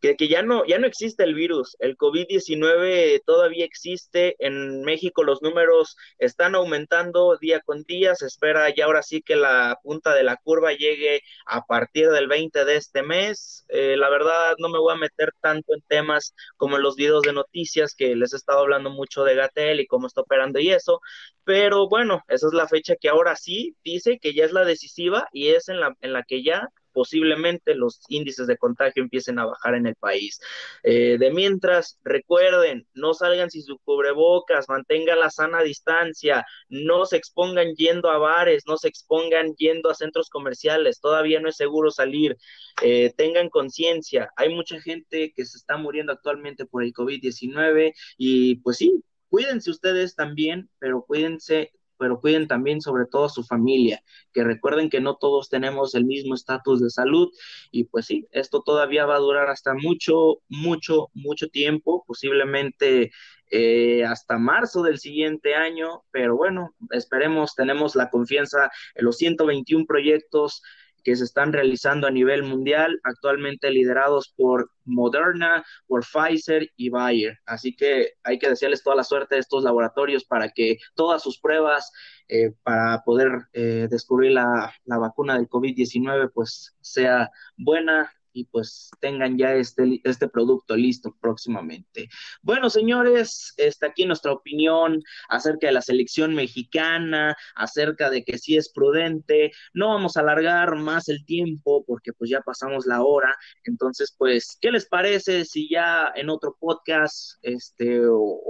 que, 0.00 0.28
ya 0.28 0.42
no, 0.42 0.64
ya 0.64 0.78
no 0.78 0.86
existe 0.86 1.24
el 1.24 1.34
virus, 1.34 1.76
el 1.80 1.96
COVID-19 1.96 3.22
todavía 3.24 3.64
existe, 3.64 4.36
en 4.38 4.82
México 4.82 5.24
los 5.24 5.42
números 5.42 5.96
están 6.18 6.54
aumentando 6.54 7.36
día 7.40 7.60
con 7.60 7.82
día, 7.84 8.14
se 8.14 8.26
espera 8.26 8.72
ya 8.74 8.84
ahora 8.84 9.02
sí 9.02 9.22
que 9.22 9.36
la 9.36 9.78
punta 9.82 10.14
de 10.14 10.22
la 10.22 10.36
curva 10.36 10.72
llegue 10.72 11.22
a 11.46 11.64
partir 11.64 12.10
del 12.10 12.28
20 12.28 12.64
de 12.64 12.76
este 12.76 13.02
mes, 13.02 13.64
eh, 13.68 13.96
la 13.96 14.08
verdad 14.08 14.54
no 14.58 14.68
me 14.68 14.78
voy 14.78 14.94
a 14.94 14.98
meter 14.98 15.32
tanto 15.40 15.74
en 15.74 15.82
temas 15.82 16.34
como 16.56 16.76
en 16.76 16.82
los 16.82 16.96
videos 16.96 17.22
de 17.22 17.32
noticias 17.32 17.94
que 17.94 18.14
les 18.14 18.32
he 18.32 18.36
estado 18.36 18.60
hablando 18.60 18.90
mucho 18.90 19.24
de 19.24 19.34
Gatel 19.34 19.80
y 19.80 19.86
cómo 19.86 20.06
está 20.06 20.20
operando 20.20 20.60
y 20.60 20.70
eso, 20.70 21.00
pero 21.44 21.88
bueno, 21.88 22.22
esa 22.28 22.46
es 22.46 22.52
la 22.52 22.68
fecha 22.68 22.94
que 22.96 23.08
ahora 23.08 23.34
sí 23.36 23.76
dice 23.84 24.18
que 24.20 24.34
ya 24.34 24.44
es 24.44 24.52
la 24.52 24.64
decisiva 24.64 25.28
y 25.32 25.48
es 25.48 25.68
en 25.68 25.80
la, 25.80 25.96
en 26.00 26.12
la 26.12 26.22
que 26.22 26.42
ya 26.42 26.68
posiblemente 26.98 27.76
los 27.76 28.00
índices 28.08 28.48
de 28.48 28.56
contagio 28.56 29.04
empiecen 29.04 29.38
a 29.38 29.46
bajar 29.46 29.76
en 29.76 29.86
el 29.86 29.94
país. 29.94 30.40
Eh, 30.82 31.16
de 31.16 31.30
mientras, 31.30 31.96
recuerden, 32.02 32.88
no 32.92 33.14
salgan 33.14 33.52
sin 33.52 33.62
su 33.62 33.78
cubrebocas, 33.84 34.68
mantengan 34.68 35.20
la 35.20 35.30
sana 35.30 35.62
distancia, 35.62 36.44
no 36.68 37.06
se 37.06 37.16
expongan 37.16 37.76
yendo 37.76 38.10
a 38.10 38.18
bares, 38.18 38.64
no 38.66 38.76
se 38.76 38.88
expongan 38.88 39.54
yendo 39.54 39.90
a 39.90 39.94
centros 39.94 40.28
comerciales, 40.28 40.98
todavía 41.00 41.38
no 41.38 41.48
es 41.48 41.56
seguro 41.56 41.92
salir, 41.92 42.36
eh, 42.82 43.12
tengan 43.16 43.48
conciencia, 43.48 44.32
hay 44.34 44.52
mucha 44.52 44.80
gente 44.80 45.32
que 45.32 45.44
se 45.44 45.56
está 45.56 45.76
muriendo 45.76 46.12
actualmente 46.12 46.66
por 46.66 46.82
el 46.82 46.92
COVID-19 46.92 47.92
y 48.16 48.56
pues 48.56 48.78
sí, 48.78 49.04
cuídense 49.28 49.70
ustedes 49.70 50.16
también, 50.16 50.68
pero 50.80 51.04
cuídense 51.06 51.70
pero 51.98 52.20
cuiden 52.20 52.46
también 52.46 52.80
sobre 52.80 53.06
todo 53.06 53.28
su 53.28 53.44
familia, 53.44 54.02
que 54.32 54.44
recuerden 54.44 54.90
que 54.90 55.00
no 55.00 55.16
todos 55.16 55.48
tenemos 55.48 55.94
el 55.94 56.04
mismo 56.04 56.34
estatus 56.34 56.80
de 56.80 56.90
salud 56.90 57.30
y 57.70 57.84
pues 57.84 58.06
sí, 58.06 58.26
esto 58.30 58.62
todavía 58.62 59.06
va 59.06 59.16
a 59.16 59.20
durar 59.20 59.48
hasta 59.50 59.74
mucho, 59.74 60.40
mucho, 60.48 61.08
mucho 61.14 61.48
tiempo, 61.48 62.04
posiblemente 62.06 63.10
eh, 63.50 64.04
hasta 64.04 64.38
marzo 64.38 64.82
del 64.82 64.98
siguiente 64.98 65.54
año, 65.54 66.04
pero 66.10 66.36
bueno, 66.36 66.74
esperemos, 66.90 67.54
tenemos 67.54 67.96
la 67.96 68.10
confianza 68.10 68.70
en 68.94 69.04
los 69.04 69.16
121 69.16 69.86
proyectos 69.86 70.62
que 71.04 71.16
se 71.16 71.24
están 71.24 71.52
realizando 71.52 72.06
a 72.06 72.10
nivel 72.10 72.42
mundial, 72.42 73.00
actualmente 73.04 73.70
liderados 73.70 74.32
por 74.36 74.70
Moderna, 74.84 75.64
por 75.86 76.04
Pfizer 76.04 76.70
y 76.76 76.88
Bayer. 76.90 77.38
Así 77.46 77.74
que 77.74 78.14
hay 78.24 78.38
que 78.38 78.48
desearles 78.48 78.82
toda 78.82 78.96
la 78.96 79.04
suerte 79.04 79.36
a 79.36 79.38
estos 79.38 79.64
laboratorios 79.64 80.24
para 80.24 80.50
que 80.50 80.78
todas 80.94 81.22
sus 81.22 81.38
pruebas 81.38 81.92
eh, 82.28 82.52
para 82.62 83.02
poder 83.04 83.30
eh, 83.52 83.88
descubrir 83.90 84.32
la, 84.32 84.72
la, 84.84 84.98
vacuna 84.98 85.36
del 85.36 85.48
COVID-19 85.48 86.30
pues 86.34 86.76
sea 86.80 87.30
buena 87.56 88.12
y 88.38 88.44
pues 88.44 88.90
tengan 89.00 89.36
ya 89.36 89.54
este, 89.54 90.00
este 90.04 90.28
producto 90.28 90.76
listo 90.76 91.16
próximamente. 91.20 92.08
Bueno, 92.42 92.70
señores, 92.70 93.52
está 93.56 93.88
aquí 93.88 94.06
nuestra 94.06 94.32
opinión 94.32 95.02
acerca 95.28 95.66
de 95.66 95.72
la 95.72 95.82
selección 95.82 96.34
mexicana, 96.36 97.36
acerca 97.56 98.10
de 98.10 98.22
que 98.22 98.38
si 98.38 98.56
es 98.56 98.70
prudente. 98.70 99.50
No 99.74 99.88
vamos 99.88 100.16
a 100.16 100.20
alargar 100.20 100.76
más 100.76 101.08
el 101.08 101.24
tiempo 101.24 101.84
porque 101.84 102.12
pues 102.12 102.30
ya 102.30 102.40
pasamos 102.42 102.86
la 102.86 103.02
hora. 103.02 103.36
Entonces, 103.64 104.14
pues, 104.16 104.56
¿qué 104.60 104.70
les 104.70 104.86
parece 104.86 105.44
si 105.44 105.68
ya 105.68 106.12
en 106.14 106.30
otro 106.30 106.56
podcast, 106.60 107.38
este, 107.42 108.06
o, 108.06 108.40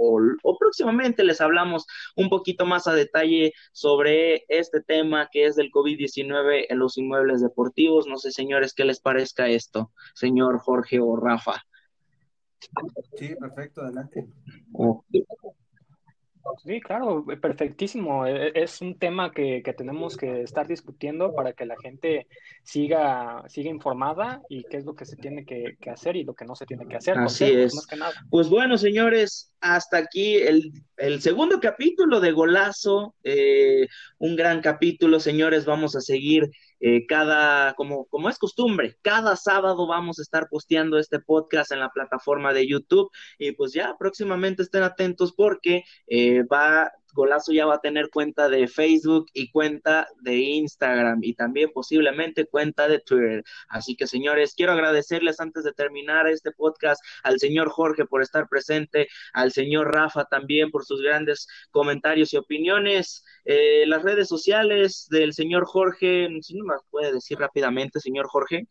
o 0.43 0.57
próximamente 0.59 1.23
les 1.23 1.41
hablamos 1.41 1.87
un 2.15 2.29
poquito 2.29 2.65
más 2.65 2.87
a 2.87 2.93
detalle 2.93 3.53
sobre 3.71 4.45
este 4.49 4.81
tema 4.81 5.29
que 5.31 5.45
es 5.45 5.55
del 5.55 5.71
COVID-19 5.71 6.67
en 6.69 6.77
los 6.77 6.97
inmuebles 6.97 7.41
deportivos? 7.41 8.05
No 8.05 8.17
sé, 8.17 8.31
señores, 8.31 8.73
¿qué 8.75 8.85
les 8.85 8.99
parezca 8.99 9.47
esto, 9.47 9.78
señor 10.13 10.59
Jorge 10.59 10.99
o 10.99 11.15
Rafa? 11.15 11.53
Sí, 13.15 13.35
perfecto, 13.35 13.81
adelante. 13.81 14.27
Sí, 16.63 16.81
claro, 16.81 17.25
perfectísimo. 17.41 18.25
E, 18.25 18.51
es 18.55 18.81
un 18.81 18.97
tema 18.97 19.31
que, 19.31 19.61
tenemos 19.77 20.17
que 20.17 20.41
estar 20.41 20.67
discutiendo 20.67 21.33
para 21.33 21.53
que 21.53 21.65
la 21.65 21.75
gente 21.81 22.27
siga, 22.63 23.43
siga 23.47 23.69
informada 23.69 24.41
y 24.49 24.63
qué 24.63 24.77
es 24.77 24.85
lo 24.85 24.95
que 24.95 25.05
se 25.05 25.15
tiene 25.15 25.45
que, 25.45 25.77
hacer 25.89 26.15
y 26.15 26.23
lo 26.23 26.33
que 26.33 26.45
no 26.45 26.55
se 26.55 26.65
tiene 26.65 26.87
que 26.87 26.97
hacer. 26.97 27.17
Así 27.17 27.45
es. 27.45 27.87
Pues 28.29 28.49
bueno, 28.49 28.77
señores, 28.77 29.53
hasta 29.61 29.97
aquí 29.97 30.35
el, 30.35 31.21
segundo 31.21 31.59
capítulo 31.59 32.19
de 32.19 32.31
Golazo. 32.31 33.15
Eh, 33.23 33.87
un 34.17 34.35
gran 34.35 34.61
capítulo, 34.61 35.19
señores. 35.19 35.65
Vamos 35.65 35.95
a 35.95 36.01
seguir 36.01 36.49
eh, 36.79 37.05
cada, 37.07 37.73
como, 37.73 38.05
como 38.05 38.29
es 38.29 38.37
costumbre, 38.37 38.97
cada 39.01 39.35
sábado 39.35 39.87
vamos 39.87 40.19
a 40.19 40.21
estar 40.21 40.47
posteando 40.49 40.97
este 40.97 41.19
podcast 41.19 41.71
en 41.71 41.79
la 41.79 41.89
plataforma 41.89 42.53
de 42.53 42.67
YouTube. 42.67 43.09
Y 43.37 43.51
pues 43.53 43.73
ya 43.73 43.95
próximamente 43.97 44.63
estén 44.63 44.83
atentos 44.83 45.33
porque 45.33 45.83
eh, 46.07 46.43
va 46.43 46.91
Golazo 47.19 47.51
ya 47.51 47.65
va 47.65 47.75
a 47.75 47.81
tener 47.81 48.09
cuenta 48.09 48.47
de 48.47 48.67
Facebook 48.67 49.27
y 49.33 49.51
cuenta 49.51 50.07
de 50.21 50.37
Instagram 50.37 51.19
y 51.21 51.33
también 51.33 51.69
posiblemente 51.73 52.45
cuenta 52.45 52.87
de 52.87 52.99
Twitter. 52.99 53.43
Así 53.67 53.97
que 53.97 54.07
señores, 54.07 54.53
quiero 54.55 54.71
agradecerles 54.71 55.41
antes 55.41 55.65
de 55.65 55.73
terminar 55.73 56.27
este 56.27 56.51
podcast 56.51 57.03
al 57.23 57.37
señor 57.39 57.69
Jorge 57.69 58.05
por 58.05 58.21
estar 58.21 58.47
presente, 58.47 59.09
al 59.33 59.51
señor 59.51 59.93
Rafa 59.93 60.25
también 60.25 60.71
por 60.71 60.85
sus 60.85 61.01
grandes 61.01 61.47
comentarios 61.71 62.33
y 62.33 62.37
opiniones. 62.37 63.25
Eh, 63.43 63.85
las 63.85 64.03
redes 64.03 64.29
sociales 64.29 65.07
del 65.09 65.33
señor 65.33 65.65
Jorge, 65.65 66.29
si 66.41 66.55
no 66.55 66.63
me 66.63 66.75
puede 66.89 67.11
decir 67.11 67.37
rápidamente, 67.37 67.99
señor 67.99 68.27
Jorge. 68.27 68.67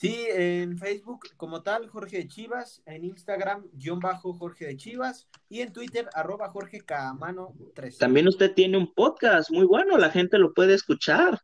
Sí, 0.00 0.28
en 0.30 0.78
Facebook 0.78 1.26
como 1.36 1.62
tal, 1.62 1.86
Jorge 1.90 2.16
de 2.16 2.26
Chivas, 2.26 2.82
en 2.86 3.04
Instagram, 3.04 3.66
guion 3.74 4.00
bajo 4.00 4.32
Jorge 4.32 4.64
de 4.64 4.78
Chivas, 4.78 5.28
y 5.50 5.60
en 5.60 5.74
Twitter, 5.74 6.08
arroba 6.14 6.48
Jorge 6.48 6.80
Camano 6.80 7.52
3. 7.74 7.98
También 7.98 8.26
usted 8.26 8.54
tiene 8.54 8.78
un 8.78 8.94
podcast 8.94 9.50
muy 9.50 9.66
bueno, 9.66 9.98
la 9.98 10.08
gente 10.08 10.38
lo 10.38 10.54
puede 10.54 10.72
escuchar. 10.72 11.38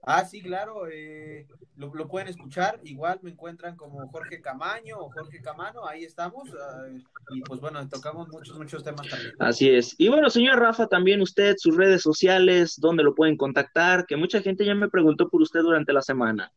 Ah, 0.00 0.24
sí, 0.24 0.40
claro, 0.40 0.88
eh, 0.90 1.46
lo, 1.76 2.08
pueden 2.08 2.28
escuchar, 2.28 2.80
igual 2.84 3.18
me 3.20 3.32
encuentran 3.32 3.76
como 3.76 4.08
Jorge 4.08 4.40
Camaño 4.40 4.96
o 4.98 5.10
Jorge 5.10 5.42
Camano, 5.42 5.86
ahí 5.86 6.04
estamos, 6.04 6.48
ah, 6.58 6.86
y 7.34 7.42
pues 7.42 7.60
bueno, 7.60 7.86
tocamos 7.86 8.28
muchos, 8.28 8.56
muchos 8.56 8.82
temas 8.82 9.06
también. 9.10 9.34
Así 9.40 9.68
es. 9.68 9.94
Y 9.98 10.08
bueno, 10.08 10.30
señor 10.30 10.58
Rafa, 10.58 10.86
también 10.86 11.20
usted, 11.20 11.56
sus 11.58 11.76
redes 11.76 12.00
sociales, 12.00 12.76
dónde 12.78 13.02
lo 13.02 13.14
pueden 13.14 13.36
contactar, 13.36 14.06
que 14.06 14.16
mucha 14.16 14.40
gente 14.40 14.64
ya 14.64 14.74
me 14.74 14.88
preguntó 14.88 15.28
por 15.28 15.42
usted 15.42 15.60
durante 15.60 15.92
la 15.92 16.00
semana. 16.00 16.50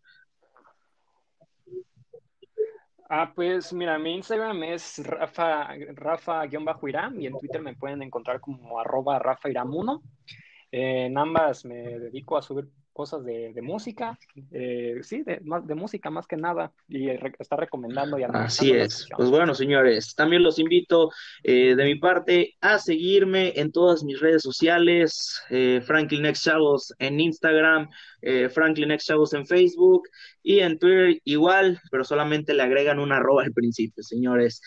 Ah, 3.12 3.32
pues 3.34 3.74
mira, 3.74 3.97
mi 3.97 4.14
Instagram 4.16 4.64
es 4.64 4.99
Rafa, 5.03 5.70
Rafa-Iram 5.95 7.20
y 7.20 7.26
en 7.26 7.38
Twitter 7.39 7.60
me 7.60 7.76
pueden 7.76 8.03
encontrar 8.03 8.39
como 8.39 8.80
arroba 8.80 9.18
Rafa 9.18 9.49
en 10.72 11.18
ambas 11.18 11.66
me 11.66 11.76
dedico 11.76 12.38
a 12.38 12.41
subir 12.43 12.70
cosas 13.00 13.24
de, 13.24 13.62
música, 13.62 14.20
eh, 14.52 15.00
sí, 15.04 15.24
de, 15.24 15.39
de 15.64 15.76
música 15.76 16.10
más 16.10 16.28
que 16.28 16.36
nada, 16.36 16.74
y 16.89 17.08
está 17.08 17.56
recomendando. 17.56 18.20
Y 18.20 18.24
Así 18.24 18.72
es. 18.74 19.08
Pues 19.16 19.30
bueno, 19.30 19.56
señores, 19.56 20.14
también 20.16 20.43
los 20.43 20.60
invito 20.60 21.10
eh, 21.43 21.76
de 21.78 21.86
mi 21.86 21.95
parte 21.95 22.58
a 22.60 22.78
seguirme 22.78 23.54
en 23.56 23.72
todas 23.72 24.04
mis 24.04 24.20
redes 24.20 24.41
sociales, 24.41 25.41
eh, 25.50 25.80
Franklin 25.82 26.26
X 26.26 26.43
Chavos 26.43 26.93
en 27.00 27.22
Instagram, 27.22 27.89
eh, 28.22 28.50
Franklin 28.50 28.91
X 28.91 29.06
Chavos 29.06 29.34
en 29.34 29.47
Facebook 29.47 30.04
y 30.43 30.60
en 30.60 30.78
Twitter 30.78 31.22
igual, 31.24 31.80
pero 31.91 32.04
solamente 32.04 32.54
le 32.54 32.64
agregan 32.64 33.00
una 33.00 33.16
arroba 33.16 33.43
al 33.43 33.54
principio, 33.54 34.04
señores. 34.04 34.62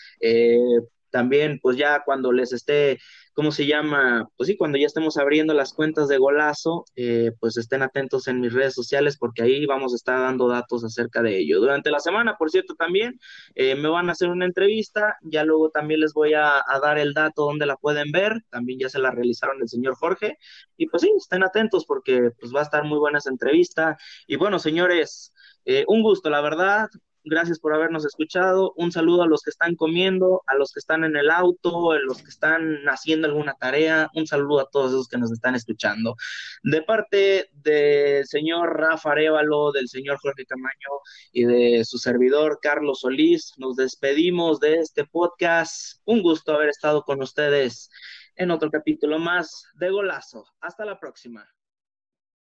también, 1.11 1.59
pues 1.61 1.77
ya 1.77 2.01
cuando 2.03 2.31
les 2.31 2.51
esté 2.51 2.97
¿cómo 3.33 3.51
se 3.51 3.65
llama? 3.65 4.29
Pues 4.37 4.47
sí, 4.47 4.57
cuando 4.57 4.77
ya 4.77 4.85
estemos 4.85 5.17
abriendo 5.17 5.53
las 5.53 5.73
cuentas 5.73 6.07
de 6.07 6.17
Golazo, 6.17 6.85
eh, 6.95 7.31
pues 7.39 7.57
estén 7.57 7.81
atentos 7.81 8.27
en 8.27 8.39
mis 8.39 8.53
redes 8.53 8.73
sociales 8.73 9.17
porque 9.17 9.43
ahí 9.43 9.65
vamos 9.65 9.93
a 9.93 9.95
estar 9.95 10.19
dando 10.19 10.47
datos 10.47 10.83
acerca 10.83 11.21
de 11.21 11.39
ello. 11.39 11.59
Durante 11.59 11.91
la 11.91 11.99
semana, 11.99 12.37
por 12.37 12.51
cierto, 12.51 12.75
también 12.75 13.19
eh, 13.55 13.75
me 13.75 13.89
van 13.89 14.09
a 14.09 14.13
hacer 14.13 14.29
una 14.29 14.45
entrevista, 14.45 15.17
ya 15.21 15.43
luego 15.43 15.69
también 15.69 15.99
les 15.99 16.13
voy 16.13 16.33
a, 16.33 16.63
dar 16.81 16.97
el 16.97 17.13
dato 17.13 17.45
donde 17.45 17.65
la 17.65 17.77
pueden 17.77 18.11
ver, 18.11 18.43
también 18.49 18.79
ya 18.79 18.89
se 18.89 18.99
la 18.99 19.11
realizaron 19.11 19.61
el 19.61 19.69
señor 19.69 19.95
Jorge, 19.95 20.37
y 20.77 20.87
pues 20.87 21.01
sí, 21.01 21.11
estén 21.17 21.43
atentos 21.43 21.85
porque 21.85 22.31
pues 22.39 22.53
va 22.53 22.59
a 22.61 22.63
estar 22.63 22.83
muy 22.83 22.99
buena 22.99 23.19
esa 23.19 23.29
entrevista. 23.29 23.97
Y 24.27 24.35
bueno, 24.35 24.59
señores, 24.59 25.33
eh, 25.65 25.85
un 25.87 26.01
gusto, 26.03 26.29
la 26.29 26.41
verdad, 26.41 26.89
Gracias 27.25 27.59
por 27.59 27.73
habernos 27.73 28.05
escuchado. 28.05 28.73
Un 28.75 28.91
saludo 28.91 29.23
a 29.23 29.27
los 29.27 29.43
que 29.43 29.49
están 29.49 29.75
comiendo, 29.75 30.43
a 30.45 30.55
los 30.55 30.73
que 30.73 30.79
están 30.79 31.05
en 31.05 31.15
el 31.15 31.31
auto, 31.31 31.93
a 31.93 31.99
los 31.99 32.21
que 32.21 32.29
están 32.29 32.83
haciendo 32.89 33.27
alguna 33.27 33.53
tarea. 33.53 34.09
Un 34.13 34.27
saludo 34.27 34.59
a 34.59 34.69
todos 34.69 34.91
esos 34.91 35.07
que 35.07 35.17
nos 35.17 35.31
están 35.31 35.55
escuchando. 35.55 36.15
De 36.63 36.81
parte 36.81 37.49
del 37.53 38.25
señor 38.25 38.77
Rafa 38.77 39.11
Arevalo, 39.11 39.71
del 39.71 39.87
señor 39.87 40.17
Jorge 40.21 40.45
Camaño 40.45 40.89
y 41.31 41.45
de 41.45 41.85
su 41.85 41.97
servidor 41.97 42.59
Carlos 42.61 42.99
Solís, 42.99 43.53
nos 43.57 43.77
despedimos 43.77 44.59
de 44.59 44.79
este 44.79 45.05
podcast. 45.05 46.01
Un 46.05 46.21
gusto 46.21 46.53
haber 46.53 46.67
estado 46.69 47.03
con 47.03 47.21
ustedes 47.21 47.89
en 48.35 48.51
otro 48.51 48.69
capítulo 48.69 49.17
más 49.17 49.67
de 49.75 49.89
Golazo. 49.89 50.45
Hasta 50.59 50.83
la 50.83 50.99
próxima. 50.99 51.47